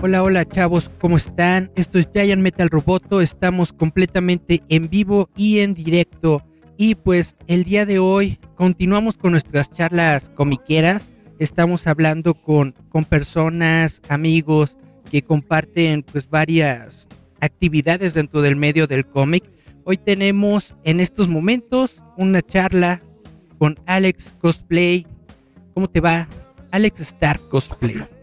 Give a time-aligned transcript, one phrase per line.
[0.00, 1.72] Hola, hola chavos, ¿cómo están?
[1.74, 6.44] Esto es Giant Metal Roboto, estamos completamente en vivo y en directo.
[6.76, 11.10] Y pues el día de hoy continuamos con nuestras charlas comiqueras.
[11.40, 14.76] Estamos hablando con, con personas, amigos
[15.10, 17.08] que comparten pues varias
[17.40, 19.50] actividades dentro del medio del cómic.
[19.82, 23.02] Hoy tenemos en estos momentos una charla
[23.58, 25.08] con Alex Cosplay.
[25.74, 26.28] ¿Cómo te va?
[26.70, 28.17] Alex Star Cosplay.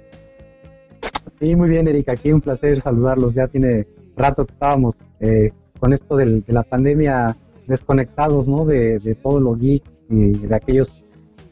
[1.40, 2.14] Sí, muy bien, Erika.
[2.14, 3.36] Aquí un placer saludarlos.
[3.36, 8.66] Ya tiene rato que estábamos eh, con esto de la pandemia desconectados, ¿no?
[8.66, 11.04] De, todo lo geek y de aquellos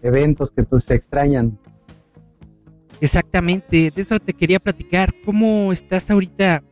[0.01, 1.57] eventos que pues, se extrañan.
[3.01, 5.13] Exactamente, de eso te quería platicar.
[5.25, 6.63] ¿Cómo estás ahorita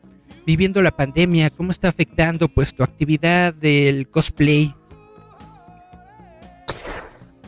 [0.45, 1.49] viviendo la pandemia?
[1.49, 4.73] ¿Cómo está afectando pues tu actividad del cosplay?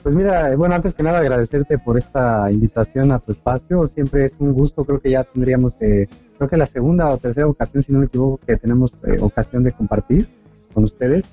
[0.04, 3.88] Pues mira, bueno, antes que nada agradecerte por esta invitación a tu espacio.
[3.88, 7.48] Siempre es un gusto, creo que ya tendríamos, eh, creo que la segunda o tercera
[7.48, 10.28] ocasión, si no me equivoco, que tenemos eh, ocasión de compartir
[10.74, 11.24] con ustedes.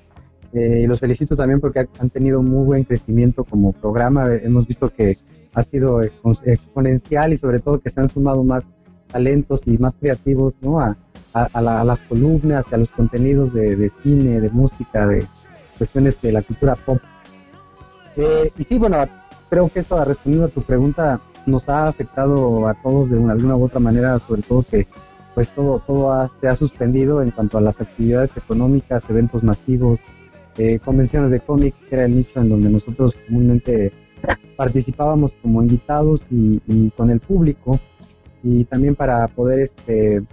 [0.53, 4.33] Eh, y los felicito también porque han tenido muy buen crecimiento como programa.
[4.35, 5.17] Hemos visto que
[5.53, 8.63] ha sido exponencial y sobre todo que se han sumado más
[9.11, 10.79] talentos y más creativos ¿no?
[10.79, 10.95] a,
[11.33, 15.27] las columnas, a los contenidos de cine, de música, de
[15.77, 17.01] cuestiones de la cultura pop
[18.15, 18.97] eh, y sí, bueno,
[19.49, 21.21] creo que esto ha respondido a tu pregunta.
[21.45, 24.87] Nos ha afectado a todos de una, alguna u otra manera, sobre todo que
[25.33, 29.99] pues todo, todo se ha suspendido en cuanto a las actividades económicas, eventos masivos,
[30.57, 33.93] eh, convenciones de cómic, que era el nicho en donde nosotros comúnmente
[34.57, 37.79] participábamos como invitados y, con el público.
[38.43, 40.23] Y también para poder este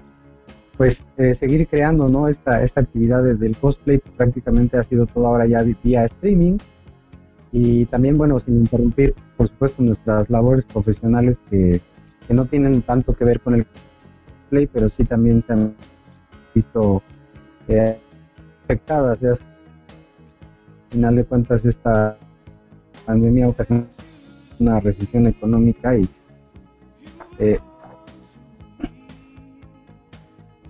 [0.77, 5.27] pues eh, seguir creando no esta esta actividad del cosplay pues, prácticamente ha sido todo
[5.27, 6.59] ahora ya vía streaming
[7.53, 11.81] y también, bueno, sin interrumpir, por supuesto, nuestras labores profesionales que,
[12.29, 13.67] no tienen tanto que ver con el
[14.51, 15.75] play, pero sí también se han
[16.55, 17.03] visto
[17.69, 17.99] eh,
[18.65, 19.19] afectadas.
[19.21, 19.39] Ya, al
[20.91, 22.19] final de cuentas, esta
[23.07, 23.87] pandemia ocasionó
[24.59, 26.07] una recesión económica y...
[27.39, 27.59] Eh,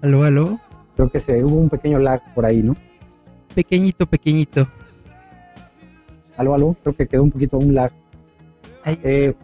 [0.00, 0.60] aló, aló.
[0.94, 2.76] Creo que se hubo un pequeño lag por ahí, ¿no?
[3.52, 4.68] Pequeñito, pequeñito.
[6.38, 7.90] Aló, aló, creo que quedó un poquito un lag.
[8.86, 9.34] Eh,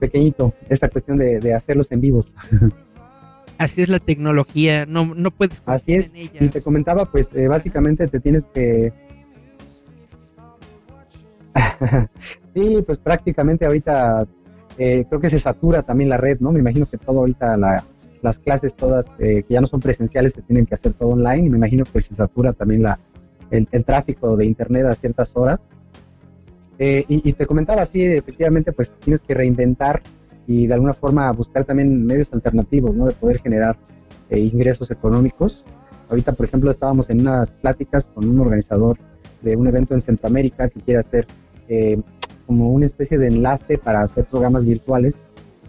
[0.00, 2.34] pequeñito, esta cuestión de, hacerlos en vivos.
[3.58, 5.62] Así es la tecnología, no, no puedes.
[5.66, 8.92] Así es, y te comentaba, pues eh, básicamente te tienes que.
[12.54, 14.26] sí, pues prácticamente ahorita
[14.78, 16.50] eh, creo que se satura también la red, ¿no?
[16.50, 17.56] Me imagino que todo ahorita,
[18.20, 21.50] las clases todas que ya no son presenciales, se tienen que hacer todo online, y
[21.50, 22.98] me imagino que se satura también la,
[23.50, 25.68] el tráfico de internet a ciertas horas.
[26.82, 30.02] Eh, y, te comentaba así, efectivamente, pues tienes que reinventar
[30.46, 33.04] y de alguna forma buscar también medios alternativos, ¿no?
[33.04, 33.78] De poder generar
[34.30, 35.66] eh, ingresos económicos.
[36.08, 38.96] Ahorita, por ejemplo, estábamos en unas pláticas con un organizador
[39.42, 41.26] de un evento en Centroamérica que quiere hacer
[41.68, 42.00] eh,
[42.46, 45.18] como una especie de enlace para hacer programas virtuales,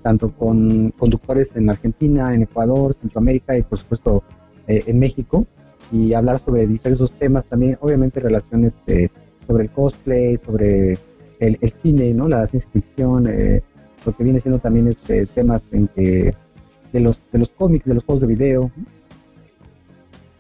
[0.01, 4.23] tanto con conductores en Argentina, en Ecuador, Centroamérica y por supuesto
[4.67, 5.45] en México,
[5.91, 8.79] y hablar sobre diversos temas también, obviamente relaciones
[9.47, 10.97] sobre el cosplay, sobre
[11.40, 12.27] el, cine, ¿no?
[12.27, 13.62] La ciencia ficción, eh,
[14.06, 16.33] lo que viene siendo también este temas en que
[16.94, 18.71] de los de los cómics, de los juegos de video.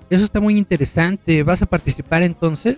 [0.09, 1.41] Eso está muy interesante.
[1.43, 2.77] ¿Vas a participar entonces?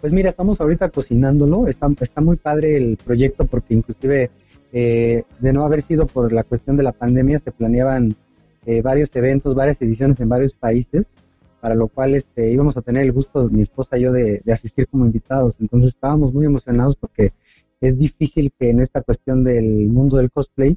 [0.00, 1.66] Pues mira, estamos ahorita cocinándolo.
[1.66, 4.30] Está, está muy padre el proyecto porque inclusive
[4.72, 8.16] eh, de no haber sido por la cuestión de la pandemia se planeaban
[8.66, 11.18] eh, varios eventos, varias ediciones en varios países
[11.60, 14.88] para lo cual este, íbamos a tener el gusto, mi esposa y yo, de, asistir
[14.88, 15.56] como invitados.
[15.60, 17.32] Entonces estábamos muy emocionados porque
[17.80, 20.76] es difícil que en esta cuestión del mundo del cosplay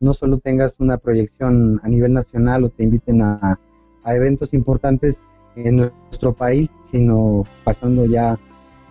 [0.00, 3.58] no solo tengas una proyección a nivel nacional o te inviten a,
[4.06, 5.20] eventos importantes
[5.54, 8.38] en nuestro país, sino pasando ya,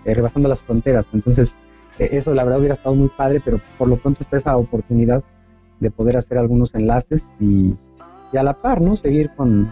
[0.05, 1.07] eh, rebasando las fronteras.
[1.11, 1.57] Entonces,
[1.97, 5.23] eh, eso la verdad hubiera estado muy padre, pero por lo pronto está esa oportunidad
[5.79, 7.75] de poder hacer algunos enlaces y,
[8.31, 8.95] y a la par, ¿no?
[8.95, 9.67] Seguir con,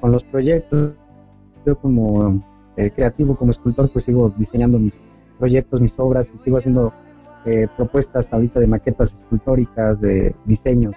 [0.00, 0.94] con los proyectos.
[1.66, 2.42] Yo como
[2.76, 4.94] eh, creativo, como escultor, pues sigo diseñando mis
[5.38, 6.92] proyectos, mis obras y sigo haciendo
[7.44, 10.94] eh, propuestas ahorita de maquetas escultóricas, de diseños.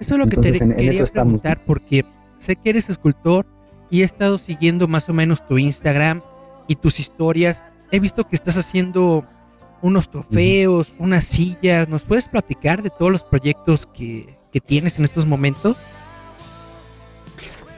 [0.00, 2.04] Eso es lo que te quería preguntar porque
[2.38, 3.46] sé que eres escultor
[3.88, 6.22] y he estado siguiendo más o menos tu Instagram
[6.66, 7.62] y tus historias.
[7.90, 9.24] He visto que estás haciendo
[9.82, 11.88] unos trofeos, unas sillas.
[11.88, 15.76] ¿Nos puedes platicar de todos los proyectos que, que tienes en estos momentos?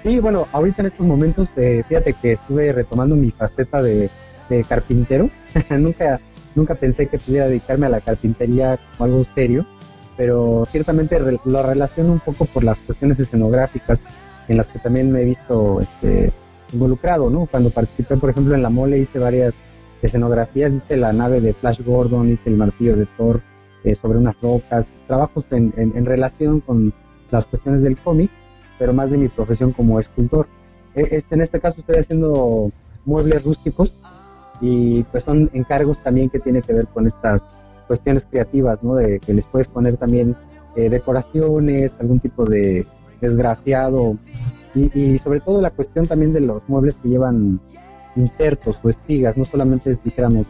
[0.05, 4.11] Sí, bueno, ahorita en estos momentos, eh, fíjate que estuve retomando mi faceta de,
[4.69, 5.31] carpintero.
[5.71, 6.21] nunca,
[6.55, 9.65] nunca pensé que pudiera dedicarme a la carpintería como algo serio,
[10.19, 14.05] pero ciertamente lo relaciono un poco por las cuestiones escenográficas
[14.47, 16.35] en las que también me he visto este,
[16.75, 17.47] involucrado, ¿no?
[17.47, 19.55] Cuando participé, por ejemplo, en la mole hice varias
[20.03, 23.41] escenografías, hice la nave de Flash Gordon, hice el martillo de Thor
[23.85, 26.93] eh, sobre unas rocas, trabajos en, en relación con
[27.31, 28.31] las cuestiones del cómic
[28.79, 30.49] pero más de mi profesión como escultor.
[30.95, 32.71] E, este, en este caso estoy haciendo
[33.05, 34.03] muebles rústicos
[34.61, 37.45] y pues son encargos también que tienen que ver con estas
[37.87, 38.95] cuestiones creativas, ¿no?
[38.95, 40.37] De que les puedes poner también
[40.77, 42.87] eh, decoraciones, algún tipo de
[43.21, 44.19] desgrafiado
[44.75, 47.61] y, sobre todo la cuestión también de los muebles que llevan
[48.17, 50.47] insertos o espigas, no solamente es, dijéramos,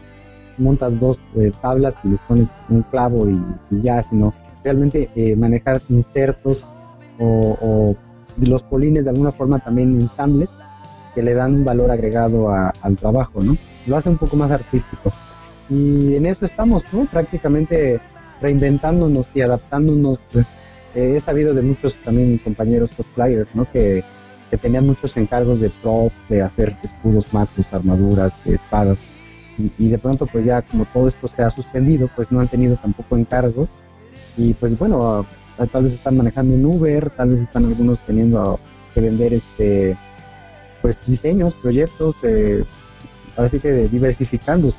[0.57, 4.33] montas dos eh, tablas y les pones un clavo y, ya, sino
[4.63, 6.71] realmente eh, manejar insertos
[7.19, 7.95] o
[8.37, 10.49] los polines de alguna forma también ensambles
[11.13, 13.55] que le dan un valor agregado al trabajo, ¿no?
[13.87, 15.11] Lo hace un poco más artístico.
[15.69, 17.05] Y en eso estamos, ¿no?
[17.05, 17.99] Prácticamente
[18.41, 20.19] reinventándonos y adaptándonos.
[20.93, 23.69] Eh, he sabido de muchos también compañeros cosplayers, ¿no?
[23.71, 24.03] Que,
[24.51, 28.97] que tenían muchos encargos de prop, de hacer escudos, mazos, armaduras, espadas.
[29.57, 32.49] Y, y, de pronto, pues ya como todo esto se ha suspendido, pues no han
[32.49, 33.69] tenido tampoco encargos.
[34.37, 35.25] Y pues bueno,
[35.71, 38.59] tal vez están manejando un Uber, tal vez están algunos teniendo
[38.93, 39.97] que vender este
[40.81, 42.63] pues diseños, proyectos, eh,
[43.37, 44.77] así que diversificándose.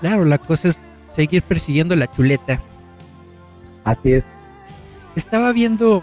[0.00, 0.80] Claro, la cosa es
[1.12, 2.60] seguir persiguiendo la chuleta.
[3.84, 4.24] Así es.
[5.14, 6.02] Estaba viendo,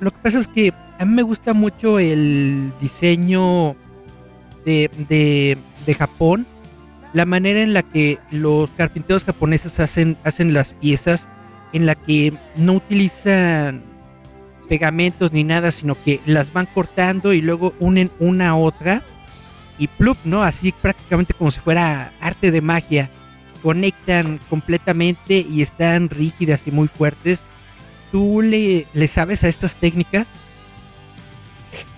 [0.00, 3.76] lo que pasa es que a mí me gusta mucho el diseño
[4.64, 6.46] de, de, de Japón,
[7.12, 11.28] la manera en la que los carpinteros japoneses hacen, hacen las piezas
[11.72, 13.82] en la que no utilizan
[14.68, 19.02] pegamentos ni nada, sino que las van cortando y luego unen una a otra
[19.78, 20.42] y plup, ¿no?
[20.42, 23.10] Así prácticamente como si fuera arte de magia.
[23.62, 27.48] Conectan completamente y están rígidas y muy fuertes.
[28.12, 30.26] ¿Tú le, le sabes a estas técnicas?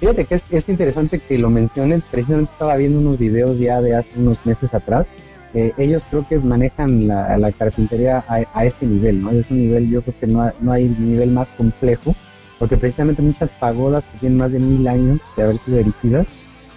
[0.00, 2.04] Fíjate que es, es interesante que lo menciones.
[2.10, 5.10] Precisamente estaba viendo unos videos ya de hace unos meses atrás
[5.54, 9.30] eh, ellos creo que manejan la, carpintería a, este nivel, ¿no?
[9.30, 12.14] Es un nivel, yo creo que no, no hay nivel más complejo,
[12.58, 16.26] porque precisamente muchas pagodas que tienen más de mil años de haber sido erigidas,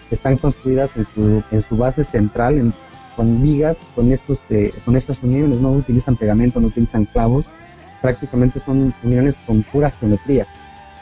[0.10, 2.74] están construidas en su, en su base central,
[3.16, 7.46] con vigas, con, estos, eh, con estas uniones, no utilizan pegamento, no utilizan clavos,
[8.02, 10.48] prácticamente son uniones con pura geometría.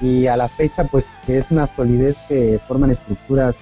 [0.01, 3.55] Y a la fecha, pues es una solidez que forman estructuras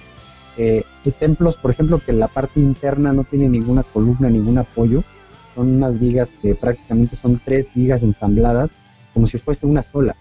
[0.56, 5.04] eh, hay templos, por ejemplo, que la parte interna no tiene ninguna columna, ningún apoyo.
[5.54, 8.70] Son unas vigas que prácticamente son tres vigas ensambladas
[9.14, 10.16] como si fuese una sola.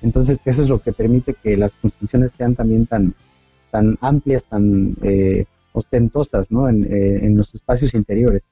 [0.00, 3.14] Entonces, eso es lo que permite que las construcciones sean también tan,
[3.70, 6.68] tan amplias, tan eh, ostentosas, ¿no?
[6.68, 8.44] Eh, en, los espacios interiores.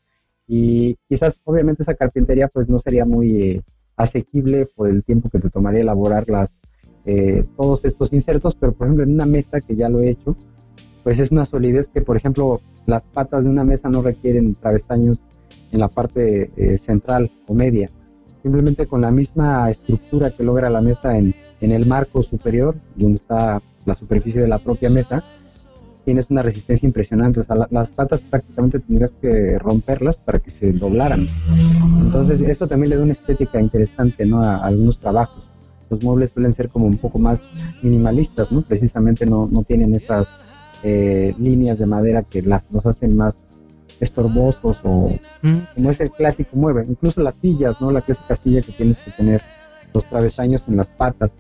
[0.47, 3.63] Y quizás, obviamente, esa carpintería pues no sería muy
[3.97, 6.63] asequible por el tiempo que te tomaría elaborar las,
[7.57, 10.37] todos estos insertos, pero por ejemplo en una mesa que ya lo he hecho,
[11.03, 15.23] pues es una solidez que, por ejemplo, las patas de una mesa no requieren travesaños
[15.73, 17.91] en la parte eh, central o media.
[18.43, 23.17] Simplemente con la misma estructura que logra la mesa en, en el marco superior, donde
[23.17, 25.23] está la superficie de la propia mesa,
[26.05, 27.41] tienes una resistencia impresionante.
[27.41, 31.27] O sea, las patas prácticamente tendrías que romperlas para que se doblaran.
[32.01, 34.43] Entonces, eso también le da una estética interesante ¿no?
[34.43, 35.51] a, a algunos trabajos.
[35.91, 37.43] Los muebles suelen ser como un poco más
[37.83, 38.63] minimalistas, ¿no?
[38.63, 40.29] Precisamente no, no tienen esas
[40.83, 43.65] eh, líneas de madera que las, los hacen más
[44.01, 45.59] estorbosos o mm.
[45.75, 47.91] como es el clásico mueble, incluso las sillas, ¿no?
[47.91, 49.43] La clásica silla que tienes que tener
[49.93, 51.35] los travesaños en las patas,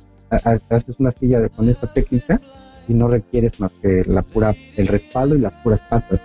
[0.68, 2.40] haces una silla de, con esta técnica
[2.86, 6.22] y no requieres más que la pura, el respaldo y las puras patas,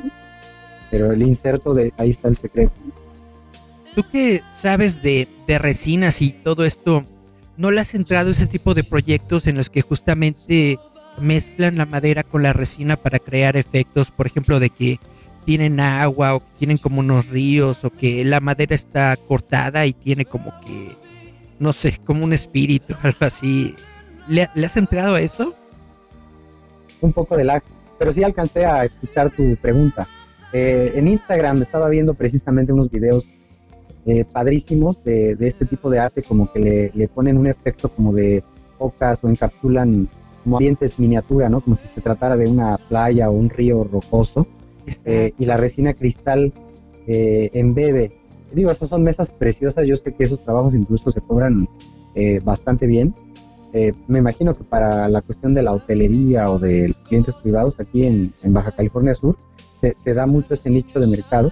[0.91, 2.73] pero el inserto de ahí está el secreto.
[3.95, 7.05] Tú que sabes de, de resinas y todo esto,
[7.55, 10.77] ¿no le has entrado ese tipo de proyectos en los que justamente
[11.19, 14.99] mezclan la madera con la resina para crear efectos, por ejemplo, de que
[15.45, 19.93] tienen agua o que tienen como unos ríos o que la madera está cortada y
[19.93, 20.95] tiene como que
[21.59, 23.75] no sé, como un espíritu, algo así.
[24.27, 25.53] ¿Le, has entrado a eso?
[27.01, 27.63] Un poco de lag,
[27.99, 30.07] pero sí alcancé a escuchar tu pregunta.
[30.53, 33.27] Eh, en Instagram estaba viendo precisamente unos videos
[34.05, 38.13] eh, padrísimos de, este tipo de arte, como que le, le, ponen un efecto como
[38.13, 38.43] de
[38.77, 40.07] focas o encapsulan
[40.45, 41.59] como ambientes miniatura, ¿no?
[41.59, 44.47] Como si se tratara de una playa o un río rocoso.
[45.03, 46.53] Eh, y la resina cristal
[47.07, 48.11] eh, embebe.
[48.53, 51.67] Digo, estas son mesas preciosas, yo sé que esos trabajos incluso se cobran
[52.13, 53.15] eh, bastante bien.
[53.73, 58.05] Eh, me imagino que para la cuestión de la hotelería o de clientes privados aquí
[58.05, 59.37] en, Baja California Sur
[59.81, 61.51] se, da mucho ese nicho de mercado.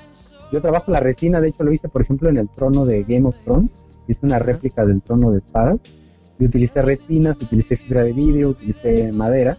[0.52, 3.28] Yo trabajo la resina, de hecho lo hice por ejemplo en el trono de Game
[3.28, 5.80] of Thrones, hice una réplica del trono de espadas
[6.40, 9.58] y utilicé resinas, utilicé fibra de vidrio, utilicé madera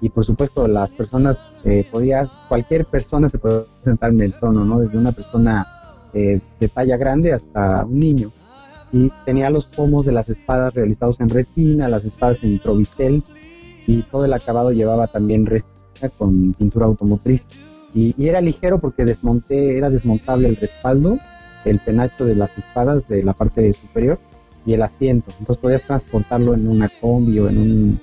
[0.00, 4.64] y por supuesto las personas, eh, podía, cualquier persona se puede sentar en el trono,
[4.64, 4.80] ¿no?
[4.80, 5.66] Desde una persona
[6.14, 8.32] eh, de talla grande hasta un niño.
[8.92, 13.22] Y tenía los pomos de las espadas realizados en resina, las espadas en trovistel
[13.86, 15.70] y todo el acabado llevaba también resina
[16.16, 17.46] con pintura automotriz.
[17.92, 21.18] Y, y, era ligero porque desmonté, era desmontable el respaldo,
[21.64, 24.18] el penacho de las espadas de la parte superior
[24.66, 25.30] y el asiento.
[25.38, 28.00] Entonces podías transportarlo en una combi o en un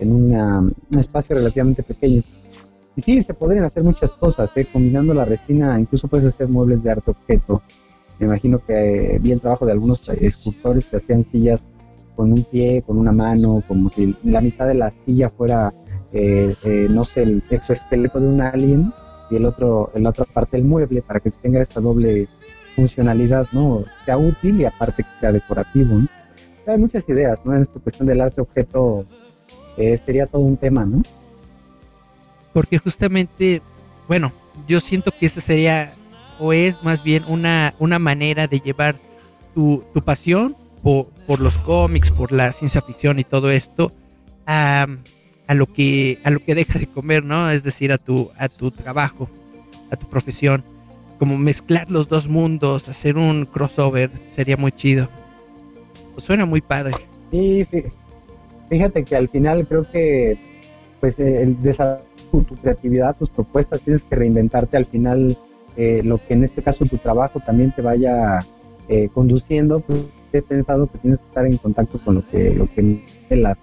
[0.00, 2.22] en un espacio relativamente pequeño.
[2.96, 4.66] Y sí, se podrían hacer muchas cosas, ¿eh?
[4.70, 7.62] combinando la resina, incluso puedes hacer muebles de arte objeto.
[8.18, 11.66] Me imagino que vi el trabajo de algunos escultores que hacían sillas
[12.16, 15.72] con un pie, con una mano, como si la mitad de la silla fuera,
[16.12, 18.92] eh, eh, no sé, el exoesqueleto de un alien
[19.30, 22.28] y el otro, la otra parte del mueble para que tenga esta doble
[22.76, 23.84] funcionalidad, ¿no?
[24.04, 26.00] Sea útil y aparte que sea decorativo,
[26.66, 27.54] Hay muchas ideas, ¿no?
[27.54, 29.06] En esta cuestión del arte objeto
[30.04, 31.02] sería todo un tema, ¿no?
[32.52, 33.62] Porque justamente,
[34.08, 34.32] bueno,
[34.66, 35.92] yo siento que esa sería,
[36.38, 38.96] o es más bien una, una manera de llevar
[39.54, 43.92] tu, pasión por, por, los cómics, por la ciencia ficción y todo esto
[44.46, 44.86] a,
[45.46, 47.50] a, lo que, a lo que deja de comer, ¿no?
[47.50, 49.28] Es decir, a tu, a tu trabajo,
[49.90, 50.64] a tu profesión.
[51.20, 55.08] Como mezclar los dos mundos, hacer un crossover, sería muy chido.
[56.16, 56.94] Suena muy padre.
[57.30, 57.64] Sí,
[58.68, 60.36] fíjate que al final creo que
[60.98, 65.36] pues eh, el desarrollo tu, creatividad, tus propuestas, tienes que reinventarte al final
[65.76, 68.44] eh, lo que en este caso tu trabajo también te vaya
[68.88, 70.00] eh, conduciendo, pues
[70.32, 72.98] he pensado que tienes que estar en contacto con lo que lo que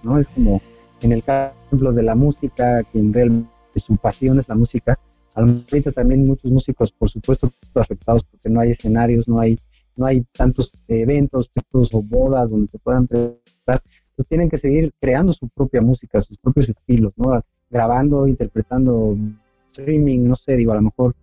[0.04, 0.18] ¿no?
[0.18, 0.62] Es como
[1.02, 1.52] en el caso
[1.92, 4.98] de la música, quien realmente su pasión es la música,
[5.38, 9.58] ahorita también muchos músicos, por supuesto, afectados porque no hay escenarios, no hay
[9.96, 13.82] no hay tantos eventos, o bodas donde se puedan presentar
[14.18, 17.40] pues tienen que seguir creando su propia música, sus propios estilos, ¿no?
[17.70, 19.16] Grabando, interpretando,
[19.70, 21.14] streaming, no sé, digo, a lo mejor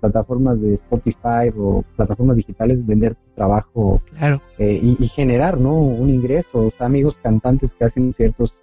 [0.00, 4.42] plataformas de Spotify o plataformas digitales, vender tu trabajo claro.
[4.58, 5.74] Eh, y, generar, ¿no?
[5.76, 6.66] Un ingreso.
[6.66, 8.60] O sea, amigos cantantes que hacen ciertos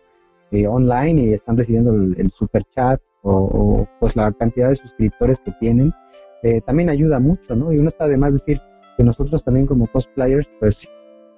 [0.51, 5.51] eh, online y están recibiendo el, super chat o, pues la cantidad de suscriptores que
[5.59, 5.93] tienen,
[6.43, 7.71] eh, también ayuda mucho, ¿no?
[7.73, 8.61] Y uno está además decir
[8.95, 10.87] que nosotros también como cosplayers, pues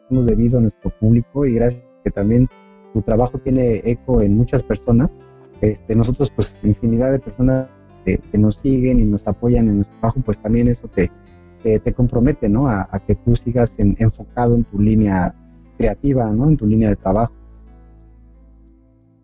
[0.10, 2.48] hemos debido a nuestro público y gracias que también
[2.94, 5.18] tu trabajo tiene eco en muchas personas.
[5.62, 7.68] Este, nosotros, pues, infinidad de personas
[8.06, 11.12] que, nos siguen y nos apoyan en nuestro trabajo, pues también eso te,
[11.62, 12.68] te, compromete, ¿no?
[12.68, 15.36] A, que tú sigas enfocado en tu línea
[15.78, 16.48] creativa, ¿no?
[16.48, 17.34] En tu línea de trabajo.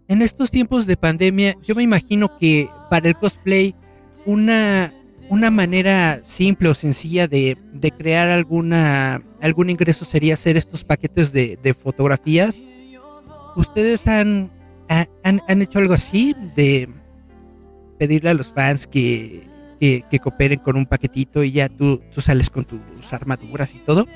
[0.08, 3.76] En estos tiempos de pandemia, yo me imagino que para el cosplay,
[4.26, 4.94] una,
[5.30, 11.32] una manera simple o sencilla de, de crear alguna, algún ingreso sería hacer estos paquetes
[11.32, 12.56] de, fotografías
[13.56, 14.52] ¿Ustedes han,
[15.24, 16.90] han, hecho algo así de
[17.98, 19.48] pedirle a los fans que,
[19.80, 24.08] que, cooperen con un paquetito y ya tú, tú sales con tus armaduras y todo?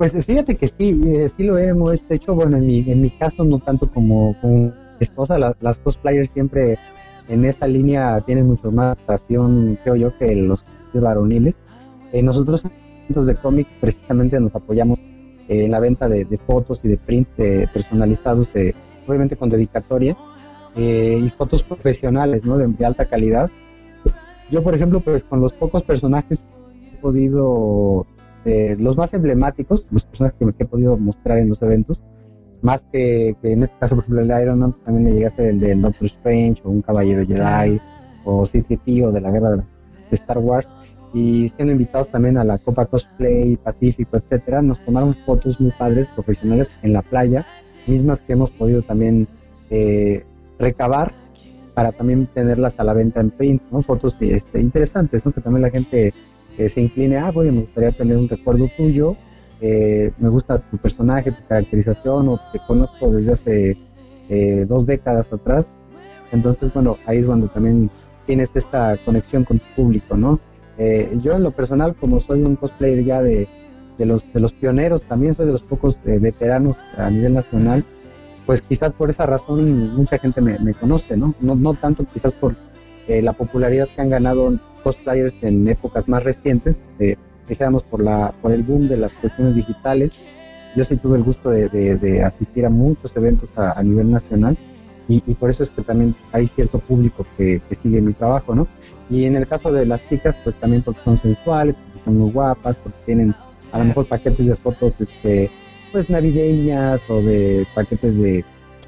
[0.00, 2.34] Pues fíjate que sí, eh, sí lo hemos hecho.
[2.34, 6.78] Bueno, en mi, en mi caso no tanto como con esposa, las cosplayers siempre
[7.28, 10.64] en esa línea tienen mucho más pasión, creo yo, que los
[10.94, 11.58] varoniles.
[12.14, 12.64] Eh, nosotros
[13.10, 15.00] de cómic precisamente nos apoyamos
[15.48, 17.32] en eh, la venta de, fotos y de prints
[17.70, 18.74] personalizados, de,
[19.06, 20.16] obviamente con dedicatoria,
[20.76, 22.56] eh, y fotos profesionales, ¿no?
[22.56, 23.50] De, alta calidad.
[24.50, 26.46] Yo, por ejemplo, pues con los pocos personajes
[26.88, 28.06] que he podido,
[28.44, 32.02] eh, los más emblemáticos, los personajes que, he podido mostrar en los eventos,
[32.62, 35.26] más que, en este caso, por ejemplo, el de Iron Man, pues, también le llegué
[35.26, 37.80] a ser el del Doctor Strange, o un Caballero Jedi,
[38.24, 39.64] o C-3PO o de la guerra de
[40.12, 40.68] Star Wars
[41.12, 46.08] y siendo invitados también a la Copa Cosplay Pacífico, etcétera, nos tomaron fotos muy padres,
[46.08, 47.44] profesionales en la playa,
[47.86, 49.26] mismas que hemos podido también
[49.70, 50.24] eh,
[50.58, 51.12] recabar
[51.74, 53.82] para también tenerlas a la venta en print, ¿no?
[53.82, 55.32] Fotos este, interesantes, ¿no?
[55.32, 56.12] Que también la gente
[56.58, 59.16] eh, se incline, ah, bueno, me gustaría tener un recuerdo tuyo
[59.60, 63.78] eh, me gusta tu personaje, tu caracterización, o te conozco desde hace
[64.28, 65.70] eh, dos décadas atrás.
[66.32, 67.90] Entonces, bueno, ahí es cuando también
[68.26, 70.40] tienes esa conexión con tu público, ¿no?
[70.78, 73.46] Eh, yo en lo personal, como soy un cosplayer ya de,
[73.98, 77.84] de, los, de los pioneros, también soy de los pocos veteranos a nivel nacional,
[78.46, 81.34] pues quizás por esa razón mucha gente me, me conoce, ¿no?
[81.40, 81.54] ¿no?
[81.54, 82.54] No tanto quizás por
[83.08, 86.86] la popularidad que han ganado cosplayers en épocas más recientes,
[87.48, 90.12] dijéramos por, la, por el boom de las cuestiones digitales.
[90.76, 94.56] Yo sí tuve el gusto de, asistir a muchos eventos a, nivel nacional
[95.08, 98.68] y, por eso es que también hay cierto público que, sigue mi trabajo, ¿no?
[99.10, 102.30] Y en el caso de las chicas, pues también porque son sensuales, porque son muy
[102.30, 103.34] guapas, porque tienen
[103.72, 105.50] a lo mejor paquetes de fotos, este,
[105.90, 108.44] pues navideñas o de paquetes de,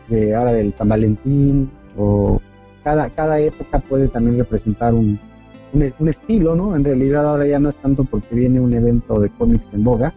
[0.09, 2.41] de ahora del San Valentín o
[2.85, 5.19] cada, cada época puede también representar un,
[5.73, 6.77] un, estilo, ¿no?
[6.77, 10.13] En realidad ahora ya no es tanto porque viene un evento de cómics en boga,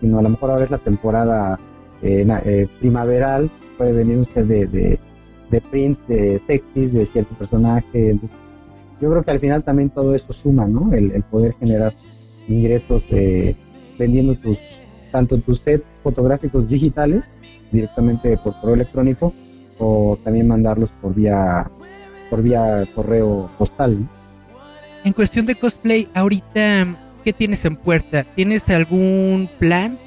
[0.00, 1.58] sino a lo mejor ahora es la temporada
[2.02, 4.98] eh, eh, primaveral, puede venir usted de, de,
[5.50, 8.18] de prints, de sexys, de cierto personaje.
[9.00, 10.92] Yo creo que al final también todo eso suma, ¿no?
[10.92, 11.94] El, poder generar
[12.48, 13.56] ingresos eh,
[13.98, 14.58] vendiendo tus,
[15.12, 17.24] tanto tus sets fotográficos digitales
[17.72, 19.32] directamente por correo electrónico
[19.78, 21.70] o también mandarlos por vía
[22.30, 24.00] por vía correo postal.
[24.00, 24.23] ¿no?
[25.04, 28.24] En cuestión de cosplay, ahorita, ¿qué tienes en puerta?
[28.24, 29.98] ¿Tienes algún plan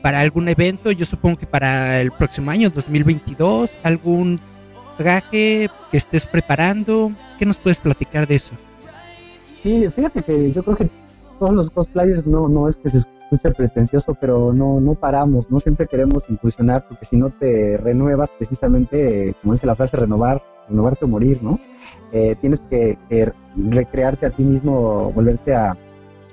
[0.00, 0.90] para algún evento?
[0.92, 4.40] Yo supongo que para el próximo año, 2022, algún
[4.96, 7.10] traje que estés preparando.
[7.38, 8.54] ¿Qué nos puedes platicar de eso?
[9.62, 10.88] Sí, fíjate que yo creo que
[11.38, 15.60] todos los cosplayers no, no es que se escuche pretencioso, pero no, no paramos, no
[15.60, 21.04] siempre queremos incursionar porque si no te renuevas precisamente, como dice la frase, renovar, renovarte
[21.04, 21.60] o morir, ¿no?
[22.12, 22.98] Eh, tienes que,
[23.56, 25.76] recrearte a ti mismo, volverte a,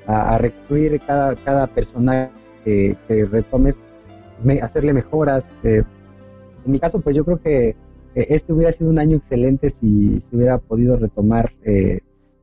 [0.06, 2.32] a, recluir cada, cada personaje
[2.64, 2.98] que,
[3.30, 3.80] retomes,
[4.62, 5.48] hacerle mejoras.
[5.64, 5.84] Eh,
[6.66, 7.76] en mi caso, pues yo creo que eh,
[8.16, 11.52] este hubiera sido un año excelente si se hubiera podido retomar,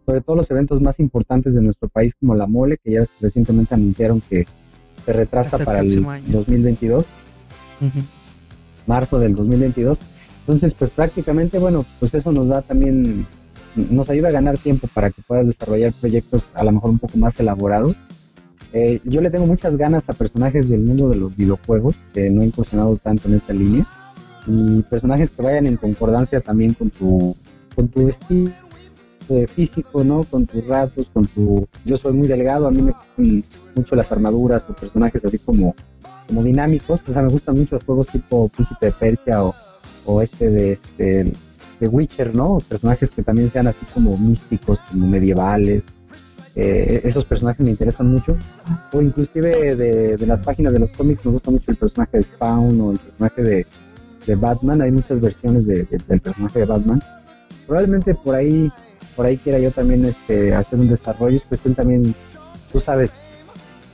[0.07, 3.75] sobre todo los eventos más importantes de nuestro país, como la Mole, que ya recientemente
[3.75, 4.47] anunciaron que
[5.05, 7.07] se retrasa para el, 2022,
[8.87, 10.01] marzo del 2022
[10.51, 13.25] entonces, pues prácticamente, bueno, pues eso nos da también,
[13.77, 17.17] nos ayuda a ganar tiempo para que puedas desarrollar proyectos a lo mejor un poco
[17.19, 17.95] más elaborados.
[18.73, 22.43] Eh, yo le tengo muchas ganas a personajes del mundo de los videojuegos, que no
[22.43, 23.87] he incursionado tanto en esta línea,
[24.45, 27.37] y personajes que vayan en concordancia también con tu,
[27.77, 28.51] con tu estilo
[29.55, 30.25] físico, ¿no?
[30.25, 31.69] Con tus rasgos, con tu...
[31.85, 33.45] Yo soy muy delgado, a mí me gustan
[33.77, 35.77] mucho las armaduras o personajes así como,
[36.27, 39.55] como dinámicos, o sea, me gustan mucho los juegos tipo Príncipe de Persia o
[40.05, 41.33] o este de este
[41.81, 42.59] de Witcher, ¿no?
[42.69, 45.85] Personajes que también sean así como místicos, como medievales.
[46.55, 48.37] Eh, esos personajes me interesan mucho.
[48.93, 52.23] O inclusive de, de, las páginas de los cómics me gusta mucho el personaje de
[52.23, 53.67] Spawn o el personaje de,
[54.27, 54.83] de Batman.
[54.83, 57.03] Hay muchas versiones de, del personaje de Batman.
[57.67, 58.71] Probablemente por ahí,
[59.17, 61.37] por ahí quiera yo también este, hacer un desarrollo.
[61.37, 62.15] Es cuestión también,
[62.71, 63.11] tú sabes,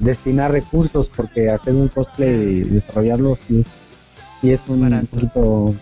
[0.01, 3.85] destinar recursos porque hacer un cosplay y desarrollarlo sí es,
[4.41, 5.75] sí es un, un poquito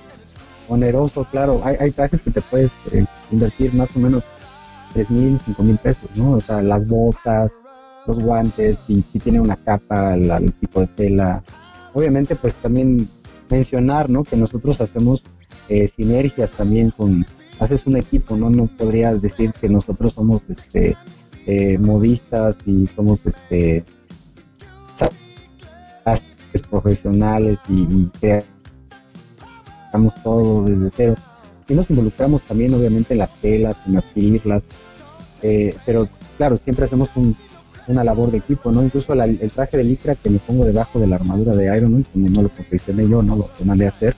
[0.68, 1.60] oneroso, claro.
[1.64, 4.24] Hay, hay trajes que te puedes eh, invertir más o menos
[4.92, 6.32] tres mil, cinco mil pesos, ¿no?
[6.32, 7.52] O sea, las botas,
[8.06, 11.42] los guantes, y si tiene una capa, el tipo de tela.
[11.92, 13.08] Obviamente, pues también
[13.50, 14.24] mencionar, ¿no?
[14.24, 15.24] Que nosotros hacemos
[15.68, 17.26] eh, sinergias también con,
[17.60, 18.50] haces un equipo, ¿no?
[18.50, 20.96] No podrías decir que nosotros somos, este,
[21.46, 23.84] eh, modistas y somos, este,
[26.62, 28.10] profesionales y, y
[30.22, 31.14] todo desde cero.
[31.68, 34.66] Y nos involucramos también, obviamente, en las telas, en adquirirlas.
[35.42, 37.10] Eh, pero claro, siempre hacemos
[37.86, 38.82] una labor de equipo, ¿no?
[38.82, 42.06] Incluso el traje de licra que me pongo debajo de la armadura de Iron Man,
[42.12, 44.16] como no lo confeccioné yo, no lo, mandé a hacer,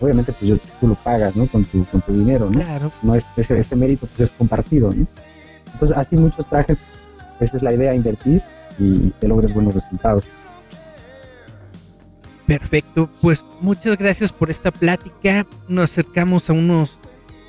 [0.00, 1.46] obviamente pues yo, tú lo pagas, ¿no?
[1.46, 2.60] Con tu, con tu dinero, ¿no?
[3.02, 5.06] No es, ese, ese mérito pues es compartido, ¿no?
[5.72, 6.78] Entonces, así muchos trajes,
[7.40, 8.42] esa es la idea, invertir
[8.78, 10.24] y que logres buenos resultados.
[12.46, 15.46] Perfecto, pues muchas gracias por esta plática.
[15.68, 16.98] Nos acercamos a unos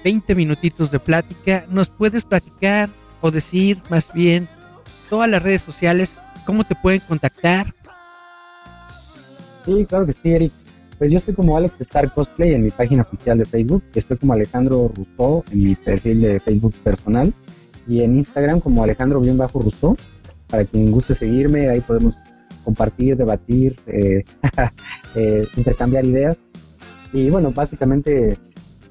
[0.04, 1.66] 20 minutitos de plática.
[1.70, 2.90] ¿Nos puedes platicar
[3.22, 4.48] o decir más bien
[5.10, 7.74] todas las redes sociales, cómo te pueden contactar?
[9.66, 10.54] Sí, claro que sí, Eric.
[10.98, 13.84] Pues yo estoy como Alex Star Cosplay en mi página oficial de Facebook.
[13.94, 17.34] Estoy como Alejandro Rousseau en mi perfil de Facebook personal.
[17.88, 19.96] Y en Instagram como Alejandro-Rousseau.
[20.48, 22.18] Para quien guste seguirme, ahí podemos
[22.68, 24.26] compartir, debatir, eh,
[25.16, 26.36] eh, intercambiar ideas.
[27.14, 28.38] Y bueno, básicamente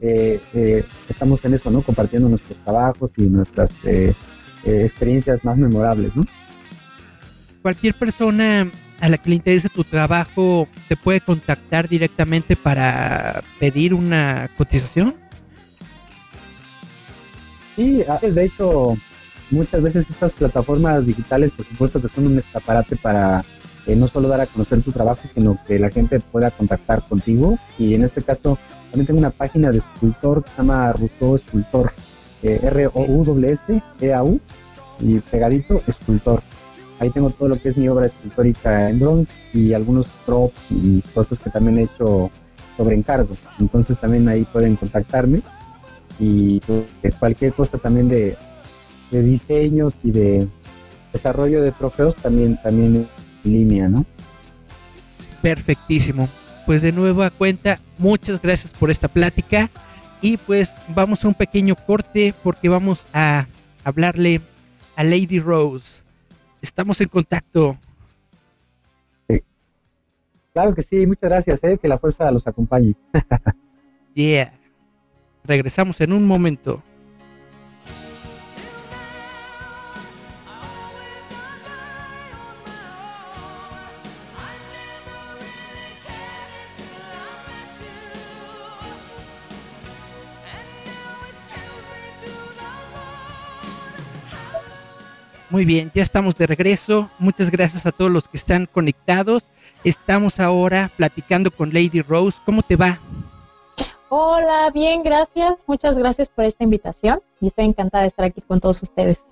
[0.01, 1.83] eh, estamos en eso, ¿no?
[1.83, 3.75] Compartiendo nuestros trabajos y nuestras
[4.65, 6.25] experiencias más memorables, ¿no?
[7.61, 8.67] Cualquier persona
[8.99, 15.15] a la que le interese tu trabajo te puede contactar directamente para pedir una cotización?
[17.77, 18.97] Sí, de hecho,
[19.51, 23.45] muchas veces estas plataformas digitales, por supuesto, que son un escaparate para
[23.87, 27.59] eh, no solo dar a conocer tu trabajo, sino que la gente pueda contactar contigo.
[27.79, 28.59] Y en este caso,
[28.91, 31.93] también tengo una página de escultor que se llama Rousseau Escultor,
[32.43, 34.41] eh, R-O-U-S-E-A-U,
[35.01, 36.43] y pegadito, escultor.
[36.99, 41.03] Ahí tengo todo lo que es mi obra escultórica en bronce y algunos props y
[41.15, 42.31] cosas que también he hecho
[42.77, 43.37] sobre encargo.
[43.61, 45.43] Entonces también ahí pueden contactarme
[46.19, 48.37] y pues, cualquier cosa también de,
[49.11, 50.49] de diseños y de
[51.13, 53.09] desarrollo de trofeos también, también
[53.47, 54.05] línea, ¿no?
[55.43, 56.29] Perfectísimo.
[56.67, 59.71] Pues de nuevo a cuenta, muchas gracias por esta plática
[60.21, 63.47] y pues vamos a un pequeño corte porque vamos a
[63.85, 64.41] hablarle
[64.97, 66.03] a Lady Rose.
[66.61, 67.79] Estamos en contacto.
[70.53, 72.95] Claro que sí, muchas gracias, eh, que la fuerza los acompañe.
[74.15, 74.53] yeah.
[75.45, 76.83] Regresamos en un momento.
[95.49, 97.09] Muy bien, ya estamos de regreso.
[97.19, 99.47] Muchas gracias a todos los que están conectados.
[99.85, 102.39] Estamos ahora platicando con Lady Rose.
[102.45, 102.99] ¿Cómo te va?
[104.09, 105.65] Hola, bien, gracias.
[105.69, 109.25] Muchas gracias por esta invitación y estoy encantada de estar aquí con todos ustedes.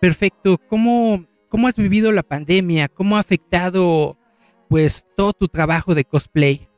[0.00, 0.56] Perfecto.
[0.68, 2.88] ¿Cómo, cómo has vivido la pandemia?
[2.88, 4.16] ¿Cómo ha afectado
[4.68, 6.68] pues todo tu trabajo de cosplay?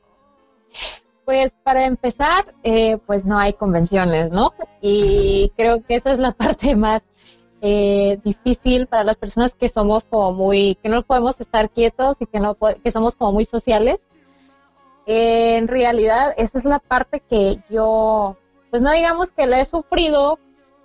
[1.23, 4.53] Pues para empezar, eh, pues no hay convenciones, ¿no?
[4.81, 7.03] Y creo que esa es la parte más
[7.61, 12.25] eh, difícil para las personas que somos como muy, que no podemos estar quietos y
[12.25, 14.07] que no que somos como muy sociales.
[15.05, 18.37] en realidad, esa es la parte que yo,
[18.69, 20.37] pues no digamos que la he sufrido,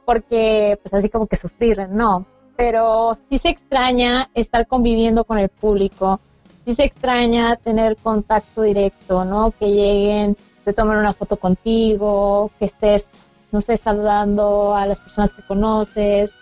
[0.05, 5.49] porque pues así como que sufrir, no, pero sí se extraña estar conviviendo con el
[5.49, 6.21] público,
[6.65, 9.51] sí se extraña tener contacto directo, ¿no?
[9.53, 15.35] Que lleguen, se tomen una foto contigo, que estés, no sé, saludando a las personas
[15.35, 16.35] que conoces,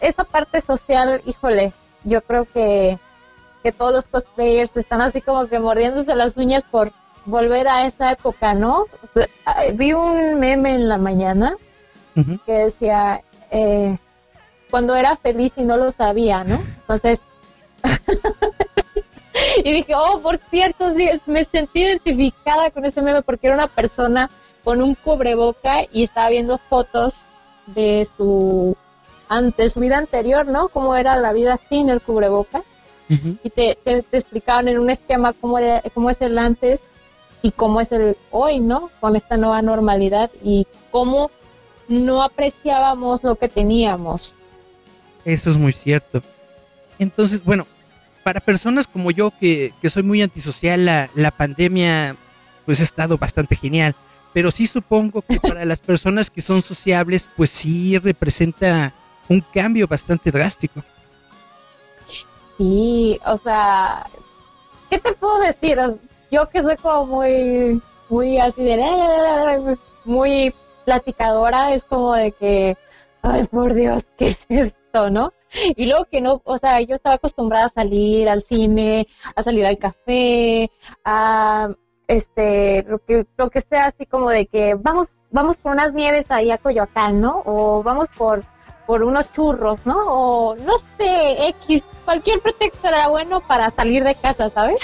[0.00, 1.72] esa parte social, híjole,
[2.04, 2.98] yo creo que,
[3.62, 6.92] que todos los cosplayers están así como que mordiéndose las uñas por
[7.26, 8.86] volver a esa época, ¿no?
[9.74, 11.54] vi un meme en la mañana
[12.46, 13.98] que decía, eh,
[14.70, 16.56] cuando era feliz y no lo sabía, ¿no?
[16.80, 17.26] Entonces,
[19.64, 23.68] y dije, oh, por cierto, sí, me sentí identificada con ese meme porque era una
[23.68, 24.30] persona
[24.64, 27.26] con un cubreboca y estaba viendo fotos
[27.66, 28.76] de su
[29.30, 30.68] ante su vida anterior, ¿no?
[30.68, 32.76] Cómo era la vida sin el cubrebocas.
[33.42, 36.84] Y te, explicaban en un esquema cómo, era, cómo es el antes
[37.42, 38.88] y cómo es el hoy, ¿no?
[39.00, 41.30] Con esta nueva normalidad y cómo
[41.88, 44.36] no apreciábamos lo que teníamos.
[45.24, 46.22] Eso es muy cierto.
[47.00, 47.66] Entonces, bueno,
[48.22, 52.16] para personas como yo que, que soy muy antisocial, la, la pandemia
[52.64, 53.96] pues ha estado bastante genial.
[54.32, 58.94] Pero sí supongo que para las personas que son sociables, pues sí representa
[59.30, 60.82] un cambio bastante drástico.
[62.58, 64.06] Sí, o sea,
[64.90, 65.78] ¿qué te puedo decir?
[66.30, 70.52] Yo que soy como muy, muy así de, muy
[70.84, 72.76] platicadora, es como de que,
[73.22, 75.32] ay, por Dios, ¿qué es esto, no?
[75.76, 79.64] Y luego que no, o sea, yo estaba acostumbrada a salir al cine, a salir
[79.64, 80.70] al café,
[81.04, 81.68] a
[82.08, 86.26] este, lo que, lo que sea así como de que vamos, vamos por unas nieves
[86.30, 87.42] ahí a Coyoacán, ¿no?
[87.46, 88.44] O vamos por
[88.90, 89.94] por unos churros, ¿no?
[90.04, 94.80] O no sé, X, cualquier pretexto era bueno para salir de casa, ¿sabes?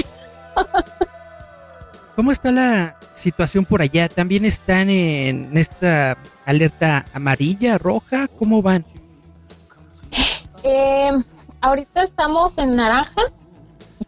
[2.14, 4.08] ¿Cómo está la situación por allá?
[4.08, 8.28] ¿También están en esta alerta amarilla, roja?
[8.28, 8.84] ¿Cómo van?
[10.62, 11.10] Eh,
[11.60, 13.22] ahorita estamos en naranja.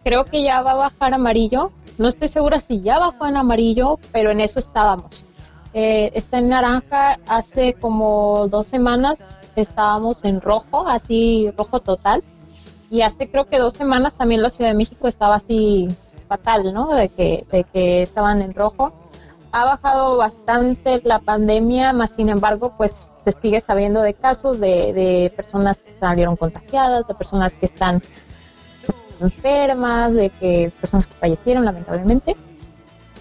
[0.04, 1.72] Creo que ya va a bajar amarillo.
[1.98, 5.26] No estoy segura si ya bajó en amarillo, pero en eso estábamos.
[5.74, 7.18] Eh, está en naranja.
[7.26, 12.22] Hace como dos semanas estábamos en rojo, así rojo total.
[12.90, 15.88] Y hace creo que dos semanas también la Ciudad de México estaba así
[16.26, 16.88] fatal, ¿no?
[16.94, 18.92] De que, de que estaban en rojo.
[19.52, 24.92] Ha bajado bastante la pandemia, más sin embargo, pues se sigue sabiendo de casos de,
[24.92, 28.02] de personas que salieron contagiadas, de personas que están
[29.20, 32.36] enfermas, de que personas que fallecieron lamentablemente.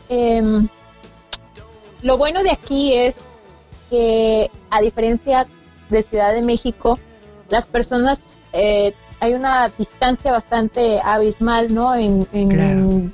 [0.09, 0.67] Eh,
[2.01, 3.17] lo bueno de aquí es
[3.89, 5.47] que, a diferencia
[5.89, 6.99] de Ciudad de México,
[7.49, 11.95] las personas eh, hay una distancia bastante abismal, ¿no?
[11.95, 13.13] En,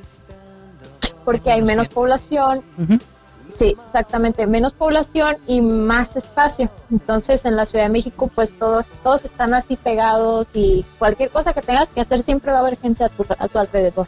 [1.24, 2.64] Porque hay menos población.
[3.48, 6.72] Sí, exactamente, menos población y más espacio.
[6.92, 11.54] Entonces en la Ciudad de México pues todos todos están así pegados y cualquier cosa
[11.54, 14.08] que tengas que hacer siempre va a haber gente a tu, a tu alrededor.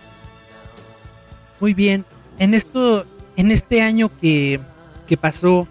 [1.60, 2.06] Muy bien.
[2.40, 4.60] En esto en este año que,
[5.08, 5.68] que pasó,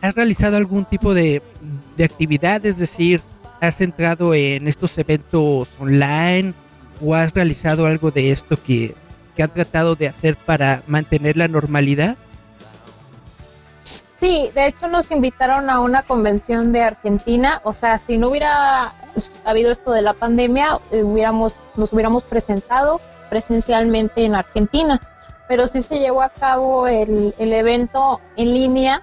[0.00, 1.42] ¿has realizado algún tipo de,
[1.96, 2.64] de actividad?
[2.66, 3.20] Es decir,
[3.60, 6.54] ¿has entrado en estos eventos online
[7.00, 8.94] o has realizado algo de esto que,
[9.36, 12.16] que han tratado de hacer para mantener la normalidad?
[14.22, 18.92] Sí, de hecho nos invitaron a una convención de Argentina, o sea, si no hubiera
[19.44, 25.00] habido esto de la pandemia, eh, hubiéramos, nos hubiéramos presentado presencialmente en Argentina,
[25.52, 29.02] pero sí se llevó a cabo el, el evento en línea.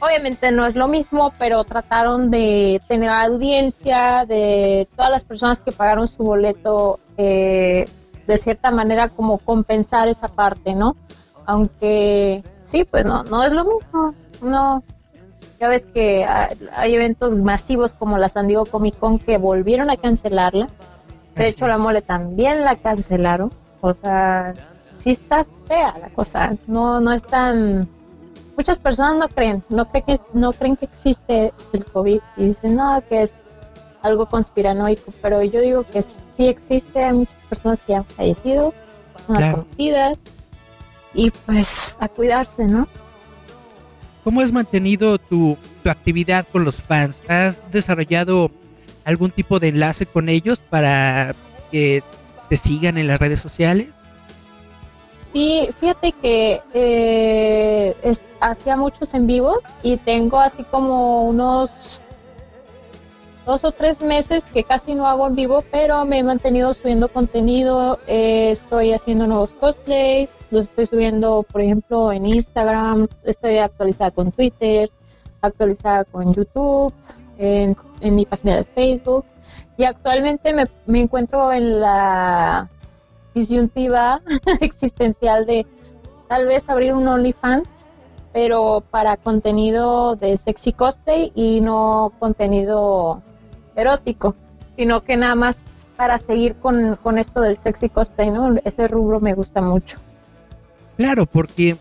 [0.00, 5.70] Obviamente no es lo mismo, pero trataron de tener audiencia de todas las personas que
[5.70, 7.84] pagaron su boleto, eh,
[8.26, 10.96] de cierta manera como compensar esa parte, ¿no?
[11.46, 14.82] Aunque sí, pues no, no es lo mismo no,
[15.60, 16.26] ya ves que
[16.74, 20.66] hay eventos masivos como la San Diego Comic Con que volvieron a cancelarla.
[21.36, 23.52] De hecho, la mole también la cancelaron.
[23.82, 24.52] O sea,
[24.94, 26.56] sí está fea la cosa.
[26.66, 27.88] No, no es tan.
[28.56, 32.76] Muchas personas no creen, no creen que no creen que existe el COVID y dicen
[32.76, 33.34] no que es
[34.02, 37.04] algo conspiranoico, pero yo digo que sí existe.
[37.04, 38.74] Hay muchas personas que han fallecido,
[39.14, 40.18] personas conocidas
[41.14, 42.86] y pues a cuidarse, ¿no?
[44.24, 47.22] ¿Cómo has mantenido tu, actividad con los fans?
[47.26, 48.50] ¿Has desarrollado
[49.04, 51.34] algún tipo de enlace con ellos para
[51.72, 52.02] que
[52.48, 53.88] te sigan en las redes sociales?
[55.32, 57.94] Sí, fíjate que eh,
[58.40, 62.00] hacía muchos en vivos y tengo así como unos
[63.46, 67.08] dos o tres meses que casi no hago en vivo, pero me he mantenido subiendo
[67.08, 74.10] contenido, eh, estoy haciendo nuevos cosplays, los estoy subiendo, por ejemplo, en Instagram, estoy actualizada
[74.10, 74.90] con Twitter,
[75.42, 76.92] actualizada con YouTube,
[77.38, 79.24] en, mi página de Facebook,
[79.76, 82.68] y actualmente me, me encuentro en la
[83.34, 84.20] disyuntiva
[84.60, 85.66] existencial de
[86.28, 87.68] tal vez abrir un OnlyFans
[88.32, 93.22] pero para contenido de sexy cosplay y no contenido
[93.74, 94.36] erótico,
[94.76, 95.66] sino que nada más
[95.96, 98.56] para seguir con, con esto del sexy cosplay, ¿no?
[98.64, 99.98] Ese rubro me gusta mucho.
[100.96, 101.76] Claro, porque,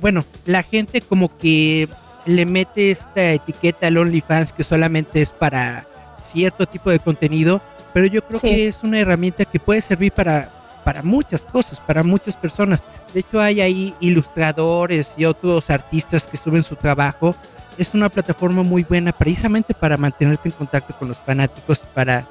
[0.00, 1.88] bueno, la gente como que
[2.26, 5.86] le mete esta etiqueta al OnlyFans que solamente es para
[6.20, 7.60] cierto tipo de contenido,
[7.92, 10.48] pero yo creo que es una herramienta que puede servir para,
[10.90, 12.82] para muchas cosas, para muchas personas.
[13.14, 17.32] De hecho, hay ahí ilustradores y otros artistas que suben su trabajo
[17.78, 22.26] es una plataforma muy buena precisamente para mantenerte en contacto con los fanáticos, para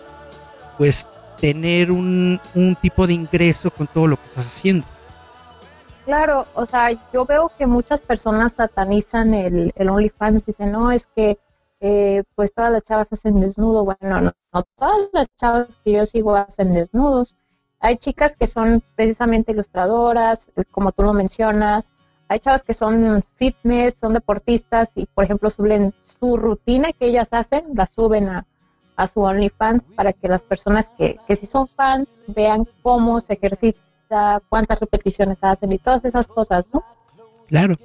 [0.77, 1.07] pues
[1.39, 2.41] tener un,
[2.81, 4.85] tipo de ingreso con todo lo que estás haciendo.
[6.03, 11.07] Claro, o sea, yo veo que muchas personas satanizan el, el OnlyFans, dicen, no, es
[11.15, 11.39] que
[11.79, 13.85] eh, pues todas las chavas hacen desnudo.
[13.85, 17.37] Bueno, no, no todas las chavas que yo sigo hacen desnudos.
[17.79, 21.91] Hay chicas que son precisamente ilustradoras, como tú lo mencionas,
[22.29, 27.29] hay chavas que son fitness, son deportistas y, por ejemplo, suben su rutina que ellas
[27.31, 28.45] hacen, la suben a,
[29.07, 34.41] su OnlyFans para que las personas que, que si son fans vean cómo se ejercita,
[34.49, 36.83] cuántas repeticiones hacen y todas esas cosas, ¿no?
[37.47, 37.77] Claro.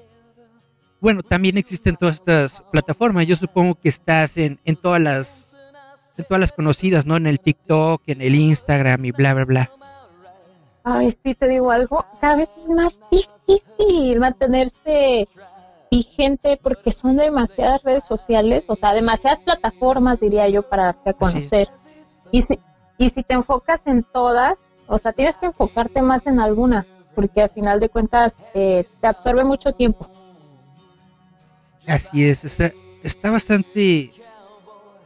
[1.00, 3.28] Bueno, también existen todas estas plataformas.
[3.28, 5.44] Yo supongo que estás en, en todas las
[6.16, 7.16] en todas las conocidas, ¿no?
[7.16, 9.70] En el TikTok, en el Instagram y bla, bla, bla.
[10.86, 15.26] Ay, sí, te digo algo, cada vez es más difícil mantenerse
[15.90, 21.12] vigente porque son demasiadas redes sociales, o sea, demasiadas plataformas, diría yo, para darte a
[21.14, 21.68] conocer.
[22.32, 22.58] Y, si,
[22.98, 27.40] y si te enfocas en todas, o sea, tienes que enfocarte más en alguna, porque
[27.40, 30.06] al final de cuentas eh, te absorbe mucho tiempo.
[31.86, 34.10] Así es, está, está bastante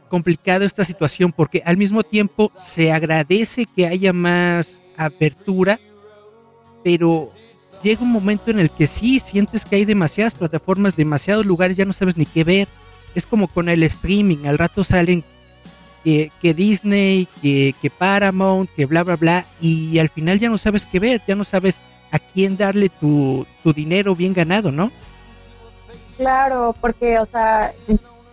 [0.09, 5.79] complicado esta situación porque al mismo tiempo se agradece que haya más apertura,
[6.83, 7.29] pero
[7.81, 11.85] llega un momento en el que sí sientes que hay demasiadas plataformas, demasiados lugares, ya
[11.85, 12.67] no sabes ni qué ver.
[13.15, 15.23] Es como con el streaming, al rato salen
[16.03, 20.85] que, Disney, que, que, Paramount, que bla, bla, bla, y al final ya no sabes
[20.85, 21.75] qué ver, ya no sabes
[22.11, 24.91] a quién darle tu, tu dinero bien ganado, ¿no?
[26.17, 27.73] Claro, porque, o sea,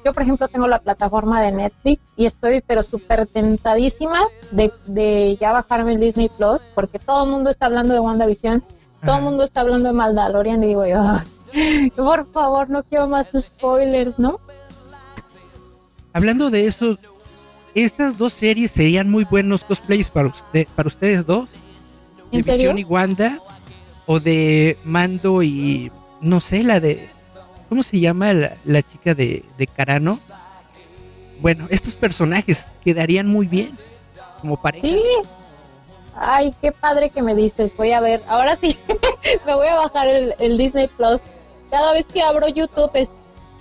[0.06, 4.20] yo, por ejemplo, tengo la plataforma de Netflix y estoy pero súper tentadísima
[4.52, 8.62] de, ya bajarme el Disney Plus porque todo el mundo está hablando de WandaVision,
[9.04, 11.00] todo el mundo está hablando de Mandalorian y digo yo,
[11.96, 14.38] por favor, no quiero más spoilers, ¿no?
[16.12, 16.96] Hablando de eso,
[17.74, 21.50] estas dos series serían muy buenos cosplays para usted, para ustedes dos.
[22.30, 22.42] De.
[22.42, 23.40] Visión y Wanda
[24.06, 25.90] o de Mando y
[26.20, 27.08] no sé, la de
[27.68, 30.18] ¿cómo se llama la, la chica de, de Carano?
[31.40, 33.70] Bueno, estos personajes quedarían muy bien
[34.40, 34.86] como pareja.
[34.86, 35.00] Sí.
[36.14, 37.76] Ay, qué padre que me dices.
[37.76, 38.22] Voy a ver.
[38.28, 38.78] Ahora sí,
[39.46, 41.20] me voy a bajar el, el Disney Plus.
[41.70, 43.12] Cada vez que abro YouTube es.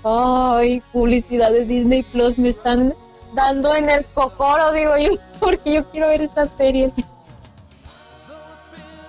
[0.04, 2.40] Ay, publicidad de Disney Plus.
[2.40, 2.94] Me están
[3.34, 6.94] dando en el cocoro, digo yo, porque yo quiero ver estas series.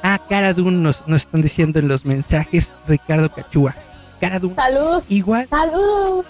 [0.03, 3.75] Ah, Cara Dune nos, nos están diciendo en los mensajes Ricardo Cachúa.
[4.21, 4.55] Cara Dune.
[4.55, 5.07] Saludos.
[5.11, 6.27] Igual, Saludos.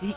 [0.00, 0.14] sí.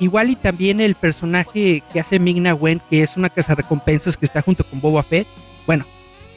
[0.00, 4.42] Igual y también el personaje que hace Migna Wen, que es una cazarrecompensas que está
[4.42, 5.26] junto con Boba Fett.
[5.66, 5.86] Bueno,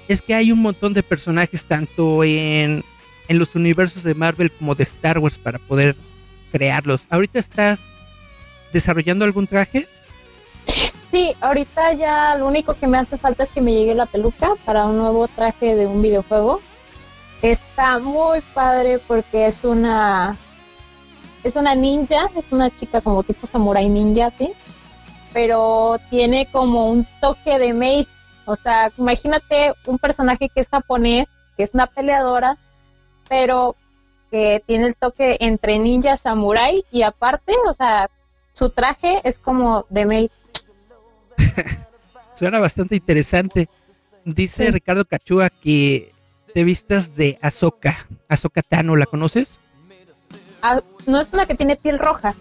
[0.07, 2.83] es que hay un montón de personajes tanto en,
[3.27, 5.95] en los universos de Marvel como de Star Wars para poder
[6.51, 7.01] crearlos.
[7.09, 7.79] ¿Ahorita estás
[8.73, 9.87] desarrollando algún traje?
[11.09, 14.51] Sí, ahorita ya lo único que me hace falta es que me llegue la peluca
[14.65, 16.61] para un nuevo traje de un videojuego.
[17.41, 20.35] Está muy padre porque es una
[21.43, 24.53] es una ninja, es una chica como tipo samurai ninja, ¿sí?
[25.33, 28.07] Pero tiene como un toque de maid.
[28.45, 32.57] O sea, imagínate un personaje que es japonés, que es una peleadora,
[33.29, 33.75] pero
[34.31, 38.09] que tiene el toque entre ninja samurai y aparte, o sea,
[38.51, 40.31] su traje es como de maid.
[42.35, 43.69] Suena bastante interesante.
[44.25, 44.71] Dice Sí.
[44.71, 46.11] Ricardo Cachúa que
[46.57, 47.95] te vistas de Ahsoka.
[48.27, 49.59] Ahsoka Tano, ¿la conoces?
[50.63, 52.33] Ah, no es una que tiene piel roja.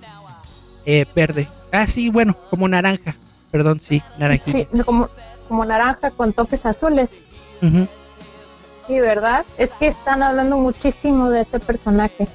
[0.86, 1.46] Eh, verde.
[1.70, 3.14] Ah, sí, bueno, como naranja.
[3.50, 4.44] Perdón, sí, naranja.
[4.46, 5.10] Sí, como,
[5.48, 7.20] como naranja con toques azules.
[8.86, 9.44] Sí, ¿verdad?
[9.58, 12.26] Es que están hablando muchísimo de ese personaje.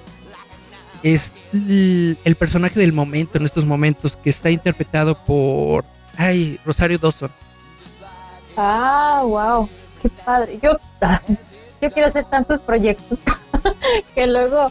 [1.01, 5.83] Es el personaje del momento, en estos momentos, que está interpretado por...
[6.15, 7.31] Ay, Rosario Dawson.
[8.55, 9.67] Ah, wow,
[9.99, 10.59] qué padre.
[10.61, 10.77] Yo,
[11.81, 13.19] yo quiero hacer tantos proyectos
[14.15, 14.67] que luego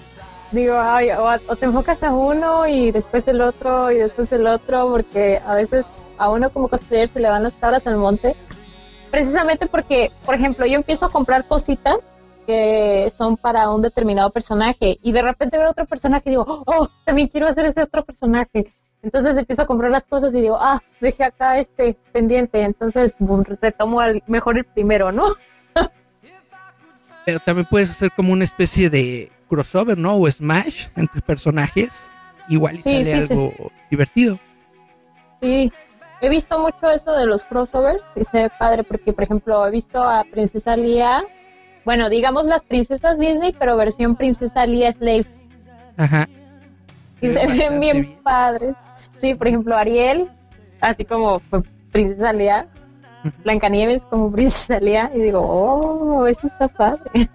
[0.52, 4.88] digo, ay, o, te enfocas a uno y después el otro y después el otro,
[4.90, 5.84] porque a veces
[6.18, 8.34] a uno como cosplayer se le van las cabras al monte.
[9.10, 12.14] Precisamente porque, por ejemplo, yo empiezo a comprar cositas
[12.46, 16.88] que son para un determinado personaje y de repente veo otro personaje y digo, oh,
[17.04, 18.72] también quiero hacer ese otro personaje.
[19.02, 23.16] Entonces empiezo a comprar las cosas y digo, ah, dejé acá este pendiente, entonces
[23.60, 25.24] retomo al, mejor el primero, ¿no?
[27.30, 30.16] Pero también puedes hacer como una especie de crossover, ¿no?
[30.16, 32.10] O smash entre personajes.
[32.48, 33.32] Igual y Sí, sale sí, sí.
[33.32, 33.52] algo
[33.90, 34.40] divertido.
[35.40, 35.72] Sí,
[36.20, 39.70] he visto mucho eso de los crossovers y se ve padre porque, por ejemplo, he
[39.70, 41.22] visto a Princesa Lía,
[41.84, 45.26] bueno, digamos las princesas Disney, pero versión Princesa Lía Slave.
[45.96, 46.28] Ajá.
[47.20, 48.18] Y Se se ve ven bien, bien.
[48.22, 48.74] padres.
[49.16, 50.28] Sí, por ejemplo, Ariel,
[50.80, 51.62] así como fue
[51.92, 52.66] Princesa Lía,
[53.44, 54.80] Blancanieves como Princesa
[55.14, 57.28] y digo, oh, eso está padre.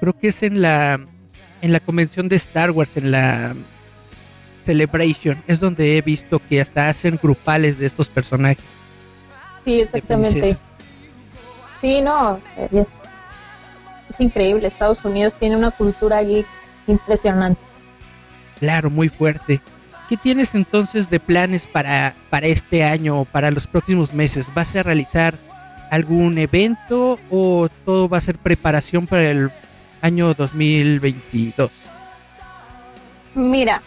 [0.00, 1.00] Creo que es en la
[1.62, 3.54] en la convención de Star Wars, en la
[4.64, 8.62] Celebration, es donde he visto que hasta hacen grupales de estos personajes.
[9.64, 10.58] Sí, exactamente.
[11.72, 12.38] Sí, no,
[12.70, 12.98] es,
[14.10, 14.68] es increíble.
[14.68, 16.46] Estados Unidos tiene una cultura geek
[16.86, 17.60] impresionante.
[18.58, 19.60] Claro, muy fuerte.
[20.08, 24.52] ¿Qué tienes entonces de planes para, para este año o para los próximos meses?
[24.54, 25.34] ¿Vas a realizar
[25.90, 29.50] algún evento o todo va a ser preparación para el
[30.02, 31.70] año 2022?
[33.34, 33.82] Mira,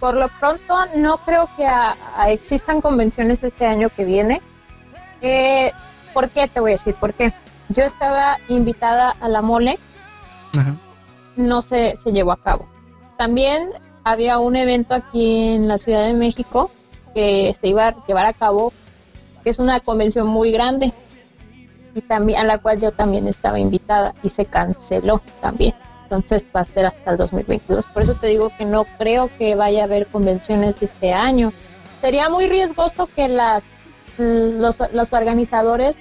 [0.00, 4.40] por lo pronto no creo que a- a- existan convenciones este año que viene.
[5.20, 5.72] Eh,
[6.14, 6.48] ¿Por qué?
[6.48, 7.32] Te voy a decir por qué.
[7.68, 9.78] Yo estaba invitada a la mole,
[10.58, 10.74] Ajá.
[11.36, 12.68] no se, se llevó a cabo.
[13.18, 13.68] También
[14.06, 16.70] había un evento aquí en la Ciudad de México
[17.12, 18.72] que se iba a llevar a cabo,
[19.42, 20.92] que es una convención muy grande
[21.92, 25.72] y también a la cual yo también estaba invitada y se canceló también.
[26.04, 27.84] Entonces va a ser hasta el 2022.
[27.86, 31.52] Por eso te digo que no creo que vaya a haber convenciones este año.
[32.00, 33.64] Sería muy riesgoso que las
[34.18, 35.98] los, los organizadores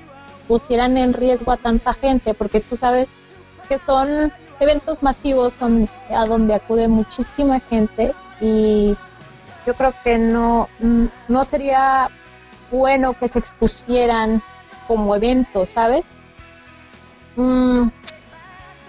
[0.47, 3.09] pusieran en riesgo a tanta gente, porque tú sabes
[3.67, 8.95] que son eventos masivos son a donde acude muchísima gente y
[9.65, 10.69] yo creo que no,
[11.27, 12.09] no sería
[12.71, 14.41] bueno que se expusieran
[14.87, 16.05] como evento, ¿sabes?
[17.35, 17.89] Mm,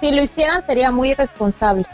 [0.00, 1.84] si lo hicieran sería muy irresponsable.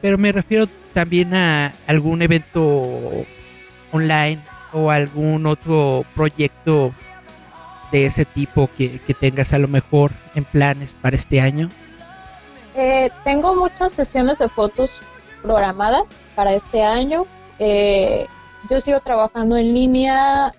[0.00, 2.82] Pero me refiero también a algún evento
[3.92, 4.40] online
[4.72, 6.94] o algún otro proyecto
[7.90, 11.68] de ese tipo que, que tengas a lo mejor en planes para este año.
[12.74, 15.00] Eh, tengo muchas sesiones de fotos
[15.42, 17.26] programadas para este año.
[17.58, 18.26] Eh,
[18.70, 20.52] yo sigo trabajando en línea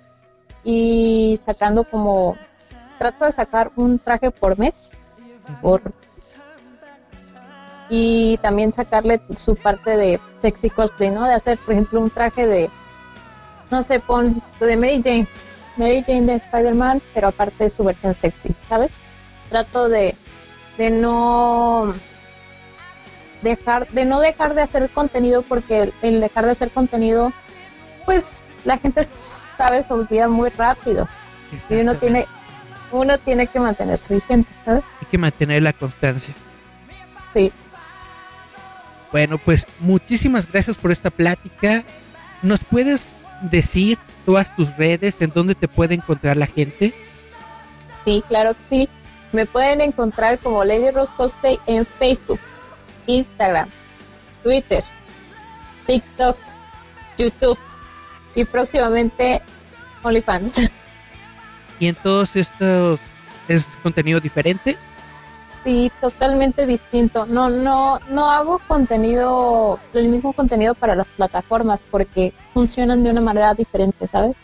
[0.64, 2.38] y sacando como,
[3.00, 4.92] trato de sacar un traje por mes,
[5.62, 5.82] por
[7.90, 11.26] y también sacarle su parte de sexy cosplay, ¿no?
[11.26, 12.70] De hacer, por ejemplo, un traje de,
[13.70, 15.28] no sé, pon de Mary Jane,
[15.78, 18.92] Mary Jane de Spider-Man, pero aparte su versión sexy, ¿sabes?
[19.50, 20.16] Trato de,
[20.78, 21.94] de no
[23.42, 27.32] dejar, de no dejar de hacer contenido porque el, dejar de hacer contenido,
[28.06, 31.08] pues la gente, sabe, se olvida muy rápido.
[31.70, 32.26] Y uno tiene,
[32.92, 34.86] uno tiene que mantenerse vigente, ¿sabes?
[35.00, 36.34] Hay que mantener la constancia.
[37.32, 37.52] Sí.
[39.12, 41.84] Bueno, pues muchísimas gracias por esta plática.
[42.42, 46.94] ¿Nos puedes decir todas tus redes en dónde te puede encontrar la gente?
[48.06, 48.90] Sí, claro que sí.
[49.34, 52.40] Me pueden encontrar como Lady Rose Cosplay en Facebook,
[53.08, 53.68] Instagram,
[54.44, 54.84] Twitter,
[55.88, 56.38] TikTok,
[57.18, 57.58] YouTube
[58.36, 59.42] y próximamente
[60.04, 60.70] OnlyFans.
[61.80, 63.00] ¿Y en todos estos
[63.48, 64.78] es contenido diferente?
[65.64, 67.26] Sí, totalmente distinto.
[67.26, 73.22] No, no, no hago contenido, el mismo contenido para las plataformas porque funcionan de una
[73.22, 74.36] manera diferente, ¿sabes?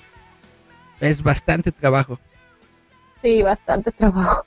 [1.00, 2.20] Es bastante trabajo.
[3.22, 4.46] Sí, bastante trabajo.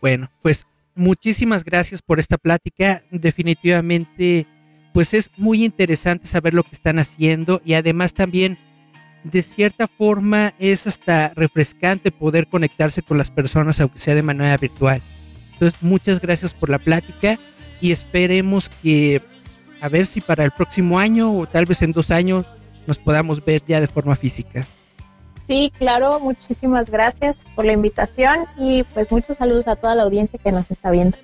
[0.00, 3.02] Bueno, pues muchísimas gracias por esta plática.
[3.10, 4.46] Definitivamente,
[4.94, 8.58] pues es muy interesante saber lo que están haciendo y además también,
[9.24, 14.56] de cierta forma, es hasta refrescante poder conectarse con las personas, aunque sea de manera
[14.56, 15.02] virtual.
[15.52, 17.38] Entonces, muchas gracias por la plática
[17.80, 19.22] y esperemos que
[19.80, 22.46] a ver si para el próximo año o tal vez en dos años
[22.86, 24.66] nos podamos ver ya de forma física.
[25.44, 30.38] Sí, claro, muchísimas gracias por la invitación y pues muchos saludos a toda la audiencia
[30.42, 31.18] que nos está viendo.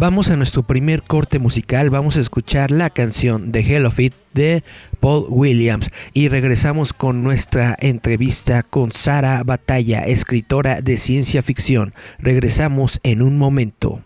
[0.00, 4.14] Vamos a nuestro primer corte musical, vamos a escuchar la canción de Hell of It
[4.32, 4.64] de
[4.98, 11.92] Paul Williams y regresamos con nuestra entrevista con Sara Batalla, escritora de ciencia ficción.
[12.18, 14.02] Regresamos en un momento.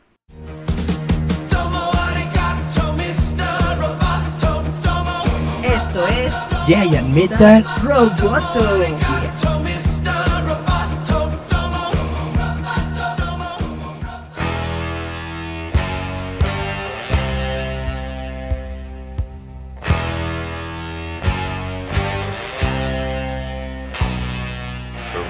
[6.67, 8.85] Esto es Giant Metal Roboto.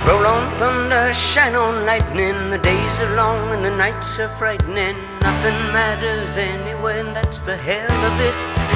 [0.06, 2.50] Roll on thunder, shine on lightning.
[2.50, 4.96] The days are long and the nights are frightening.
[5.20, 8.73] Nothing matters anyway, and that's the hell of it.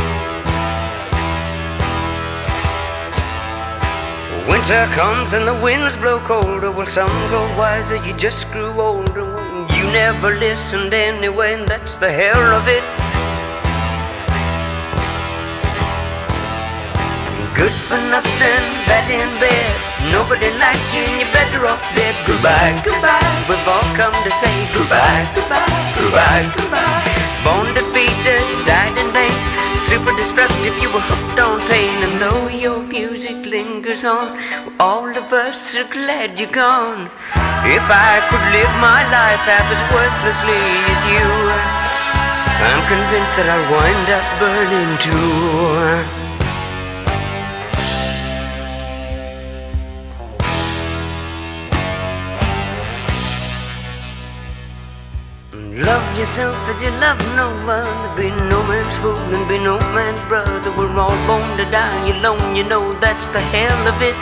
[4.49, 6.71] Winter comes and the winds blow colder.
[6.71, 9.29] Well, some grow wiser, you just grew older.
[9.77, 12.83] You never listened anyway, and that's the hell of it.
[17.55, 20.13] Good for nothing, bad in bed.
[20.13, 22.15] Nobody likes you, and you're better off dead.
[22.27, 23.45] Goodbye, goodbye.
[23.49, 27.28] We've all come to say goodbye, goodbye, goodbye, goodbye.
[27.45, 29.35] Born defeated, died in vain.
[29.89, 31.97] Super destructive, you were hooked on pain.
[32.07, 34.37] And though your music lingers on,
[34.81, 37.09] all of us are glad you're gone.
[37.65, 40.63] If I could live my life half as worthlessly
[40.93, 41.29] as you,
[42.59, 46.18] I'm convinced that I'll wind up burning too.
[55.79, 58.17] Love yourself as you love no other.
[58.21, 60.73] Be no man's fool and be no man's brother.
[60.77, 64.17] We're all born to die alone, you know that's the hell of it.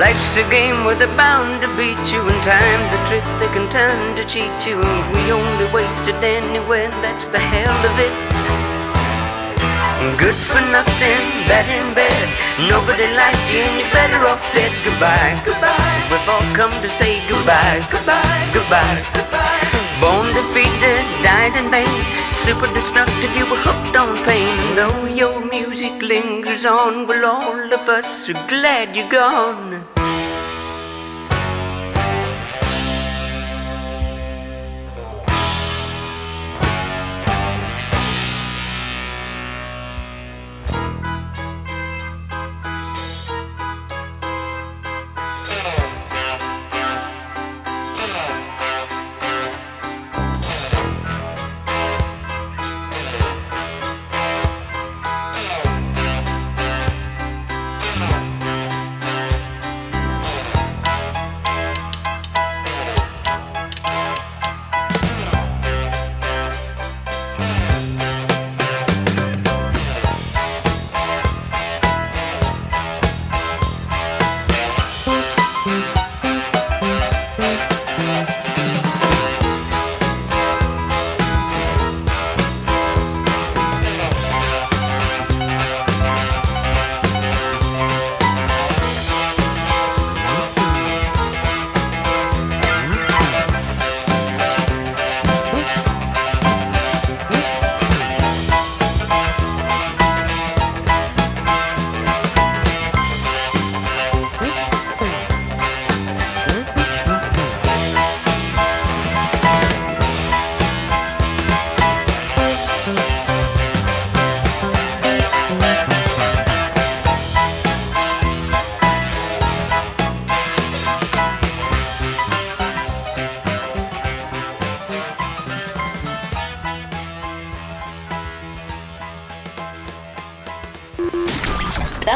[0.00, 3.70] Life's a game where they're bound to beat you, and time's a trick they can
[3.70, 4.82] turn to cheat you.
[4.82, 8.33] And we only wasted anyway, that's the hell of it.
[10.04, 12.28] Good for nothing, bad in bed.
[12.68, 14.70] Nobody likes you, and you're better off dead.
[14.84, 15.96] Goodbye, goodbye.
[16.12, 19.64] We've all come to say goodbye, goodbye, goodbye, goodbye.
[20.04, 21.88] Born defeated, died in vain.
[22.28, 24.76] Super destructive, you were hooked on pain.
[24.76, 29.93] Though your music lingers on, well, all of us are glad you're gone.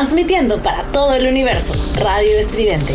[0.09, 1.75] Transmitiendo para todo el universo.
[2.03, 2.95] Radio Estridente.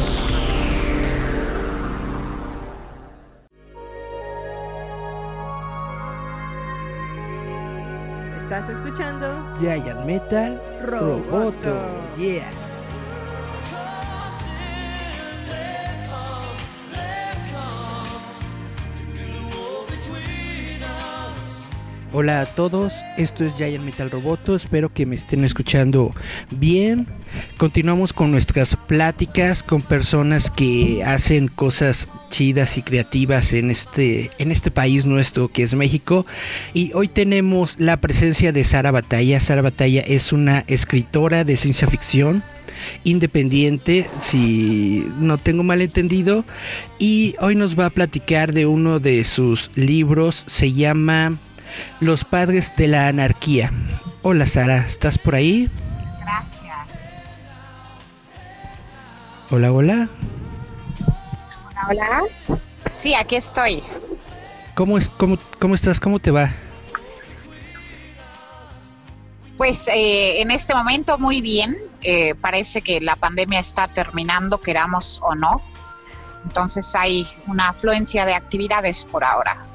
[8.35, 9.27] Estás escuchando
[9.59, 11.29] Giant Metal Roboto.
[11.29, 11.77] Roboto.
[12.17, 12.62] Yeah.
[22.15, 26.13] Hola a todos, esto es Giant Metal Roboto, espero que me estén escuchando
[26.51, 27.07] bien.
[27.57, 34.51] Continuamos con nuestras pláticas con personas que hacen cosas chidas y creativas en este, en
[34.51, 36.23] este país nuestro que es México.
[36.75, 39.39] Y hoy tenemos la presencia de Sara Batalla.
[39.39, 42.43] Sara Batalla es una escritora de ciencia ficción
[43.03, 46.45] independiente, si no tengo mal entendido.
[46.99, 51.39] Y hoy nos va a platicar de uno de sus libros, se llama
[51.99, 53.71] Los Padres de la Anarquía.
[54.21, 55.69] Hola Sara, ¿estás por ahí?
[56.19, 56.77] Gracias.
[59.49, 60.09] Hola, hola.
[61.69, 62.21] Hola, hola.
[62.89, 63.83] Sí, aquí estoy.
[64.75, 65.99] ¿Cómo, es, cómo, cómo estás?
[65.99, 66.49] ¿Cómo te va?
[69.57, 71.77] Pues eh, en este momento muy bien.
[72.01, 75.61] Eh, parece que la pandemia está terminando, queramos o no.
[76.43, 79.65] Entonces hay una afluencia de actividades por ahora.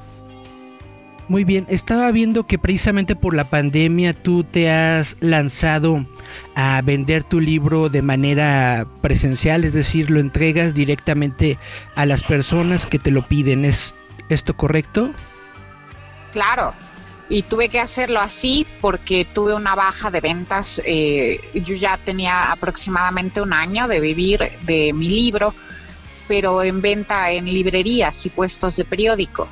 [1.29, 6.07] Muy bien, estaba viendo que precisamente por la pandemia tú te has lanzado
[6.55, 11.59] a vender tu libro de manera presencial, es decir, lo entregas directamente
[11.95, 13.63] a las personas que te lo piden.
[13.63, 13.95] ¿Es
[14.29, 15.11] esto correcto?
[16.31, 16.73] Claro.
[17.29, 20.81] Y tuve que hacerlo así porque tuve una baja de ventas.
[20.83, 25.53] eh, yo ya tenía aproximadamente un año de vivir de mi libro,
[26.27, 29.47] pero en venta en librerías y puestos de periódico.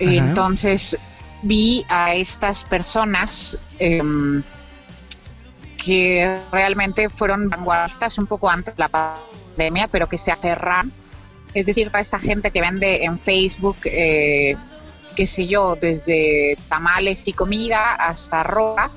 [0.00, 0.10] Ajá.
[0.14, 0.98] Entonces
[1.42, 4.42] vi a estas personas em,
[5.76, 10.92] que realmente fueron vanguardistas un poco antes de la pandemia, pero que se aferran.
[11.54, 14.56] Es decir, toda esa gente que vende en Facebook, eh,
[15.16, 18.90] qué sé yo, desde tamales y comida hasta ropa.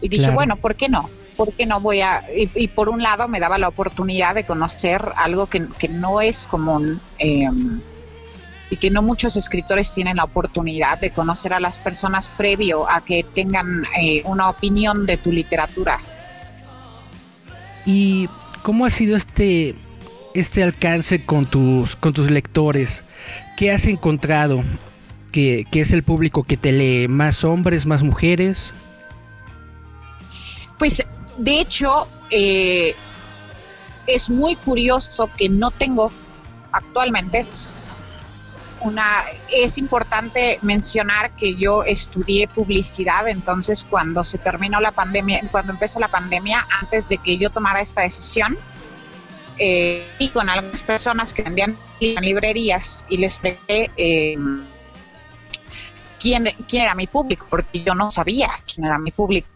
[0.00, 0.34] Y dije, Claro.
[0.36, 1.10] bueno, ¿por qué no?
[1.36, 2.22] ¿Por qué no voy a...?
[2.36, 6.20] Y, y por un lado me daba la oportunidad de conocer algo que, que no
[6.20, 7.00] es común.
[7.18, 7.80] em,
[8.70, 13.04] y que no muchos escritores tienen la oportunidad de conocer a las personas previo a
[13.04, 15.98] que tengan eh, una opinión de tu literatura.
[17.84, 18.28] ¿Y
[18.62, 19.74] cómo ha sido este
[20.32, 23.02] este alcance con tus con tus lectores?
[23.56, 24.62] ¿Qué has encontrado?
[25.32, 27.08] ¿Qué, qué es el público que te lee?
[27.08, 28.72] ¿Más hombres, más mujeres?
[30.78, 31.04] Pues
[31.36, 32.94] de hecho eh,
[34.06, 36.12] es muy curioso que no tengo
[36.72, 37.46] actualmente
[38.80, 45.72] una es importante mencionar que yo estudié publicidad entonces cuando se terminó la pandemia cuando
[45.72, 48.58] empezó la pandemia antes de que yo tomara esta decisión
[49.58, 54.36] eh, y con algunas personas que vendían en librerías y les pregunté eh,
[56.18, 59.48] quién, quién era mi público porque yo no sabía quién era mi público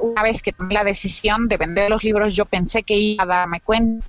[0.00, 3.26] una vez que tomé la decisión de vender los libros, yo pensé que iba a
[3.26, 4.06] darme cuenta.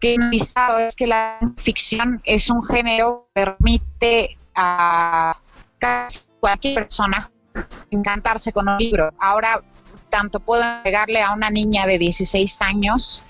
[0.00, 5.36] Que he analizado es que la ficción es un género que permite a
[5.78, 7.30] casi cualquier persona
[7.90, 9.10] encantarse con un libro.
[9.18, 9.62] Ahora,
[10.10, 13.22] tanto puedo entregarle a una niña de 16 años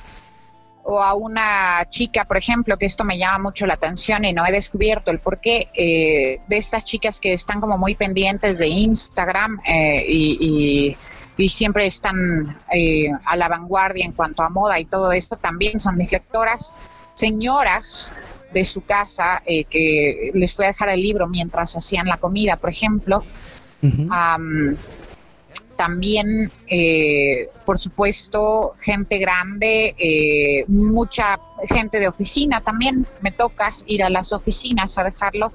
[0.85, 4.47] o a una chica, por ejemplo, que esto me llama mucho la atención y no
[4.47, 9.61] he descubierto el porqué eh, de estas chicas que están como muy pendientes de Instagram
[9.67, 10.39] eh, y,
[10.91, 10.97] y-
[11.39, 15.81] y siempre están eh, a la vanguardia en cuanto a moda y todo esto, también
[15.81, 16.75] son mis lectoras,
[17.15, 18.13] señoras
[18.53, 22.57] de su casa eh, que les fui a dejar el libro mientras hacían la comida,
[22.57, 23.25] por ejemplo.
[24.11, 24.77] Am,
[25.79, 33.07] también, eh, por supuesto, gente grande, eh, mucha gente de oficina también.
[33.23, 35.53] Me toca ir a las oficinas a dejarlo.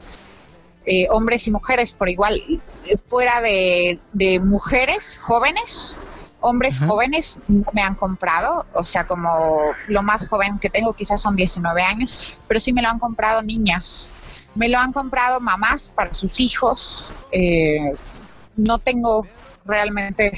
[0.85, 2.41] Eh, hombres y mujeres por igual.
[3.05, 5.95] Fuera de, de mujeres jóvenes,
[6.41, 6.87] hombres Ajá.
[6.87, 8.65] jóvenes no me han comprado.
[8.73, 12.81] O sea, como lo más joven que tengo quizás son 19 años, pero sí me
[12.81, 14.09] lo han comprado niñas.
[14.55, 17.11] Me lo han comprado mamás para sus hijos.
[17.31, 17.93] Eh,
[18.55, 19.25] no tengo
[19.65, 20.31] realmente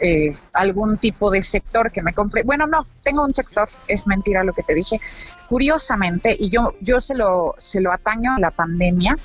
[0.00, 2.42] eh, algún tipo de sector que me compre.
[2.44, 5.00] Bueno, no, tengo un sector, es mentira lo que te dije.
[5.48, 9.16] Curiosamente, y yo, yo se, lo, se lo ataño a la pandemia,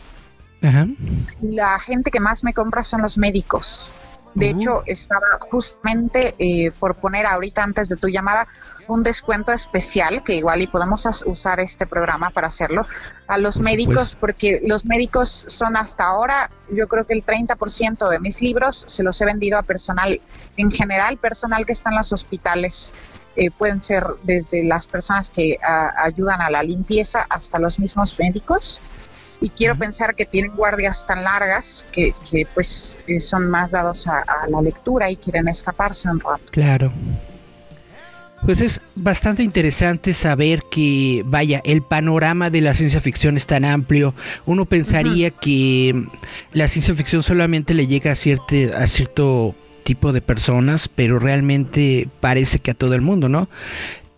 [0.63, 0.87] Ajá.
[1.41, 3.91] la gente que más me compra son los médicos.
[4.33, 4.57] De Uh.
[4.57, 8.47] hecho, estaba justamente eh, por poner ahorita antes de tu llamada
[8.87, 12.85] un descuento especial, que igual y podemos usar este programa para hacerlo,
[13.27, 14.17] a los Por médicos, supuesto.
[14.19, 19.03] porque los médicos son hasta ahora, yo creo que el 30% de mis libros se
[19.03, 20.19] los he vendido a personal,
[20.57, 22.91] en general, personal que está en los hospitales.
[23.35, 28.79] Eh, pueden ser desde las personas que ayudan a la limpieza hasta los mismos médicos
[29.43, 34.07] y quiero pensar que tienen guardias tan largas que, que, pues eh, son más dados
[34.07, 36.43] a, a la lectura y quieren escaparse un rato.
[36.49, 36.93] Claro.
[38.45, 43.63] Pues es bastante interesante saber que, vaya, el panorama de la ciencia ficción es tan
[43.65, 44.13] amplio.
[44.45, 46.05] Uno pensaría que
[46.51, 52.07] la ciencia ficción solamente le llega a, cierte- a cierto tipo de personas, pero realmente
[52.21, 53.49] parece que a todo el mundo, ¿no?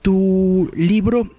[0.02, 1.30] Tu libro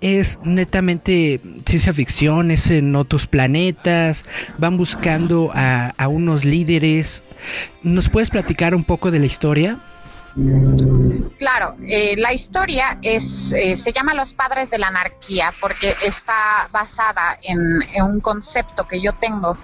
[0.00, 4.24] es netamente ciencia ficción, es en otros planetas,
[4.58, 7.22] van buscando a, a unos líderes.
[7.82, 9.80] ¿Nos puedes platicar un poco de la historia?
[11.38, 16.68] Claro, eh, la historia es eh, se llama Los Padres de la Anarquía porque está
[16.70, 17.58] basada en,
[17.94, 19.56] en un concepto que yo tengo,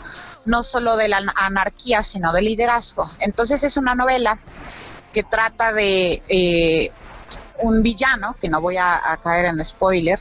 [0.47, 3.11] no solo de la an- anarquía, sino de liderazgo.
[3.21, 4.39] Entonces es una novela
[5.13, 6.91] que trata de eh,
[7.63, 10.21] un villano, que no voy a, a caer en spoiler,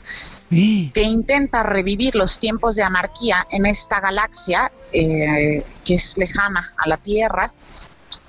[0.92, 6.88] que intenta revivir los tiempos de anarquía en esta galaxia eh, que es lejana a
[6.88, 7.50] la Tierra,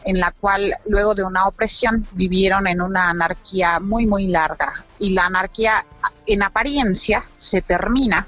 [0.05, 4.73] en la cual luego de una opresión vivieron en una anarquía muy, muy larga.
[4.99, 5.85] Y la anarquía
[6.25, 8.25] en apariencia se termina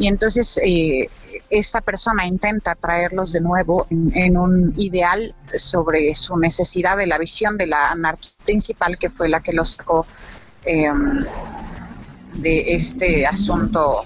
[0.00, 1.10] y entonces eh,
[1.50, 7.18] esta persona intenta traerlos de nuevo en, en un ideal sobre su necesidad de la
[7.18, 10.06] visión de la anarquía principal que fue la que los sacó
[10.64, 10.88] eh,
[12.34, 14.04] de este asunto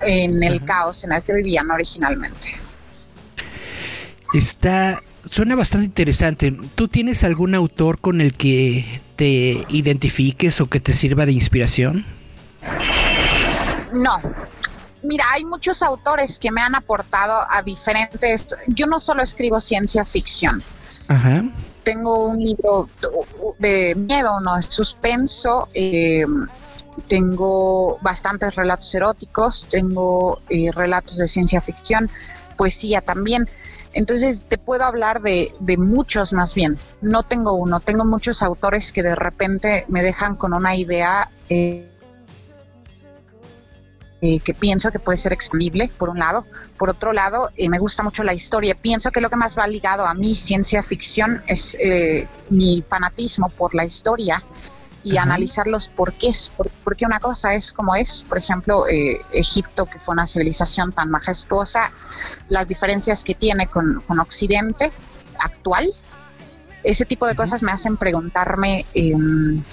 [0.00, 2.48] en el caos en el que vivían originalmente.
[4.32, 5.00] está.
[5.24, 6.52] Suena bastante interesante.
[6.74, 8.84] ¿Tú tienes algún autor con el que
[9.14, 12.04] te identifiques o que te sirva de inspiración?
[13.92, 14.20] No.
[15.02, 18.46] Mira, hay muchos autores que me han aportado a diferentes...
[18.68, 20.62] Yo no solo escribo ciencia ficción.
[21.08, 21.42] Ajá.
[21.82, 22.88] Tengo un libro
[23.58, 25.68] de miedo, no es suspenso.
[25.74, 26.24] eh,
[27.08, 32.10] tengo bastantes relatos eróticos, tengo eh, relatos de ciencia ficción,
[32.56, 33.48] poesía también.
[33.94, 36.78] Entonces te puedo hablar de, de muchos más bien.
[37.00, 41.91] No tengo uno, tengo muchos autores que de repente me dejan con una idea eh,
[44.24, 46.46] eh, que pienso que puede ser expandible, por un lado.
[46.78, 48.76] Por otro lado, eh, me gusta mucho la historia.
[48.76, 53.48] Pienso que lo que más va ligado a mi ciencia ficción es eh, mi fanatismo
[53.48, 54.40] por la historia
[55.02, 55.24] y Ajá.
[55.24, 56.52] analizar los porqués.
[56.56, 60.92] Por, porque una cosa es como es, por ejemplo, eh, Egipto, que fue una civilización
[60.92, 61.90] tan majestuosa,
[62.48, 64.92] las diferencias que tiene con, con Occidente
[65.40, 65.92] actual.
[66.84, 69.64] Ese tipo de cosas me hacen preguntarme em,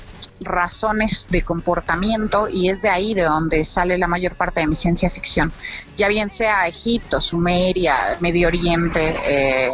[0.41, 4.75] razones de comportamiento y es de ahí de donde sale la mayor parte de mi
[4.75, 5.51] ciencia ficción.
[5.97, 9.71] Ya bien sea Egipto, Sumeria, Medio Oriente, eh,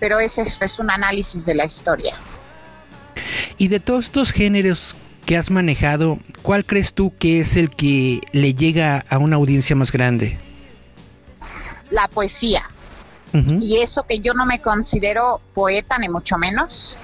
[0.00, 2.14] pero ese es, es un análisis de la historia.
[3.56, 4.96] Y de todos estos géneros
[5.26, 9.76] que has manejado, ¿cuál crees tú que es el que le llega a una audiencia
[9.76, 10.38] más grande?
[11.90, 12.64] La poesía.
[13.60, 16.96] Y eso que yo no me considero poeta, ni mucho menos.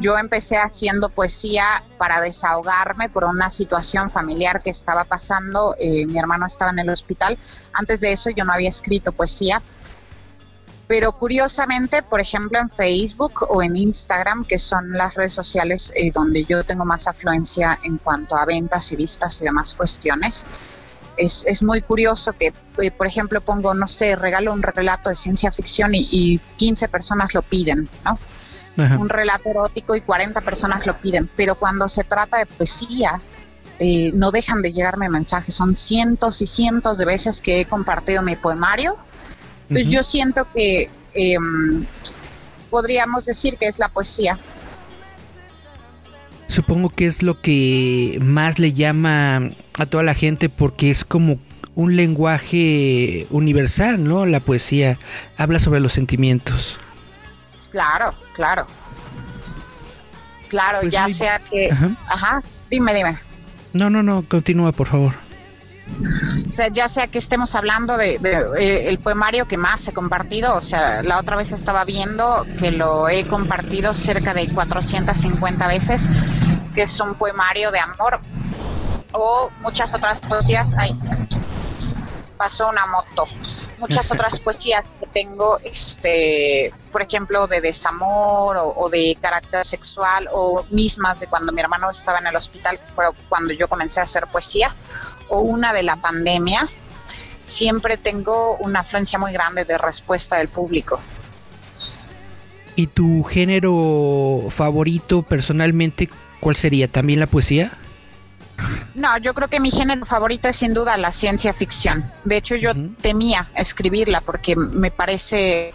[0.00, 5.74] Yo empecé haciendo poesía para desahogarme por una situación familiar que estaba pasando.
[5.78, 7.36] Eh, mi hermano estaba en el hospital.
[7.72, 9.60] Antes de eso yo no había escrito poesía.
[10.86, 16.12] Pero curiosamente, por ejemplo, en Facebook o en Instagram, que son las redes sociales eh,
[16.12, 20.44] donde yo tengo más afluencia en cuanto a ventas y vistas y demás cuestiones,
[21.16, 25.16] es, es muy curioso que, eh, por ejemplo, pongo, no sé, regalo un relato de
[25.16, 28.18] ciencia ficción y, y 15 personas lo piden, ¿no?
[28.76, 28.98] Ajá.
[28.98, 33.20] un relato erótico y 40 personas lo piden, pero cuando se trata de poesía,
[33.78, 35.54] eh, no dejan de llegarme mensajes.
[35.54, 38.96] Son cientos y cientos de veces que he compartido mi poemario.
[39.68, 41.84] Entonces yo siento que em,
[42.70, 44.38] podríamos decir que es la poesía.
[46.46, 51.38] Supongo que es lo que más le llama a toda la gente porque es como
[51.74, 54.26] un lenguaje universal, ¿no?
[54.26, 54.98] La poesía
[55.36, 56.78] habla sobre los sentimientos.
[57.74, 58.68] Claro, claro.
[60.48, 61.68] Claro, Pues ya sea que...
[61.72, 61.90] Ajá.
[62.06, 63.18] Ajá, dime, dime.
[63.72, 65.12] No, no, no, continúa, por favor.
[66.48, 69.92] O sea, ya sea que estemos hablando de, de, eh, el poemario que más he
[69.92, 75.66] compartido, o sea, la otra vez estaba viendo que lo he compartido cerca de 450
[75.66, 76.08] veces,
[76.76, 78.20] que es un poemario de amor,
[79.10, 80.74] o muchas otras poesías.
[80.78, 80.94] Ay,
[82.36, 83.24] pasó una moto.
[83.88, 90.64] Muchas otras poesías que tengo, este, por ejemplo, de desamor o, de carácter sexual o
[90.70, 94.04] mismas de cuando mi hermano estaba en el hospital, que fue cuando yo comencé a
[94.04, 94.74] hacer poesía,
[95.28, 96.66] o una de la pandemia,
[97.44, 100.98] siempre tengo una afluencia muy grande de respuesta del público.
[102.76, 106.08] ¿Y tu género favorito personalmente
[106.40, 106.88] cuál sería?
[106.88, 107.70] ¿También la poesía?
[108.94, 112.10] No, yo creo que mi género favorito es sin duda la ciencia ficción.
[112.24, 115.74] De hecho, yo temía escribirla porque me parece,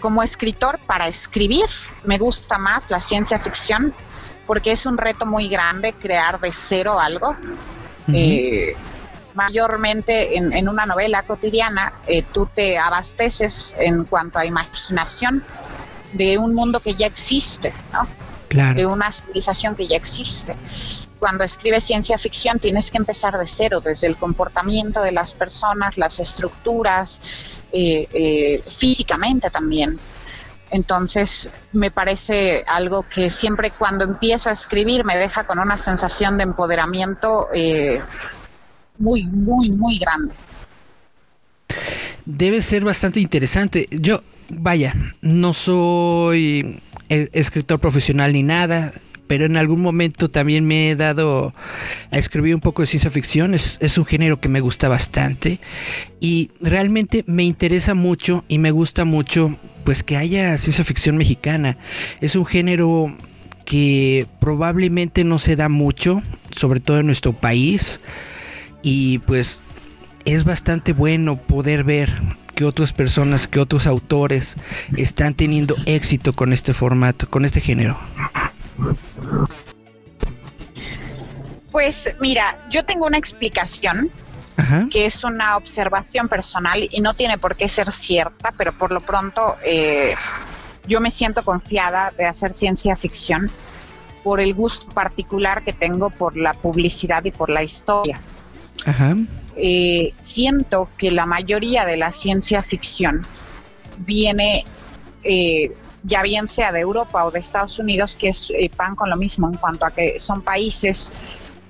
[0.00, 1.64] como escritor, para escribir,
[2.04, 3.94] me gusta más la ciencia ficción
[4.46, 7.34] porque es un reto muy grande crear de cero algo.
[8.12, 8.76] Eh,
[9.32, 15.42] mayormente en, una novela cotidiana, eh, tú te abasteces en cuanto a imaginación
[16.12, 18.06] de un mundo que ya existe, ¿no?
[18.74, 20.54] de una civilización que ya existe
[21.18, 25.96] cuando escribes ciencia ficción tienes que empezar de cero, desde el comportamiento de las personas,
[25.96, 27.20] las estructuras,
[27.72, 29.98] eh, eh, físicamente también.
[30.70, 36.36] Entonces, me parece algo que siempre cuando empiezo a escribir me deja con una sensación
[36.36, 38.00] de empoderamiento eh,
[38.98, 40.34] muy, muy, muy grande.
[42.24, 43.86] Debe ser bastante interesante.
[43.90, 48.92] Yo, vaya, no soy escritor profesional ni nada
[49.26, 51.54] pero en algún momento también me he dado
[52.10, 53.54] a escribir un poco de ciencia ficción.
[53.54, 55.58] Es, un género que me gusta bastante
[56.20, 61.78] y realmente me interesa mucho y me gusta mucho pues que haya ciencia ficción mexicana.
[62.20, 63.16] Es un género
[63.64, 68.00] que probablemente no se da mucho, sobre todo en nuestro país
[68.82, 69.60] y pues
[70.24, 72.10] es bastante bueno poder ver
[72.54, 74.56] que otras personas, que otros autores
[74.96, 77.98] están teniendo éxito con este formato, con este género.
[81.70, 84.10] Pues mira, yo tengo una explicación
[84.90, 89.00] que es una observación personal y no tiene por qué ser cierta, pero por lo
[89.00, 90.14] pronto eh,
[90.86, 93.50] yo me siento confiada de hacer ciencia ficción
[94.22, 98.20] por el gusto particular que tengo por la publicidad y por la historia.
[99.56, 103.26] Eh, siento que la mayoría de la ciencia ficción
[103.98, 104.64] viene
[105.22, 105.72] eh,
[106.04, 109.16] ya bien sea de Europa o de Estados Unidos, que es eh, pan con lo
[109.16, 111.12] mismo en cuanto a que son países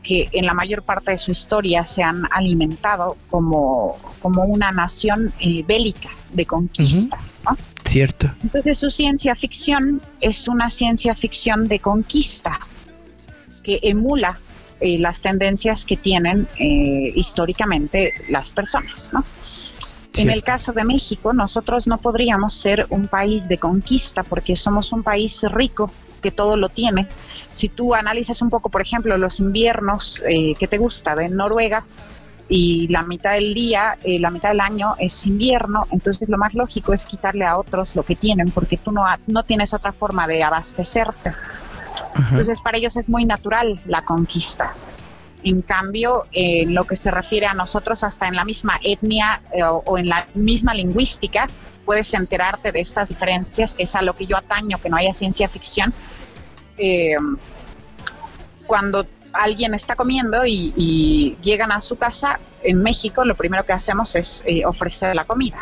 [0.02, 5.32] que en la mayor parte de su historia se han alimentado como, como una nación
[5.40, 7.18] eh, bélica de conquista.
[7.84, 8.30] Cierto.
[8.42, 12.58] Entonces su ciencia ficción es una ciencia ficción de conquista
[13.62, 14.40] que emula
[14.80, 19.24] eh, las tendencias que tienen históricamente las personas, ¿no?
[20.16, 24.92] En el caso de México, nosotros no podríamos ser un país de conquista porque somos
[24.92, 25.90] un país rico
[26.22, 27.06] que todo lo tiene.
[27.52, 31.84] Si tú analizas un poco, por ejemplo, los inviernos eh, que te gusta de Noruega
[32.48, 36.54] y la mitad del día, eh, la mitad del año es invierno, entonces lo más
[36.54, 40.26] lógico es quitarle a otros lo que tienen porque tú no, no tienes otra forma
[40.26, 41.32] de abastecerte.
[42.16, 44.72] Entonces para ellos es muy natural la conquista.
[45.44, 49.62] En cambio, en lo que se refiere a nosotros, hasta en la misma etnia eh,
[49.62, 51.48] o, en la misma lingüística,
[51.84, 53.74] puedes enterarte de estas diferencias.
[53.76, 55.92] Es a lo que yo ataño, que no haya ciencia ficción.
[56.78, 57.16] Eh,
[58.66, 64.14] cuando alguien está comiendo y, llegan a su casa, en México lo primero que hacemos
[64.16, 65.58] es eh, ofrecer la comida.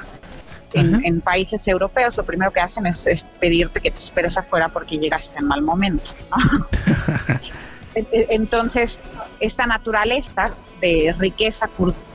[0.74, 5.40] En, países europeos lo primero que hacen es, pedirte que te esperes afuera porque llegaste
[5.40, 6.12] en mal momento.
[7.94, 9.00] Entonces,
[9.40, 11.68] esta naturaleza de riqueza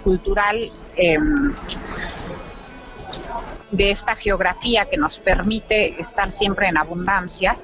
[0.04, 1.54] cultural, em,
[3.72, 7.58] de esta geografía que nos permite estar siempre en abundancia,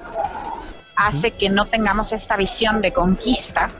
[0.96, 3.70] hace que no tengamos esta visión de conquista.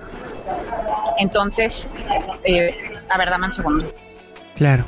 [1.19, 1.89] Entonces,
[2.43, 2.75] eh,
[3.09, 3.93] a ver, dame un segundo.
[4.57, 4.85] Claro.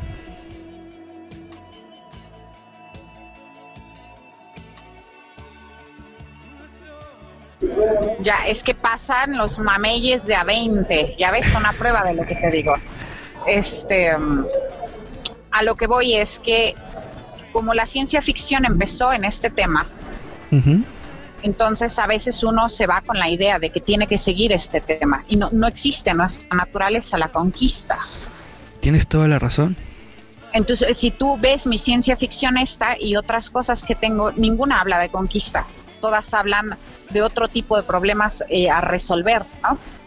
[8.21, 11.17] Ya, es que pasan los mameyes de a 20.
[11.19, 12.75] Ya ves, una prueba de lo que te digo.
[13.47, 14.11] Este,
[15.51, 16.75] a lo que voy es que
[17.53, 19.87] como la ciencia ficción empezó en este tema,
[21.43, 24.81] entonces a veces uno se va con la idea de que tiene que seguir este
[24.81, 27.97] tema y no, no existe nuestra naturaleza la conquista.
[28.81, 29.77] Tienes toda la razón.
[30.53, 34.99] Entonces, si tú ves mi ciencia ficción esta y otras cosas que tengo, ninguna habla
[34.99, 35.67] de conquista
[36.07, 36.79] todas hablan
[37.11, 39.45] de otro tipo de problemas eh, a resolver.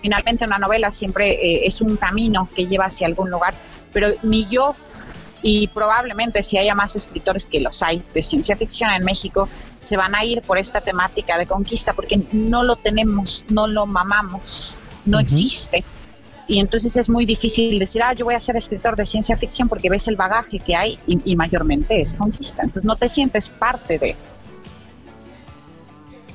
[0.01, 3.53] Finalmente una novela siempre eh, es un camino que lleva hacia algún lugar,
[3.91, 4.75] pero ni yo
[5.41, 9.97] y probablemente si haya más escritores que los hay de ciencia ficción en México, se
[9.97, 14.75] van a ir por esta temática de conquista porque no lo tenemos, no lo mamamos,
[15.05, 15.83] no existe.
[16.47, 19.67] y entonces es muy difícil decir, ah, yo voy a ser escritor de ciencia ficción
[19.67, 22.63] porque ves el bagaje que hay y, y mayormente es conquista.
[22.63, 24.15] Entonces no te sientes parte de.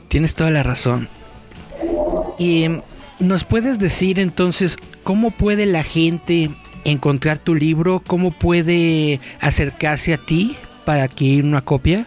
[0.08, 1.08] Tienes toda la razón.
[2.38, 2.66] Y
[3.18, 6.50] nos puedes decir entonces cómo puede la gente
[6.84, 12.06] encontrar tu libro, cómo puede acercarse a ti para adquirir una copia.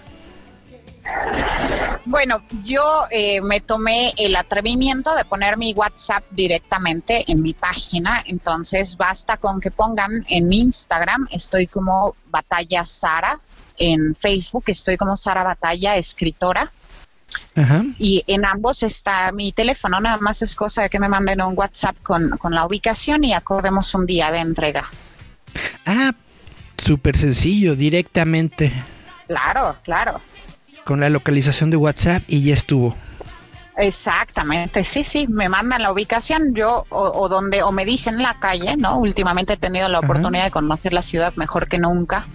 [2.05, 8.23] Bueno, yo eh, me tomé el atrevimiento de poner mi WhatsApp directamente en mi página,
[8.25, 13.41] entonces basta con que pongan en Instagram, estoy como Batalla Sara,
[13.77, 16.71] en Facebook estoy como Sara Batalla, escritora.
[17.55, 17.83] Ajá.
[17.99, 21.53] Y en ambos está mi teléfono, nada más es cosa de que me manden un
[21.57, 24.83] WhatsApp con, con la ubicación y acordemos un día de entrega.
[25.85, 26.13] Ah,
[26.77, 28.71] súper sencillo, directamente
[29.27, 30.21] Claro, claro.
[30.85, 32.95] con la localización de WhatsApp y ya estuvo.
[33.79, 38.39] Exactamente, sí, sí, me mandan la ubicación, yo o, o donde o me dicen la
[38.39, 38.97] calle, ¿no?
[38.97, 40.07] Últimamente he tenido la Ajá.
[40.07, 42.25] oportunidad de conocer la ciudad mejor que nunca,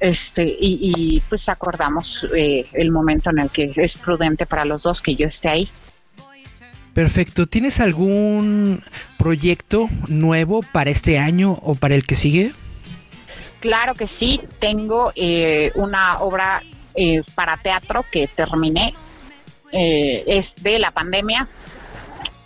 [0.00, 4.82] este y, y, pues acordamos eh, el momento en el que es prudente para los
[4.82, 5.68] dos que yo esté ahí.
[6.98, 7.46] Perfecto.
[7.46, 8.82] ¿Tienes algún
[9.18, 12.52] proyecto nuevo para este año o para el que sigue?
[13.60, 16.60] Claro que sí, tengo eh, una obra
[16.94, 18.94] eh, para teatro que terminé,
[19.70, 21.48] eh, es de la pandemia.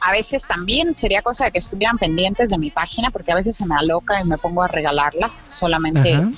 [0.00, 3.56] A veces también sería cosa de que estuvieran pendientes de mi página, porque a veces
[3.56, 6.30] se me aloca y me pongo a regalarla solamente Ajá.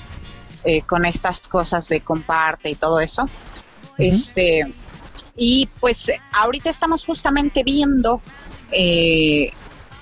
[0.65, 3.29] Eh, con estas cosas de comparte y todo eso.
[3.97, 4.65] Este
[5.37, 8.21] y pues ahorita estamos justamente viendo,
[8.71, 9.51] eh,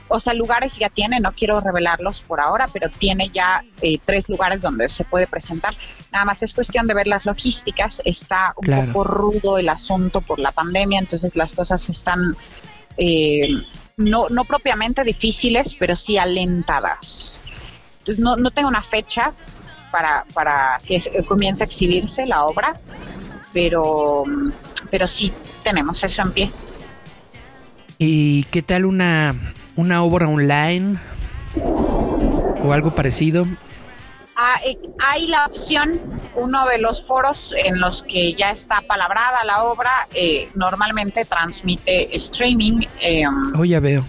[0.07, 4.29] o sea, lugares ya tiene, no quiero revelarlos por ahora, pero tiene ya eh, tres
[4.29, 5.73] lugares donde se puede presentar.
[6.11, 8.01] Nada más es cuestión de ver las logísticas.
[8.05, 8.87] Está un Claro.
[8.93, 12.35] poco rudo el asunto por la pandemia, entonces las cosas están
[12.97, 13.55] eh,
[13.97, 17.39] no, no propiamente difíciles, pero sí alentadas.
[18.19, 19.33] No, no tengo una fecha
[19.93, 22.79] para, para que comience a exhibirse la obra,
[23.53, 24.23] pero,
[24.89, 25.31] pero sí
[25.63, 26.51] tenemos eso en pie.
[27.99, 29.35] ¿Y qué tal una,
[29.75, 30.97] una obra online
[31.55, 33.45] o algo parecido?
[34.35, 36.01] Ah, eh, hay la opción,
[36.35, 42.15] uno de los foros en los que ya está palabrada la obra, eh, normalmente transmite
[42.15, 42.81] streaming.
[42.99, 43.25] eh,
[43.55, 44.03] Oh, ya veo.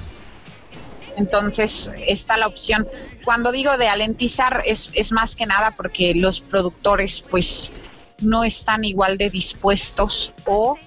[1.16, 2.88] Entonces está la opción.
[3.24, 7.72] Cuando digo de alentizar es, es más que nada porque los productores pues
[8.20, 10.78] no están igual de dispuestos o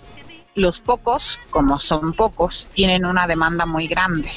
[0.55, 4.31] los pocos, como son pocos, tienen una demanda muy grande.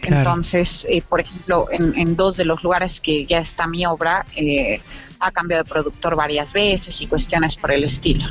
[0.00, 0.18] Claro.
[0.18, 4.24] Entonces, eh, por ejemplo, en, en dos de los lugares que ya está mi obra,
[4.36, 4.80] eh,
[5.18, 8.24] ha cambiado de productor varias veces y cuestiones por el estilo.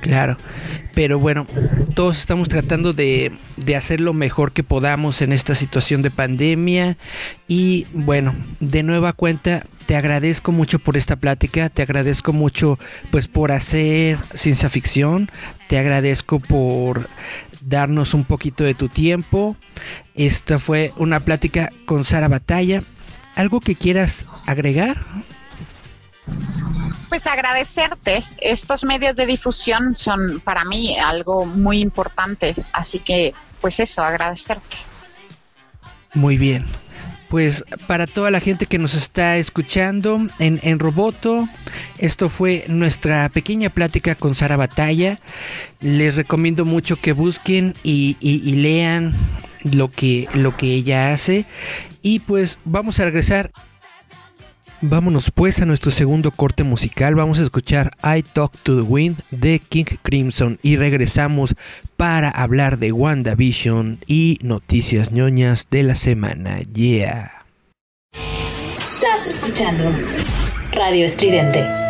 [0.00, 0.36] Claro.
[0.96, 1.46] Pero bueno,
[1.94, 6.96] todos estamos tratando de, de hacer lo mejor que podamos en esta situación de pandemia.
[7.46, 11.68] Y bueno, de nueva cuenta, te agradezco mucho por esta plática.
[11.68, 12.78] Te agradezco mucho
[13.10, 15.30] pues por hacer ciencia ficción.
[15.68, 17.10] Te agradezco por
[17.60, 19.54] darnos un poquito de tu tiempo.
[20.14, 22.82] Esta fue una plática con Sara Batalla.
[23.34, 24.96] ¿Algo que quieras agregar?
[27.08, 28.24] Pues agradecerte.
[28.38, 32.54] Estos medios de difusión son para mí algo muy importante.
[32.72, 34.76] Así que, pues eso, agradecerte.
[36.14, 36.64] Muy bien.
[37.28, 41.48] Pues para toda la gente que nos está escuchando en, en Roboto,
[41.98, 45.18] esto fue nuestra pequeña plática con Sara Batalla.
[45.80, 49.14] Les recomiendo mucho que busquen y, y- lean
[49.64, 51.46] lo que, lo que ella hace.
[52.00, 53.50] Y pues vamos a regresar.
[54.82, 57.14] Vámonos pues a nuestro segundo corte musical.
[57.14, 61.54] Vamos a escuchar I Talk to the Wind de King Crimson y regresamos
[61.96, 66.60] para hablar de WandaVision y noticias ñoñas de la semana.
[66.60, 67.46] Yeah.
[68.78, 69.84] Estás escuchando
[70.72, 71.85] Radio Estridente.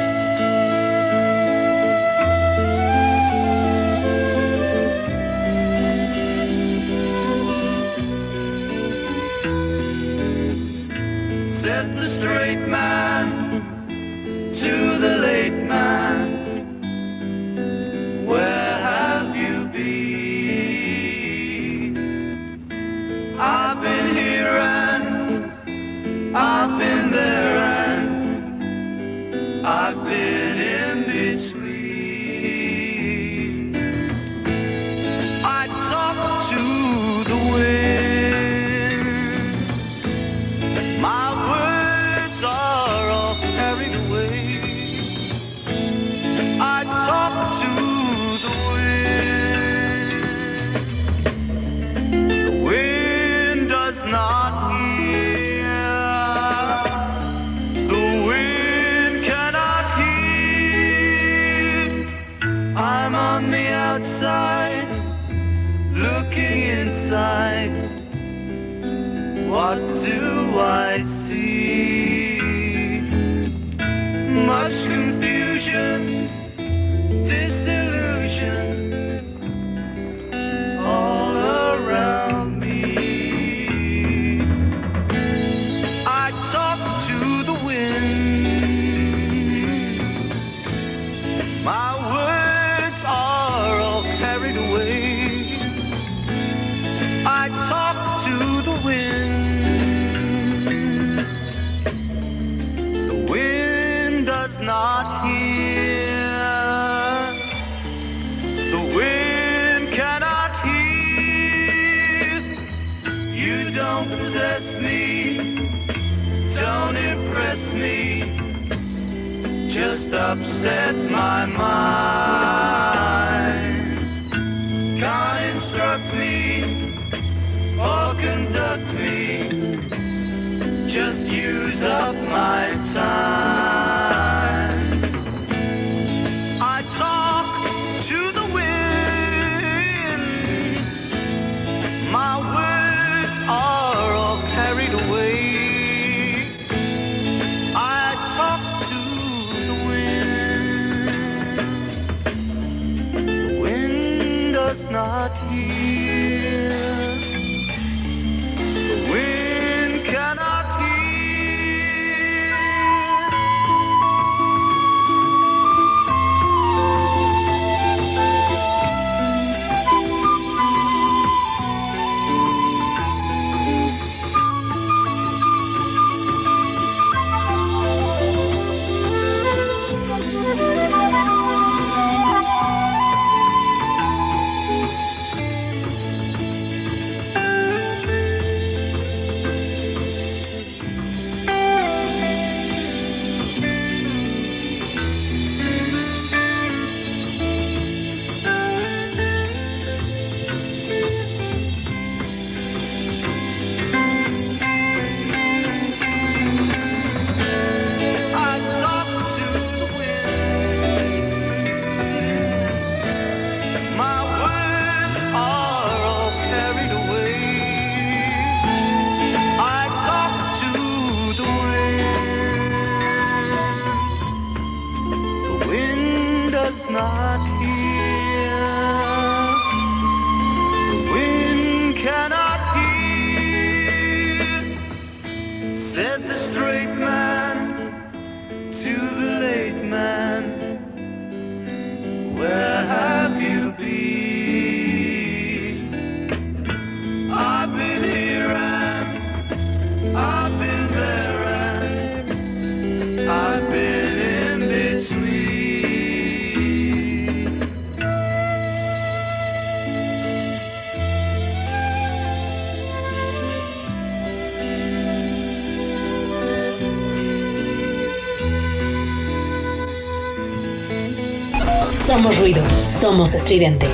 [272.96, 273.86] Somos estridente.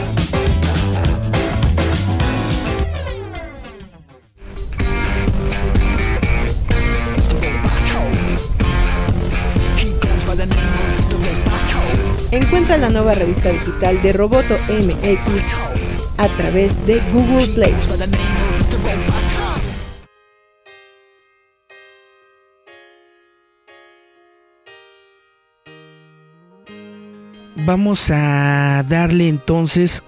[12.31, 15.43] Encuentra la nueva revista digital de Roboto MX
[16.19, 17.75] a través de Google Play.
[27.65, 30.03] Vamos a darle entonces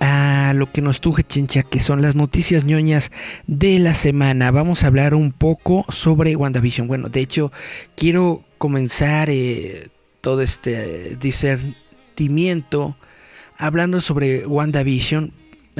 [0.00, 3.10] a lo que nos truje chincha, que son las noticias ñoñas
[3.46, 4.50] de la semana.
[4.50, 6.86] Vamos a hablar un poco sobre WandaVision.
[6.86, 7.52] Bueno, de hecho,
[7.94, 9.88] quiero comenzar eh,
[10.20, 12.96] todo este discernimiento
[13.58, 15.32] hablando sobre WandaVision.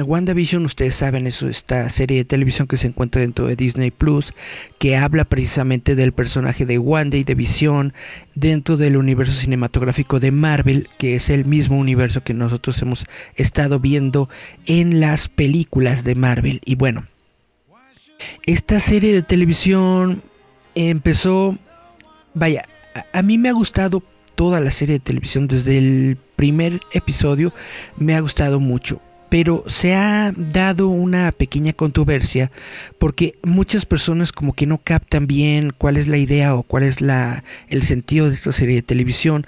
[0.03, 4.33] WandaVision, ustedes saben, es esta serie de televisión que se encuentra dentro de Disney Plus,
[4.77, 7.93] que habla precisamente del personaje de Wanda y de Vision
[8.35, 13.79] dentro del universo cinematográfico de Marvel, que es el mismo universo que nosotros hemos estado
[13.79, 14.29] viendo
[14.67, 16.61] en las películas de Marvel.
[16.63, 17.07] Y bueno,
[18.45, 20.21] esta serie de televisión
[20.75, 21.57] empezó,
[22.35, 22.61] vaya,
[22.93, 24.03] a, a mí me ha gustado
[24.35, 27.51] toda la serie de televisión desde el primer episodio,
[27.97, 32.51] me ha gustado mucho pero se ha dado una pequeña controversia
[32.99, 37.01] porque muchas personas como que no captan bien cuál es la idea o cuál es
[37.01, 39.45] la el sentido de esta serie de televisión.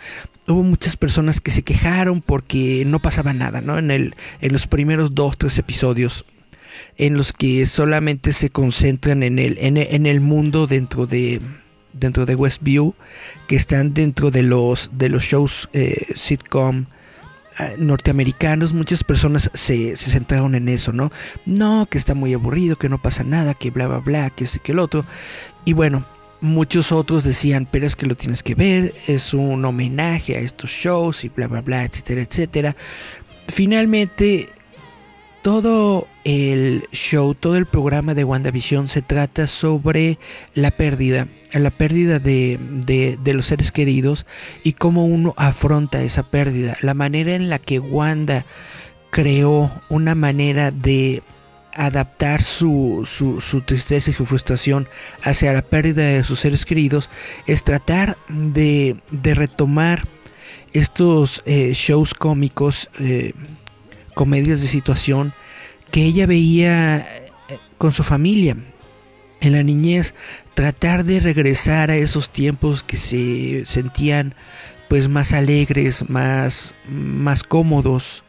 [0.47, 3.77] Hubo muchas personas que se quejaron porque no pasaba nada, ¿no?
[3.77, 6.25] En el en los primeros dos tres episodios
[6.97, 11.41] en los que solamente se concentran en el, en, en el mundo dentro de
[11.93, 12.95] dentro de Westview
[13.47, 16.85] que están dentro de los de los shows eh, sitcom
[17.77, 21.11] norteamericanos muchas personas se, se centraron en eso no
[21.45, 24.59] no que está muy aburrido que no pasa nada que bla bla bla que este
[24.59, 25.05] que el otro.
[25.65, 26.05] Y bueno
[26.41, 30.69] muchos otros decían pero es que lo tienes que ver es un homenaje a estos
[30.69, 32.75] shows y bla bla bla etcétera etcétera
[33.47, 34.47] finalmente
[35.49, 40.19] todo el show, todo el programa de WandaVision se trata sobre
[40.53, 44.27] la pérdida, la pérdida de, los seres queridos
[44.63, 48.45] y cómo uno afronta esa pérdida, la manera en la que Wanda
[49.09, 51.23] creó una manera de
[51.73, 54.87] adaptar su, su, tristeza y su frustración
[55.23, 57.09] hacia la pérdida de sus seres queridos
[57.47, 60.03] es tratar de, de retomar
[60.73, 63.33] estos eh, shows cómicos eh,
[64.19, 65.31] comedias de situación
[65.91, 67.05] que ella veía eh,
[67.77, 68.57] con su familia
[69.39, 70.13] en la niñez,
[70.55, 74.35] tratar de regresar a esos tiempos que se sentían
[74.89, 78.25] pues más alegres, más, más cómodos,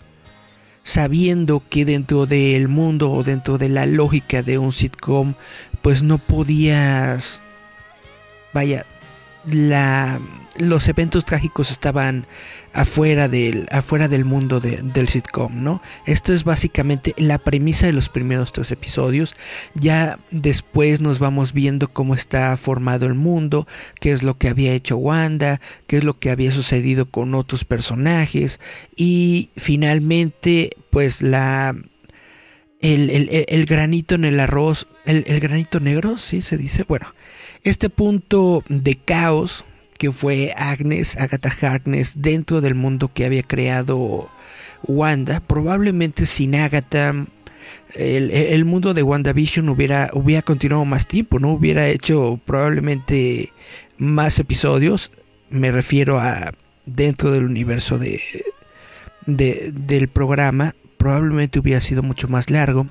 [0.84, 5.34] sabiendo que dentro del mundo o dentro de la lógica de un sitcom,
[5.82, 7.42] pues no podías,
[8.54, 8.86] vaya,
[9.44, 10.20] la,
[10.56, 12.28] los eventos trágicos estaban
[12.72, 15.82] afuera del, afuera del mundo del sitcom, ¿no?
[16.06, 19.34] Esto es básicamente la premisa de los primeros tres episodios.
[19.74, 23.66] Ya después nos vamos viendo cómo está formado el mundo,
[24.00, 27.64] qué es lo que había hecho Wanda, qué es lo que había sucedido con otros
[27.64, 28.60] personajes
[28.96, 31.74] y finalmente pues la...
[32.82, 37.14] El, el granito en el arroz, el, granito negro, sí se dice, bueno,
[37.62, 39.66] este punto de caos
[40.00, 44.30] que fue Agnes, Agatha Harkness, dentro del mundo que había creado
[44.82, 45.40] Wanda.
[45.40, 47.26] Probablemente sin Agatha,
[47.94, 51.52] el, mundo de WandaVision hubiera, hubiera continuado más tiempo, ¿no?
[51.52, 53.52] Hubiera hecho probablemente
[53.98, 55.12] más episodios.
[55.50, 56.50] Me refiero a
[56.86, 58.22] dentro del universo de,
[59.26, 60.74] del programa.
[60.96, 62.86] Probablemente hubiera sido mucho más largo.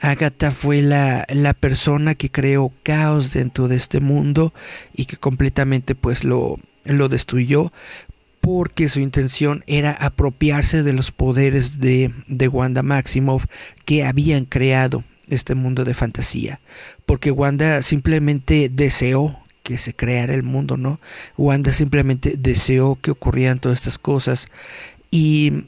[0.00, 1.26] Agatha fue la,
[1.58, 4.52] persona que creó caos dentro de este mundo
[4.94, 7.72] y que completamente pues lo, lo destruyó
[8.40, 13.44] porque su intención era apropiarse de los poderes de, de Wanda Maximoff
[13.84, 16.60] que habían creado este mundo de fantasía.
[17.06, 21.00] Porque Wanda simplemente deseó que se creara el mundo, ¿no?
[21.36, 24.48] Wanda simplemente deseó que ocurrieran todas estas cosas.
[25.10, 25.64] Y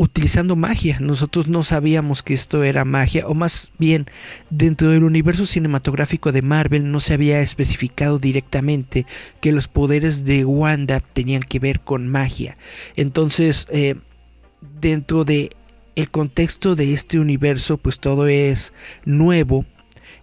[0.00, 0.96] utilizando magia.
[0.98, 4.06] Nosotros no sabíamos que esto era magia, o más bien
[4.48, 9.04] dentro del universo cinematográfico de Marvel no se había especificado directamente
[9.42, 12.56] que los poderes de Wanda tenían que ver con magia.
[12.96, 13.96] Entonces, eh,
[14.80, 15.50] dentro de
[15.96, 18.72] el contexto de este universo, pues todo es
[19.04, 19.66] nuevo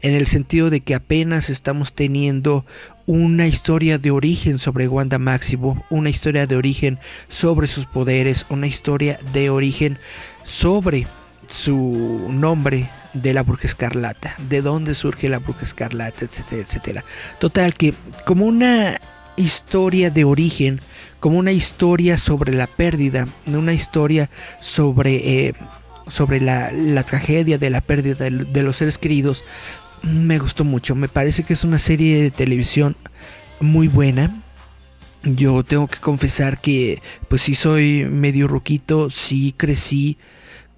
[0.02, 2.66] en el sentido de que apenas estamos teniendo
[3.08, 8.68] una historia de origen sobre Wanda Maximoff, una historia de origen sobre sus poderes, una
[8.68, 9.98] historia de origen
[10.44, 11.08] sobre
[11.48, 17.06] su nombre de la bruja escarlata, de dónde surge la bruja escarlata, etcétera, etcétera.
[17.40, 17.94] Total que
[18.26, 19.00] como una
[19.38, 20.82] historia de origen,
[21.22, 24.30] como una historia sobre la pérdida, una historia
[24.60, 25.54] sobre, eh,
[26.08, 29.46] sobre la, tragedia de la pérdida de los seres queridos,
[30.02, 30.96] me gustó mucho.
[30.96, 32.96] Me parece que es una serie de televisión
[33.60, 34.44] muy buena.
[35.24, 40.18] Yo tengo que confesar que, pues sí soy medio ruquito, sí crecí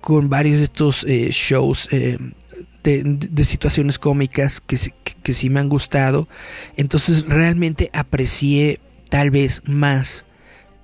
[0.01, 2.17] con varios de estos eh, shows eh,
[2.83, 4.77] de, situaciones cómicas que,
[5.23, 6.27] que, sí me han gustado.
[6.77, 8.79] Entonces realmente aprecié
[9.09, 10.25] tal vez más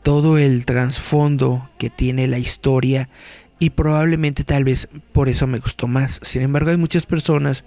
[0.04, 3.10] todo el trasfondo que tiene la historia
[3.58, 6.20] y probablemente tal vez por eso me gustó más.
[6.22, 7.64] Sin embargo hay muchas personas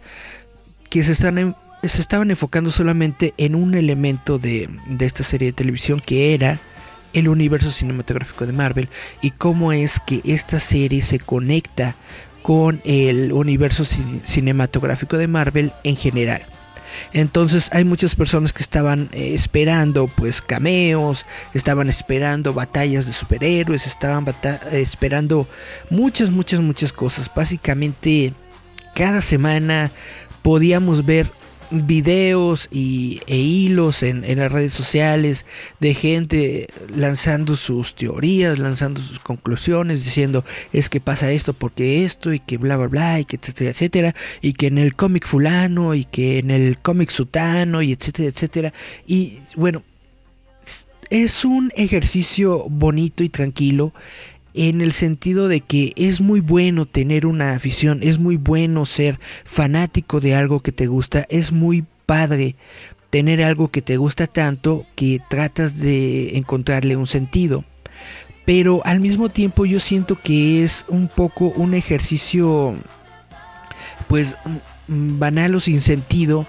[0.90, 6.34] que se, estaban enfocando solamente en un elemento de, de esta serie de televisión que
[6.34, 6.60] era
[7.12, 8.88] el universo cinematográfico de Marvel
[9.22, 11.96] y cómo es que esta serie se conecta
[12.42, 16.46] con el universo cinematográfico de Marvel en general.
[17.12, 23.86] Entonces hay muchas personas que estaban eh, esperando pues cameos, estaban esperando batallas de superhéroes,
[23.86, 24.26] estaban
[24.72, 25.48] esperando
[25.90, 27.30] muchas, muchas, muchas cosas.
[27.34, 28.32] Básicamente
[28.94, 29.90] cada semana
[30.42, 31.30] podíamos ver
[31.70, 35.44] videos y, e hilos en, las redes sociales
[35.80, 42.32] de gente lanzando sus teorías, lanzando sus conclusiones, diciendo es que pasa esto porque esto
[42.32, 45.94] y que bla bla bla y que etcétera etcétera y que en el cómic fulano
[45.94, 48.72] y que en el cómic sutano y etcétera etcétera
[49.06, 49.82] y bueno
[51.10, 53.92] es un ejercicio bonito y tranquilo
[54.54, 59.18] en el sentido de que es muy bueno tener una afición, es muy bueno ser
[59.44, 62.56] fanático de algo que te gusta, es muy padre
[63.10, 67.64] tener algo que te gusta tanto que tratas de encontrarle un sentido.
[68.44, 72.74] Pero al mismo tiempo yo siento que es un poco un ejercicio
[74.08, 74.36] pues
[74.86, 76.46] banal o sin sentido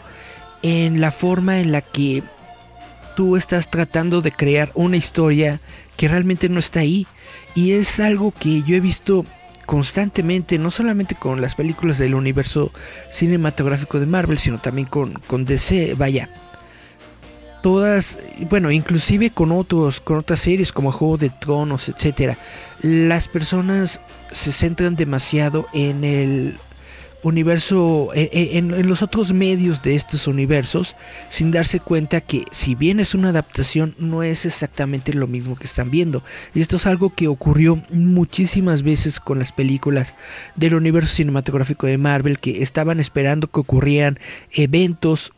[0.61, 2.23] en la forma en la que
[3.15, 5.61] tú estás tratando de crear una historia
[5.97, 7.05] que realmente no está ahí.
[7.59, 9.25] Y es algo que yo he visto
[9.65, 12.71] constantemente, no solamente con las películas del universo
[13.09, 16.29] cinematográfico de Marvel, sino también con, con DC, vaya.
[17.61, 18.17] Todas,
[18.49, 22.37] bueno, inclusive con otros, con otras series como Juego de Tronos, etcétera.
[22.81, 23.99] Las personas
[24.31, 26.57] se centran demasiado en el
[27.23, 30.95] universo, en, los otros medios de estos universos,
[31.29, 35.65] sin darse cuenta que si bien es una adaptación, no es exactamente lo mismo que
[35.65, 36.23] están viendo.
[36.53, 40.15] Y esto es algo que ocurrió muchísimas veces con las películas
[40.55, 44.19] del universo cinematográfico de Marvel, que estaban esperando que ocurrieran
[44.51, 45.33] eventos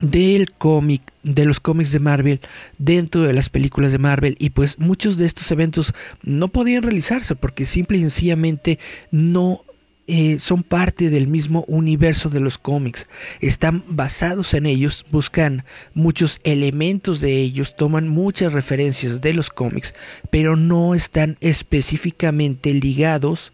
[0.00, 2.40] del cómic, de los cómics de Marvel
[2.78, 7.36] dentro de las películas de Marvel y pues muchos de estos eventos no podían realizarse
[7.36, 8.78] porque simple y sencillamente
[9.10, 9.62] no
[10.06, 13.08] eh, son parte del mismo universo de los cómics,
[13.40, 15.64] están basados en ellos, buscan
[15.94, 19.94] muchos elementos de ellos, toman muchas referencias de los cómics,
[20.30, 23.52] pero no están específicamente ligados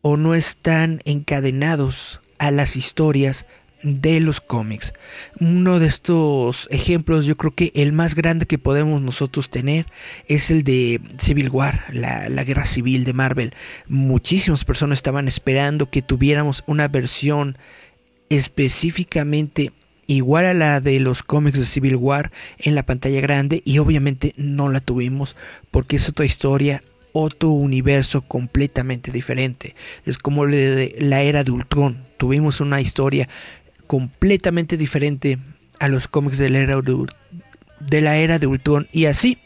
[0.00, 3.46] o no están encadenados a las historias
[3.82, 4.92] de los cómics.
[5.38, 9.86] Uno de estos ejemplos, yo creo que el más grande que podemos nosotros tener
[10.26, 13.54] es el de Civil War, la, guerra civil de Marvel.
[13.88, 17.56] Muchísimas personas estaban esperando que tuviéramos una versión
[18.30, 19.72] específicamente
[20.06, 24.32] igual a la de los cómics de Civil War en la pantalla grande y obviamente
[24.36, 25.36] no la tuvimos
[25.70, 26.82] porque es otra historia
[27.12, 29.74] otro universo completamente diferente.
[30.04, 32.04] Es como la era de Ultron.
[32.16, 33.28] Tuvimos una historia
[33.88, 35.38] completamente diferente
[35.80, 37.06] a los cómics de la era de,
[37.80, 39.38] de, la era de Ultron y así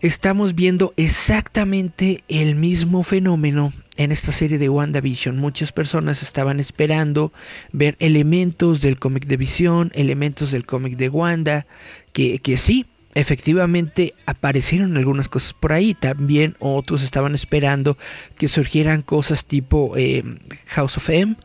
[0.00, 5.38] estamos viendo exactamente el mismo fenómeno en esta serie de WandaVision.
[5.38, 7.32] Muchas personas estaban esperando
[7.72, 11.66] ver elementos del cómic de Visión, elementos del cómic de Wanda,
[12.12, 12.84] que, que sí,
[13.14, 15.94] efectivamente aparecieron algunas cosas por ahí.
[15.94, 17.96] También otros estaban esperando
[18.36, 20.22] que surgieran cosas tipo eh,
[20.66, 21.36] House of M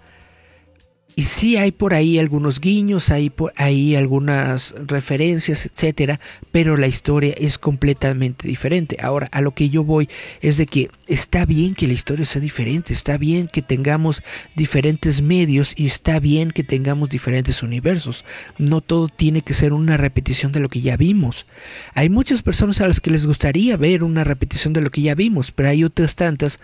[1.22, 6.19] y sí hay por ahí algunos guiños, hay por ahí algunas referencias, etcétera,
[6.52, 8.98] pero la historia es completamente diferente.
[8.99, 10.10] Ahora, a lo que yo voy
[10.41, 14.23] es de que está bien que la historia sea diferente, está bien que tengamos
[14.56, 18.26] diferentes medios y está bien que tengamos diferentes universos.
[18.57, 21.45] No todo tiene que ser una repetición de lo que ya vimos.
[21.93, 25.14] Hay muchas personas a las que les gustaría ver una repetición de lo que ya
[25.14, 26.60] vimos, pero hay otras tantas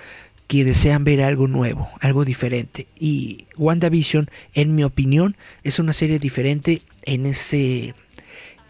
[0.48, 2.88] que desean ver algo nuevo, algo diferente.
[2.98, 7.94] Y WandaVision, en mi opinión, es una serie diferente en ese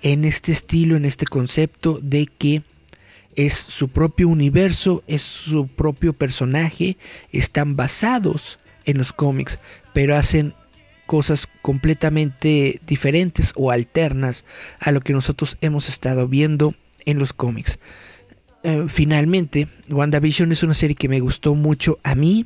[0.03, 2.61] en este estilo, en este concepto de que
[3.35, 6.97] es su propio universo, es su propio personaje,
[7.31, 9.59] están basados en los cómics,
[9.93, 10.53] pero hacen
[11.05, 14.45] cosas completamente diferentes o alternas
[14.79, 16.73] a lo que nosotros hemos estado viendo
[17.05, 17.79] en los cómics.
[18.68, 22.45] Eh, finalmente, WandaVision es una serie que me gustó mucho a mí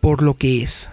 [0.00, 0.88] por lo que es.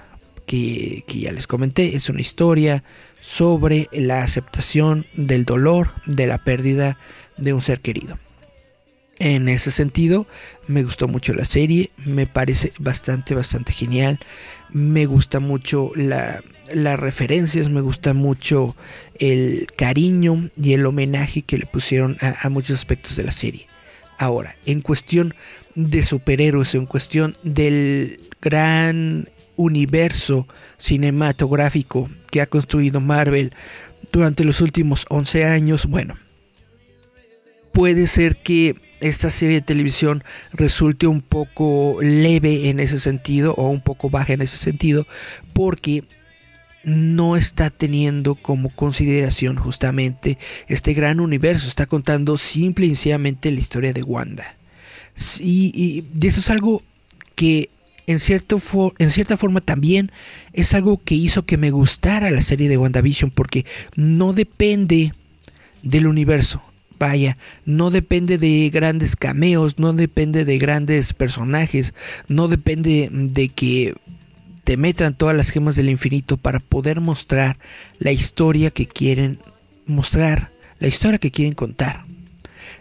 [0.46, 2.84] Que, ya les comenté, es una historia
[3.20, 7.00] sobre la aceptación del dolor, de la pérdida
[7.38, 8.20] de un ser querido.
[9.18, 10.28] En ese sentido,
[10.68, 14.20] me gustó mucho la serie, me parece bastante, bastante genial.
[14.70, 18.76] Me gusta mucho la, las referencias, me gusta mucho
[19.18, 23.68] el cariño y el homenaje que le pusieron a muchos aspectos de la serie.
[24.18, 25.36] Ahora, en cuestión
[25.76, 30.48] de superhéroes, en cuestión del gran universo
[30.78, 33.54] cinematográfico que ha construido Marvel
[34.12, 36.18] durante los últimos 11 años, bueno,
[37.74, 40.24] puede ser que esta serie de televisión
[40.54, 45.06] resulte un poco leve en ese sentido o un poco baja en ese sentido
[45.54, 46.04] porque
[46.86, 50.38] no está teniendo como consideración justamente
[50.68, 54.56] este gran universo, está contando simple y sencillamente la historia de Wanda.
[55.40, 56.84] Y, eso es algo
[57.36, 57.70] que
[58.07, 58.62] en, cierto
[58.99, 60.12] en cierta forma también
[60.53, 65.12] es algo que hizo que me gustara la serie de WandaVision porque no depende
[65.82, 66.62] del universo.
[66.98, 71.94] Vaya, no depende de grandes cameos, no depende de grandes personajes,
[72.30, 73.95] no depende de que
[74.66, 77.58] te metan todas las gemas del infinito para poder mostrar
[78.00, 79.40] la historia que quieren
[79.86, 82.04] mostrar, la historia que quieren contar.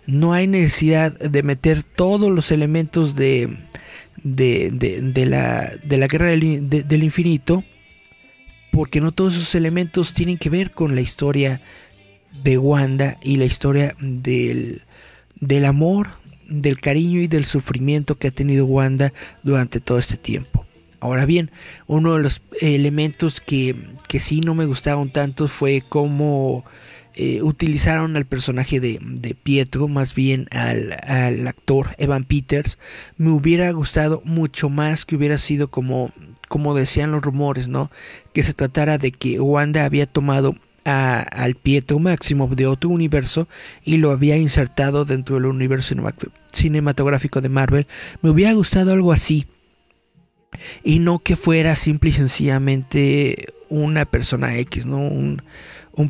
[0.06, 3.56] no hay necesidad de meter todos los elementos de,
[4.22, 7.64] de, de- de la, la guerra del, de- del infinito,
[8.72, 11.60] porque no todos esos elementos tienen que ver con la historia
[12.42, 14.82] de Wanda y la historia del,
[15.40, 16.08] del amor,
[16.48, 19.12] del cariño y del sufrimiento que ha tenido Wanda
[19.42, 20.66] durante todo este tiempo.
[21.04, 21.50] Ahora bien,
[21.86, 23.76] uno de los elementos que,
[24.08, 26.64] que sí no me gustaron tanto fue cómo
[27.14, 32.78] eh, utilizaron al personaje de, de Pietro, más bien al, al actor Evan Peters.
[33.18, 36.10] Me hubiera gustado mucho más que hubiera sido como,
[36.48, 37.90] como decían los rumores, ¿no?
[38.32, 40.56] Que se tratara de que Wanda había tomado
[40.86, 43.46] a- al Pietro Máximo de otro universo
[43.84, 47.86] y lo había insertado dentro del universo cinemat- cinematográfico de Marvel.
[48.22, 49.46] Me hubiera gustado algo así
[50.82, 54.98] y no que fuera simple y sencillamente una persona X, ¿no?
[54.98, 55.42] Un,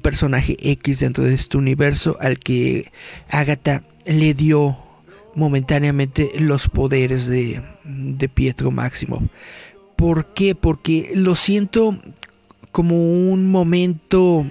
[0.02, 2.90] personaje X dentro de este universo al que
[3.28, 4.78] Agatha le dio
[5.34, 9.22] momentáneamente los poderes de, de Pietro Máximo.
[9.96, 10.54] ¿Por qué?
[10.54, 11.98] Porque lo siento
[12.72, 14.46] como un momento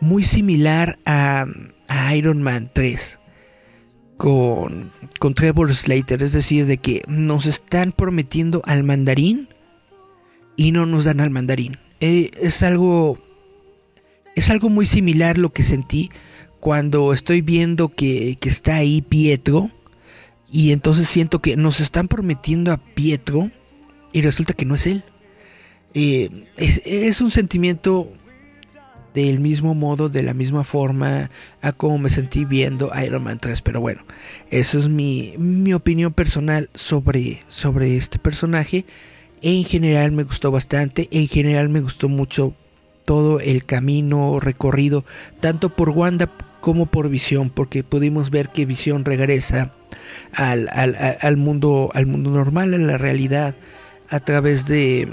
[0.00, 1.46] muy similar a,
[1.88, 3.18] a Iron Man 3
[4.16, 9.48] con, con Trevor Slater, es decir, de que nos están prometiendo al mandarín
[10.56, 11.78] y no nos dan al mandarín.
[12.00, 13.18] Eh, es algo
[14.34, 16.10] es algo muy similar lo que sentí
[16.60, 19.70] cuando estoy viendo que, que está ahí Pietro
[20.50, 23.50] y entonces siento que nos están prometiendo a Pietro
[24.12, 25.04] y resulta que no es él.
[25.94, 28.12] Eh, es, es un sentimiento
[29.16, 31.30] del mismo modo, de la misma forma
[31.62, 33.62] a como me sentí viendo Iron Man 3.
[33.62, 34.02] Pero bueno,
[34.50, 38.84] eso es mi, mi opinión personal sobre, sobre este personaje.
[39.40, 42.54] En general me gustó bastante, en general me gustó mucho
[43.06, 45.04] todo el camino recorrido,
[45.40, 46.30] tanto por Wanda
[46.60, 49.72] como por Visión, porque pudimos ver que Visión regresa
[50.34, 53.54] al, al- al mundo, al mundo normal, a la realidad,
[54.10, 55.08] a través de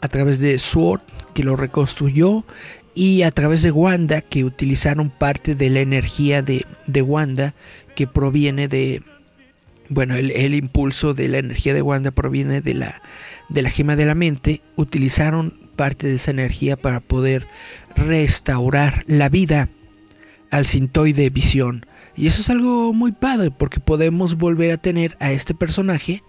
[0.00, 1.00] a través de Sword,
[1.32, 2.44] que lo reconstruyó,
[2.94, 7.54] y a través de Wanda, que utilizaron parte de la energía de, de Wanda,
[7.94, 9.02] que proviene de,
[9.88, 13.02] bueno, el, el impulso de la energía de Wanda proviene de la,
[13.48, 17.46] de la gema de la mente, utilizaron parte de esa energía para poder
[17.96, 19.68] restaurar la vida
[20.50, 21.86] al sintoide visión.
[22.14, 26.22] Y eso es algo muy padre porque podemos volver a tener a este personaje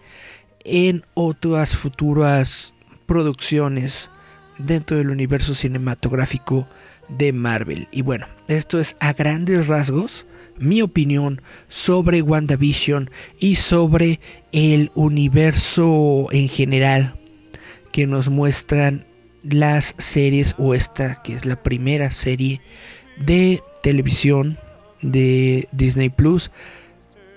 [0.63, 2.73] en otras futuras
[3.05, 4.09] producciones
[4.57, 6.67] dentro del universo cinematográfico
[7.09, 7.87] de Marvel.
[7.91, 10.25] Y bueno, esto es a grandes rasgos
[10.57, 13.09] mi opinión sobre WandaVision
[13.39, 14.19] y sobre
[14.51, 17.15] el universo en general
[17.91, 19.05] que nos muestran
[19.43, 22.61] las series o esta que es la primera serie
[23.17, 24.57] de televisión
[25.01, 26.51] de Disney Plus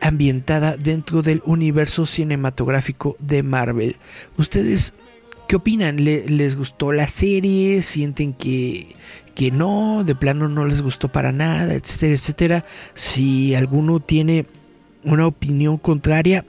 [0.00, 3.96] ambientada dentro del universo cinematográfico de Marvel.
[4.36, 4.94] ¿Ustedes
[5.48, 6.02] qué opinan?
[6.04, 7.82] ¿Le- ¿Les gustó la serie?
[7.82, 8.94] ¿Sienten que,
[9.34, 10.02] que no?
[10.04, 11.74] ¿De plano no les gustó para nada?
[11.74, 12.64] Etcétera, etcétera.
[12.94, 14.46] Si alguno tiene
[15.04, 16.44] una opinión contraria,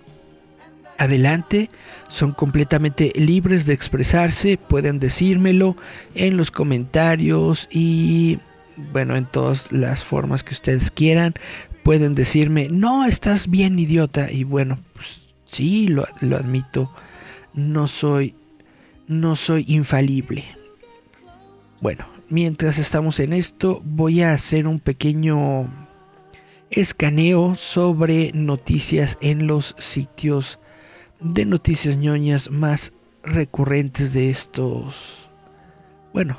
[0.98, 1.70] adelante.
[2.08, 4.58] Son completamente libres de expresarse.
[4.58, 5.76] Pueden decírmelo
[6.16, 8.40] en los comentarios y
[8.94, 11.34] bueno, en todas las formas que ustedes quieran.
[11.84, 14.32] Pueden decirme, no, estás bien idiota.
[14.32, 16.92] Y bueno, pues, sí, lo, lo admito.
[17.54, 18.36] No soy,
[19.08, 20.44] no soy infalible.
[21.82, 25.88] Bueno, mientras estamos en esto, voy a hacer un pequeño
[26.70, 30.60] escaneo sobre noticias en los sitios
[31.20, 32.94] de noticias ñoñas más
[33.24, 35.30] recurrentes de estos.
[36.14, 36.38] Bueno,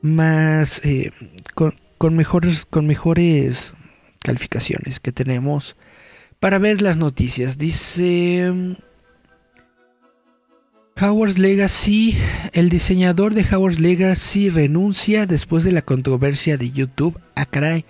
[0.00, 1.12] más eh,
[1.54, 3.74] con, con mejores con mejores
[4.22, 5.76] calificaciones que tenemos
[6.40, 7.58] para ver las noticias.
[7.58, 8.76] Dice
[11.00, 12.18] Howard's Legacy,
[12.54, 17.20] el diseñador de Howard's Legacy renuncia después de la controversia de YouTube.
[17.36, 17.84] Ah, caray.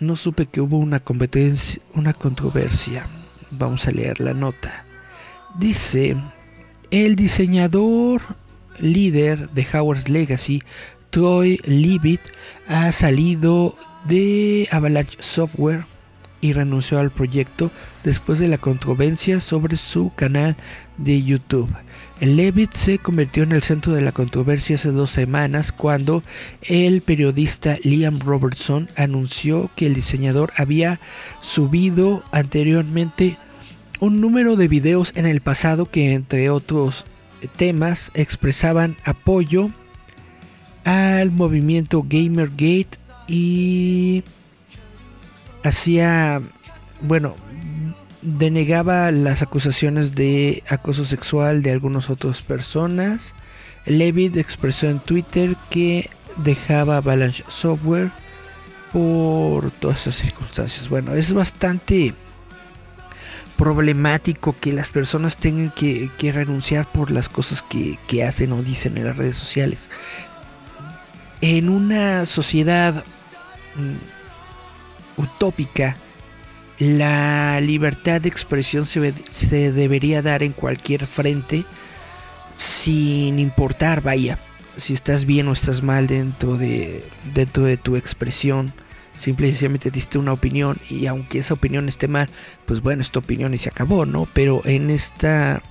[0.00, 3.06] No supe que hubo una competencia, una controversia.
[3.52, 4.84] Vamos a leer la nota.
[5.56, 6.16] Dice,
[6.90, 8.22] el diseñador
[8.80, 10.62] líder de Howard's Legacy,
[11.10, 12.22] Troy Leavitt,
[12.66, 13.76] ha salido
[14.08, 15.86] de Avalanche Software
[16.44, 17.70] y renunció al proyecto
[18.02, 20.56] después de la controversia sobre su canal
[20.98, 21.74] de YouTube.
[22.20, 26.22] Levitt se convirtió en el centro de la controversia hace dos semanas cuando
[26.60, 31.00] el periodista Liam Robertson anunció que el diseñador había
[31.40, 33.38] subido anteriormente
[33.98, 37.06] un número de videos en el pasado que entre otros
[37.56, 39.70] temas expresaban apoyo
[40.84, 42.98] al movimiento Gamergate
[43.28, 44.24] y
[45.64, 46.40] hacía,
[47.00, 47.34] bueno,
[48.22, 53.34] denegaba las acusaciones de acoso sexual de algunas otras personas.
[53.86, 58.10] Levitt expresó en Twitter que dejaba Avalanche Software
[58.92, 60.88] por todas esas circunstancias.
[60.88, 62.14] Bueno, es bastante
[63.56, 68.62] problemático que las personas tengan que, que renunciar por las cosas que, que hacen o
[68.62, 69.90] dicen en las redes sociales.
[71.40, 73.04] En una sociedad
[73.76, 74.13] mm,
[75.16, 75.96] utópica,
[76.78, 81.64] la libertad de expresión se, se debería dar en cualquier frente
[82.56, 84.38] sin importar, vaya,
[84.76, 88.72] si estás bien o estás mal dentro de, dentro de tu expresión.
[89.14, 92.28] Simple y sencillamente diste una opinión y aunque esa opinión esté mal,
[92.66, 94.26] pues bueno, es tu opinión y se acabó, ¿no?
[94.32, 95.62] Pero en esta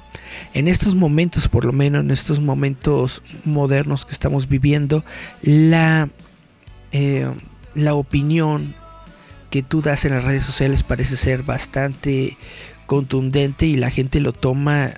[0.54, 5.04] en estos momentos, por lo menos en estos momentos modernos que estamos viviendo,
[5.42, 6.08] la
[6.94, 7.30] eh,
[7.76, 8.76] la opinión
[9.54, 12.40] que tú das en las redes sociales parece ser bastante
[12.88, 14.90] contundente y la gente lo toma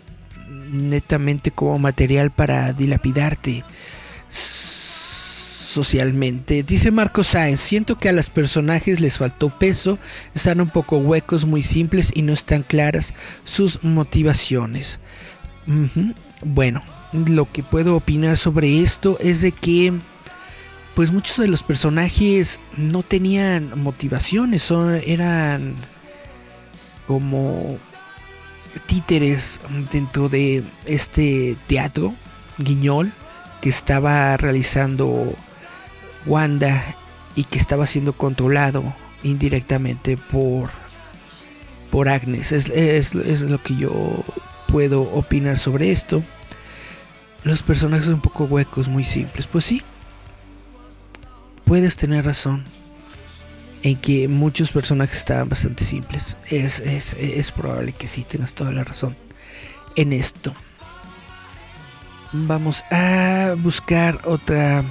[0.71, 3.65] netamente como material para dilapidarte
[4.29, 6.63] socialmente.
[6.63, 9.99] Dice Marco Sáenz, siento que a los personajes les faltó peso,
[10.33, 13.13] están un poco huecos, muy simples y no están claras
[13.43, 15.01] sus motivaciones.
[16.45, 19.91] Bueno, lo que puedo opinar sobre esto es de que
[20.95, 25.75] pues muchos de los personajes no tenían motivaciones, son, eran
[27.07, 27.77] como
[28.87, 29.59] títeres
[29.91, 32.15] dentro de este teatro
[32.57, 33.11] guiñol
[33.61, 35.33] que estaba realizando
[36.25, 36.81] Wanda
[37.35, 40.69] y que estaba siendo controlado indirectamente por
[41.91, 42.51] por Agnes.
[42.51, 43.91] Es, es- es lo que yo
[44.67, 46.23] puedo opinar sobre esto.
[47.43, 49.47] Los personajes son un poco huecos muy simples.
[49.47, 49.81] Pues sí
[51.65, 52.63] puedes tener razón
[53.83, 56.37] en que muchos personajes estaban bastante simples.
[56.49, 59.15] Es, es, es probable que sí tengas toda la razón
[59.95, 60.53] en esto.
[62.31, 64.83] Vamos a buscar otra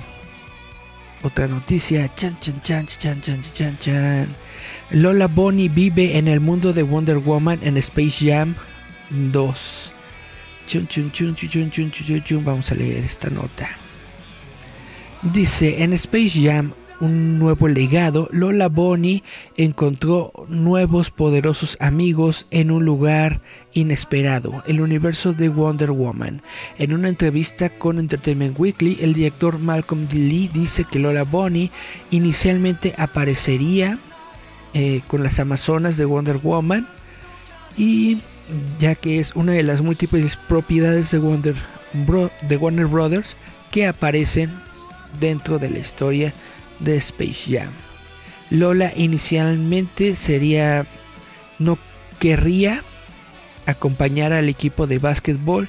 [1.25, 2.15] otra noticia.
[2.15, 4.37] Chan, chan, chan, chan, chan, chan, chan.
[4.91, 8.55] Lola Bonnie vive en el mundo de Wonder Woman en Space Jam
[9.11, 9.93] 2.
[10.67, 12.45] Chun, chun, chun, chun, chun, chun, chun, chun.
[12.45, 13.69] Vamos a leer esta nota.
[15.33, 19.23] Dice, en Space Jam, un nuevo legado, Lola Bonnie
[19.57, 23.41] encontró nuevos poderosos amigos en un lugar
[23.73, 26.43] inesperado, el universo de Wonder Woman.
[26.79, 30.17] En una entrevista con Entertainment Weekly, el director Malcolm D.
[30.17, 31.71] Lee dice que Lola Bonnie
[32.11, 33.99] inicialmente aparecería
[34.75, 36.87] eh, con las Amazonas de Wonder Woman
[37.79, 38.19] y
[38.79, 41.55] ya que es una de las múltiples propiedades de
[42.49, 43.39] de Warner Brothers
[43.71, 44.64] que aparecen
[45.19, 46.33] dentro de la historia
[46.81, 47.73] de Space Jam.
[48.51, 50.87] Lola inicialmente sería
[51.59, 51.79] no
[52.19, 52.83] querría
[53.67, 55.69] acompañar al equipo de básquetbol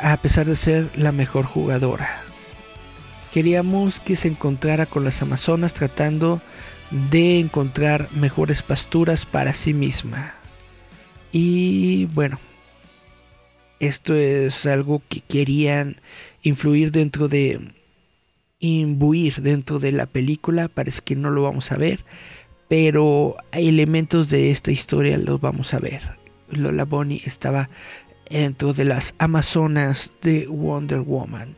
[0.00, 2.22] a pesar de ser la mejor jugadora.
[3.32, 6.40] Queríamos que se encontrara con las Amazonas tratando
[6.90, 10.34] de encontrar mejores pasturas para sí misma.
[11.30, 12.38] Y bueno,
[13.80, 16.00] esto es algo que querían
[16.42, 17.60] influir dentro de
[18.60, 22.04] imbuir dentro de la película, parece que no lo vamos a ver,
[22.68, 26.18] pero elementos de esta historia los vamos a ver.
[26.50, 27.68] Lola Bonnie estaba
[28.30, 31.56] dentro de las Amazonas de Wonder Woman.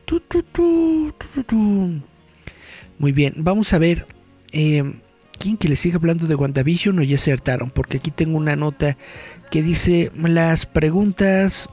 [2.97, 4.05] Muy bien, vamos a ver.
[4.51, 4.83] eh,
[5.39, 7.35] ¿Quién que les siga hablando de WandaVision o ya se?
[7.73, 8.95] Porque aquí tengo una nota
[9.49, 11.67] que dice las preguntas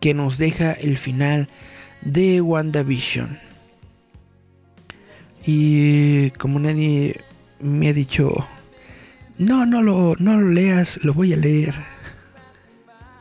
[0.00, 1.50] que nos deja el final
[2.00, 3.49] de WandaVision.
[5.44, 7.20] Y como nadie
[7.60, 8.46] me ha dicho,
[9.38, 11.74] no, no lo, no lo leas, lo voy a leer.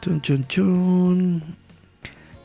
[0.02, 1.56] Chun, chun, chun.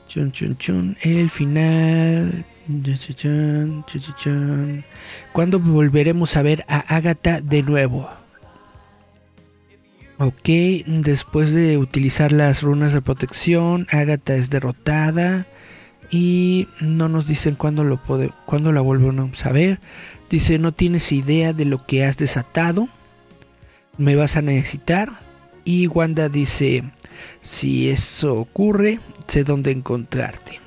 [0.09, 0.97] Chun, chun, chun.
[1.03, 2.45] El final.
[2.67, 3.85] Chun,
[4.17, 4.85] chun.
[5.33, 8.09] ¿Cuándo volveremos a ver a Agatha de nuevo?
[10.19, 10.49] Ok,
[10.87, 15.49] después de utilizar las runas de protección, Agatha es derrotada
[16.11, 19.81] y no nos dicen cuándo, lo pode- cuándo la volvemos a ver.
[20.31, 22.89] Dice, no tienes idea de lo que has desatado,
[23.99, 25.11] me vas a necesitar.
[25.65, 26.85] Y Wanda dice,
[27.41, 30.61] si eso ocurre, sé dónde encontrarte.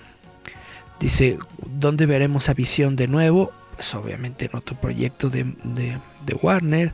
[1.00, 1.38] Dice,
[1.80, 3.52] ¿dónde veremos a Visión de nuevo?
[3.76, 6.94] Pues obviamente en otro proyecto de, de- de Warner.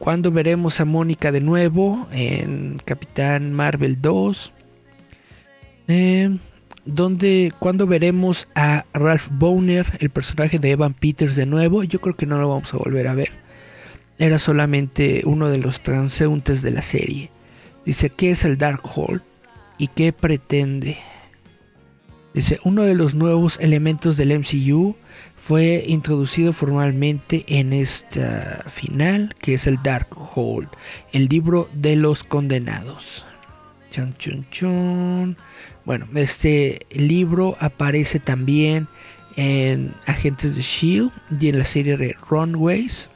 [0.00, 2.08] ¿Cuándo veremos a Mónica de nuevo?
[2.12, 4.52] En Capitán Marvel 2.
[5.88, 6.36] Eh,
[6.86, 11.82] ¿dónde, ¿Cuándo veremos a Ralph Boner, el personaje de Evan Peters de nuevo?
[11.84, 13.30] Yo creo que no lo vamos a volver a ver.
[14.18, 17.30] era solamente uno de los transeúntes de la serie.
[17.84, 19.22] Dice, ¿qué es el Darkhold
[19.76, 20.96] y qué pretende?
[22.32, 24.96] Dice, uno de los nuevos elementos del MCU
[25.36, 30.68] fue introducido formalmente en esta final, que es el Darkhold,
[31.12, 33.24] el libro de los condenados.
[33.90, 35.36] Chun, chun, chun.
[35.86, 38.88] Bueno, este libro aparece también
[39.36, 43.08] en Agentes de Shield y en la serie de Runways.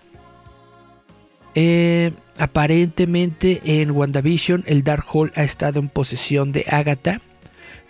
[1.57, 7.21] Eh, aparentemente en WandaVision el Darkhold ha estado en posesión de Agatha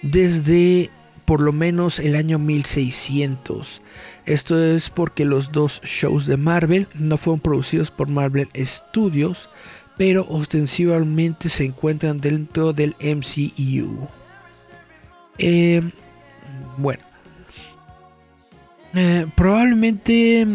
[0.01, 0.89] desde
[1.27, 3.83] por lo menos el año 1600.
[4.25, 9.51] Esto es porque los dos shows de Marvel no fueron producidos por Marvel Studios,
[9.99, 14.09] pero ostensiblemente se encuentran dentro del MCU.
[15.43, 15.81] Eh,
[16.77, 17.03] bueno,
[18.95, 20.47] eh, probablemente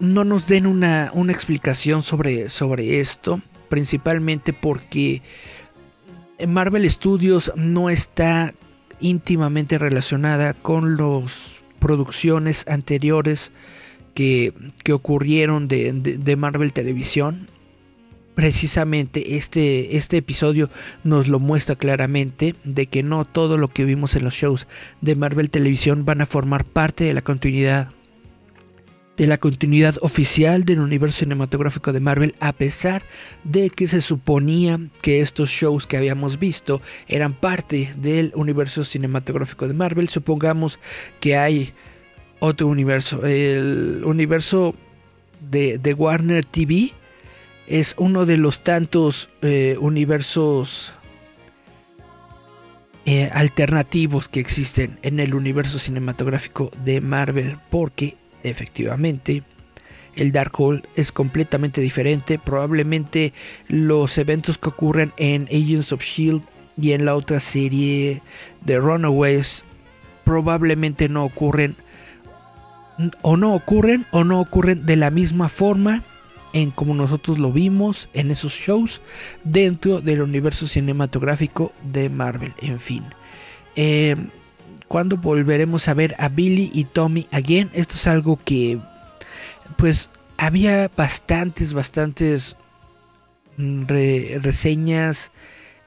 [0.00, 5.22] no nos den una, una explicación sobre, sobre esto, principalmente porque
[6.48, 8.52] Marvel Studios no está
[8.98, 13.52] íntimamente relacionada con las producciones anteriores
[14.14, 17.46] que, que ocurrieron de, de, de, Marvel Televisión.
[18.40, 20.70] Precisamente este, este episodio
[21.04, 24.66] nos lo muestra claramente de que no todo lo que vimos en los shows
[25.02, 27.90] de Marvel Televisión van a formar parte de la continuidad
[29.18, 33.02] de la continuidad oficial del universo cinematográfico de Marvel, a pesar
[33.44, 39.68] de que se suponía que estos shows que habíamos visto eran parte del universo cinematográfico
[39.68, 40.08] de Marvel.
[40.08, 40.80] Supongamos
[41.20, 41.74] que hay
[42.38, 44.74] otro universo, el universo
[45.50, 46.94] de, de Warner TV
[47.70, 50.92] es uno de los tantos eh, universos
[53.06, 59.44] eh, alternativos que existen en el universo cinematográfico de Marvel, porque efectivamente,
[60.16, 62.40] el Darkhold es completamente diferente.
[62.40, 63.32] Probablemente
[63.68, 66.42] los eventos que ocurren en Agents of Shield
[66.76, 68.20] y en la otra serie
[68.62, 69.64] de Runaways
[70.24, 71.76] probablemente no ocurren
[73.22, 76.02] o no ocurren o no ocurren de la misma forma
[76.52, 79.00] en como nosotros lo vimos en esos shows
[79.44, 82.54] dentro del universo cinematográfico de Marvel.
[82.60, 83.04] En fin.
[83.76, 84.16] Eh,
[84.90, 87.70] cuando volveremos a ver a Billy y Tommy again.
[87.74, 88.80] Esto es algo que
[89.76, 92.56] pues había bastantes, bastantes
[93.56, 95.30] mm, re reseñas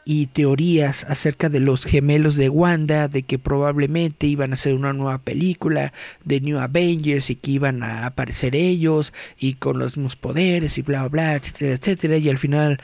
[0.05, 4.93] y teorías acerca de los gemelos de Wanda, de que probablemente iban a hacer una
[4.93, 5.93] nueva película
[6.25, 10.81] de New Avengers y que iban a aparecer ellos y con los mismos poderes y
[10.81, 12.79] bla bla etcétera, etcétera, y al final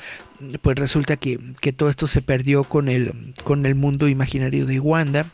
[0.61, 4.79] pues resulta que, que todo esto se perdió con el, con el mundo imaginario de
[4.79, 5.29] Wanda.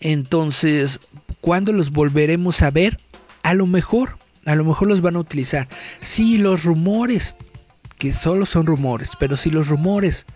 [0.00, 1.00] Entonces,
[1.42, 2.98] ¿cuándo los volveremos a ver?
[3.42, 5.68] A lo mejor, a lo mejor los van a utilizar.
[6.00, 7.36] Si los rumores,
[8.00, 10.26] que solo son rumores, pero si los rumores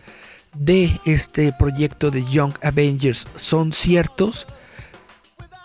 [0.56, 4.46] de este proyecto de Young Avengers son ciertos,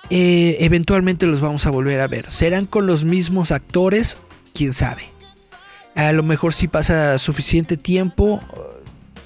[0.10, 2.32] eh, eventualmente los vamos a volver a ver.
[2.32, 4.18] ¿Serán con los mismos actores?
[4.54, 5.04] ¿Quién sabe?
[5.94, 8.42] A lo mejor si pasa suficiente tiempo,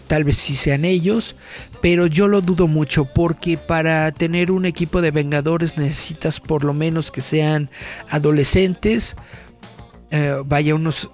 [0.07, 1.35] tal vez sí sean ellos,
[1.79, 6.73] pero yo lo dudo mucho porque para tener un equipo de Vengadores necesitas por lo
[6.73, 7.69] menos que sean
[8.09, 9.15] adolescentes,
[10.09, 11.11] eh, vaya unos...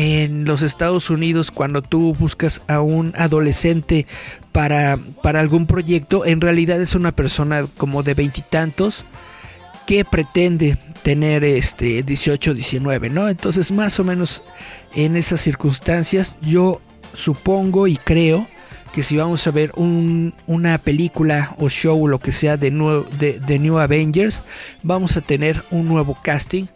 [0.00, 4.06] En los Estados Unidos, cuando tú buscas a un adolescente
[4.52, 9.04] para, para algún proyecto, en realidad es una persona como de veintitantos
[9.88, 13.28] que pretende tener este 18, 19, ¿no?
[13.28, 14.44] Entonces, más o menos
[14.94, 16.80] en esas circunstancias, yo
[17.12, 18.46] supongo y creo
[18.92, 22.70] que si vamos a ver un, una película o show lo que sea de,
[23.18, 24.42] de, de New Avengers,
[24.84, 26.66] vamos a tener un nuevo casting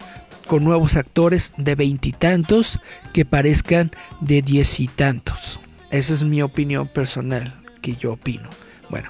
[0.53, 2.79] con nuevos actores de veintitantos
[3.15, 5.61] que parezcan de diez y tantos.
[5.91, 8.51] Esa es mi opinión personal, que yo opino.
[8.91, 9.09] Bueno,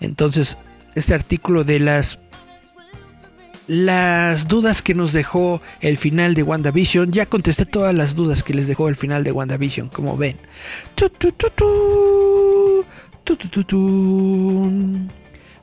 [0.00, 0.58] entonces
[0.94, 2.18] este artículo de las
[3.66, 7.12] las dudas que nos dejó el final de WandaVision.
[7.12, 10.36] Ya contesté todas las dudas que les dejó el final de WandaVision, como ven.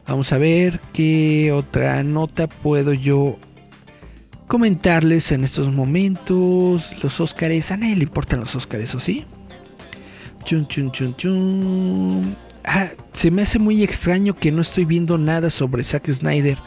[0.07, 3.38] Vamos a ver qué otra nota puedo yo
[4.48, 6.96] comentarles en estos momentos.
[7.02, 9.26] Los Óscares, a nadie le importan los Óscares, ¿o sí?
[10.44, 12.36] Chun, chun, chun, chun.
[12.64, 16.58] Ah, se me hace muy extraño que no estoy viendo nada sobre Zack Snyder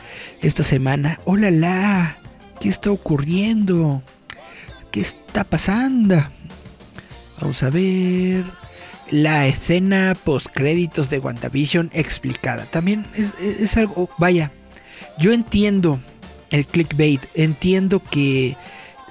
[0.43, 1.21] esta semana.
[1.25, 2.17] ¡Hola la!
[2.61, 4.03] ¿Qué está ocurriendo?
[4.91, 6.17] ¿Qué está pasando?
[7.41, 8.45] Vamos a ver.
[9.11, 12.65] La escena post créditos de WandaVision explicada.
[12.67, 14.09] También es, es, es algo.
[14.19, 14.53] Vaya.
[15.19, 15.99] Yo entiendo
[16.51, 17.21] el clickbait.
[17.35, 18.57] Entiendo que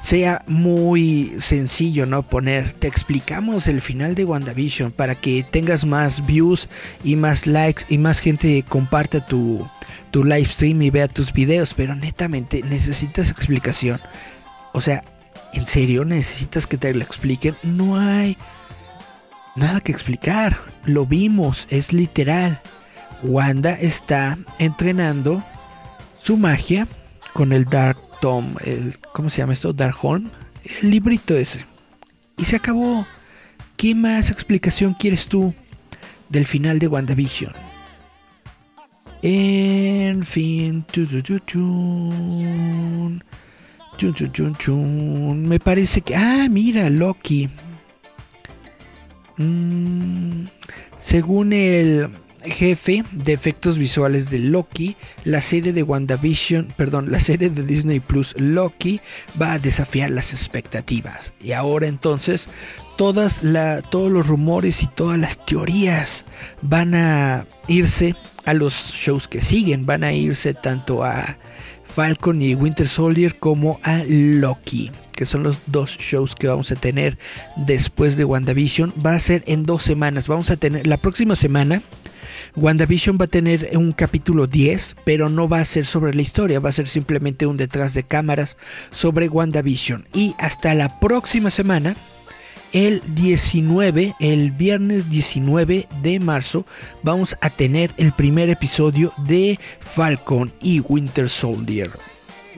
[0.01, 2.23] sea muy sencillo, ¿no?
[2.23, 6.69] Poner, te explicamos el final de WandaVision para que tengas más views
[7.03, 9.67] y más likes y más gente comparta tu,
[10.11, 13.99] tu live stream y vea tus videos, pero netamente necesitas explicación.
[14.73, 15.03] O sea,
[15.53, 17.55] ¿en serio necesitas que te lo expliquen?
[17.63, 18.37] No hay
[19.55, 20.57] nada que explicar.
[20.85, 22.61] Lo vimos, es literal.
[23.23, 25.43] Wanda está entrenando
[26.21, 26.87] su magia
[27.37, 29.71] con el Dark Tom, el ¿cómo se llama esto?
[29.71, 30.31] Darkholm,
[30.81, 31.63] el librito ese.
[32.35, 33.05] Y se acabó.
[33.75, 35.53] ¿Qué más explicación quieres tú
[36.29, 37.53] del final de WandaVision?
[39.21, 40.83] En fin,
[45.47, 46.15] me parece que...
[46.15, 47.49] Ah, mira, Loki.
[49.37, 50.45] Mm,
[50.97, 52.09] según el
[52.47, 57.99] jefe de efectos visuales de Loki, la serie de WandaVision, perdón, la serie de Disney
[57.99, 59.01] Plus Loki
[59.39, 61.33] va a desafiar las expectativas.
[61.41, 62.49] Y ahora entonces
[62.97, 66.25] todas la, todos los rumores y todas las teorías
[66.61, 68.15] van a irse
[68.45, 71.37] a los shows que siguen, van a irse tanto a
[71.83, 76.75] Falcon y Winter Soldier como a Loki que son los dos shows que vamos a
[76.75, 77.17] tener
[77.55, 78.93] después de WandaVision.
[79.03, 80.27] Va a ser en dos semanas.
[80.27, 81.81] Vamos a tener la próxima semana.
[82.55, 86.59] WandaVision va a tener un capítulo 10, pero no va a ser sobre la historia,
[86.59, 88.57] va a ser simplemente un detrás de cámaras
[88.91, 90.07] sobre WandaVision.
[90.13, 91.95] Y hasta la próxima semana,
[92.73, 96.65] el 19, el viernes 19 de marzo,
[97.03, 101.89] vamos a tener el primer episodio de Falcon y Winter Soldier.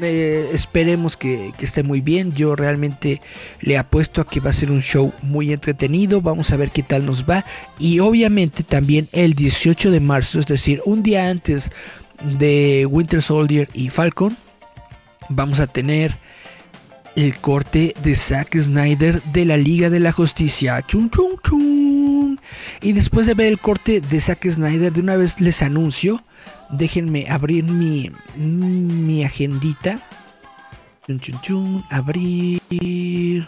[0.01, 2.33] Eh, esperemos que, esté muy bien.
[2.33, 3.21] Yo realmente
[3.61, 6.21] le apuesto a que va a ser un show muy entretenido.
[6.21, 7.45] Vamos a ver qué tal nos va.
[7.77, 11.69] Y obviamente también el 18 de marzo, es decir, un día antes
[12.37, 14.35] de Winter Soldier y Falcon,
[15.29, 16.13] vamos a tener
[17.15, 20.81] el corte de Zack Snyder de la Liga de la Justicia.
[20.87, 22.39] Chun, chun, chun.
[22.81, 26.23] Y después de ver el corte de Zack Snyder, de una vez les anuncio
[26.69, 29.99] Déjenme abrir mi, mi agendita.
[31.07, 33.47] Chun, chun, chun, abrir.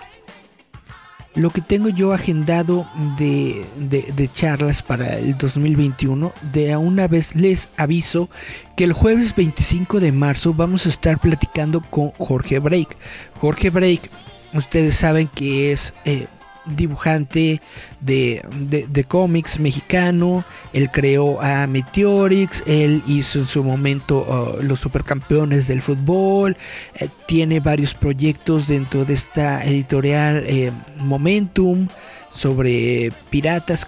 [1.34, 2.85] Lo que tengo yo agendado
[3.18, 8.30] de, de, charlas para el 2021, de a una vez les aviso
[8.76, 12.98] que el jueves 25 de marzo vamos a estar platicando con Jorge Break.
[13.39, 14.10] Jorge Break,
[14.53, 16.27] ustedes saben que es eh,
[16.66, 17.62] dibujante
[18.00, 18.42] de,
[18.90, 20.44] de, cómics mexicano.
[20.74, 22.64] Él creó a Meteorix.
[22.68, 26.58] Él hizo en su momento uh, los supercampeones del fútbol.
[26.96, 31.88] Eh, tiene varios proyectos dentro de esta editorial eh, Momentum
[32.30, 33.88] sobre piratas.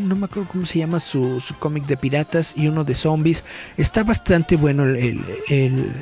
[0.00, 3.44] no me acuerdo cómo se llama su, cómic de piratas y uno de zombies.
[3.76, 5.92] Está bastante bueno el, el,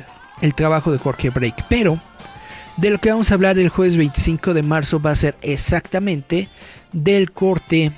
[0.41, 1.65] el trabajo de Jorge Break.
[1.67, 1.99] Pero
[2.77, 6.47] de lo que vamos a hablar el jueves 25 de marzo va a ser exactamente
[6.93, 7.91] del corte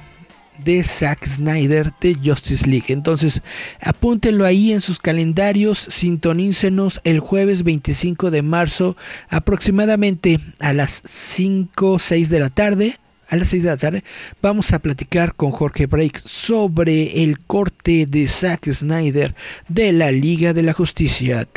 [0.64, 2.86] de Zack Snyder de Justice League.
[2.88, 3.42] Entonces,
[3.82, 8.98] apúntenlo ahí en sus calendarios, sintonícenos el jueves 25 de marzo,
[9.30, 12.98] aproximadamente a las 5 o 6 de la tarde.
[13.30, 14.04] A las 6 de la tarde
[14.42, 19.36] vamos a platicar con Jorge Break sobre el corte de Zack Snyder
[19.68, 21.48] de la Liga de la Justicia.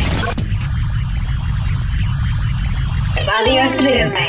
[3.26, 4.20] Radio Estridente.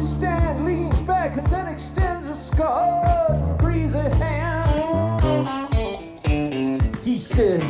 [0.00, 5.20] his stand, leans back, and then extends a scarred, breezy hand.
[7.04, 7.62] He said,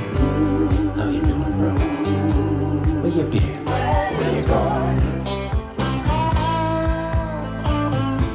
[0.95, 1.71] How you doing, bro?
[3.03, 3.65] Where you been?
[3.65, 5.01] Where you going?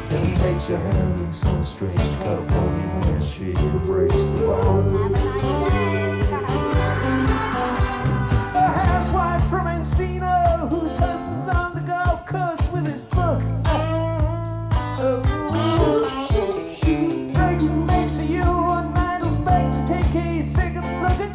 [0.09, 5.34] Then he takes your hand in some strange California, and she embraces the bone.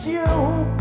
[0.07, 0.80] you.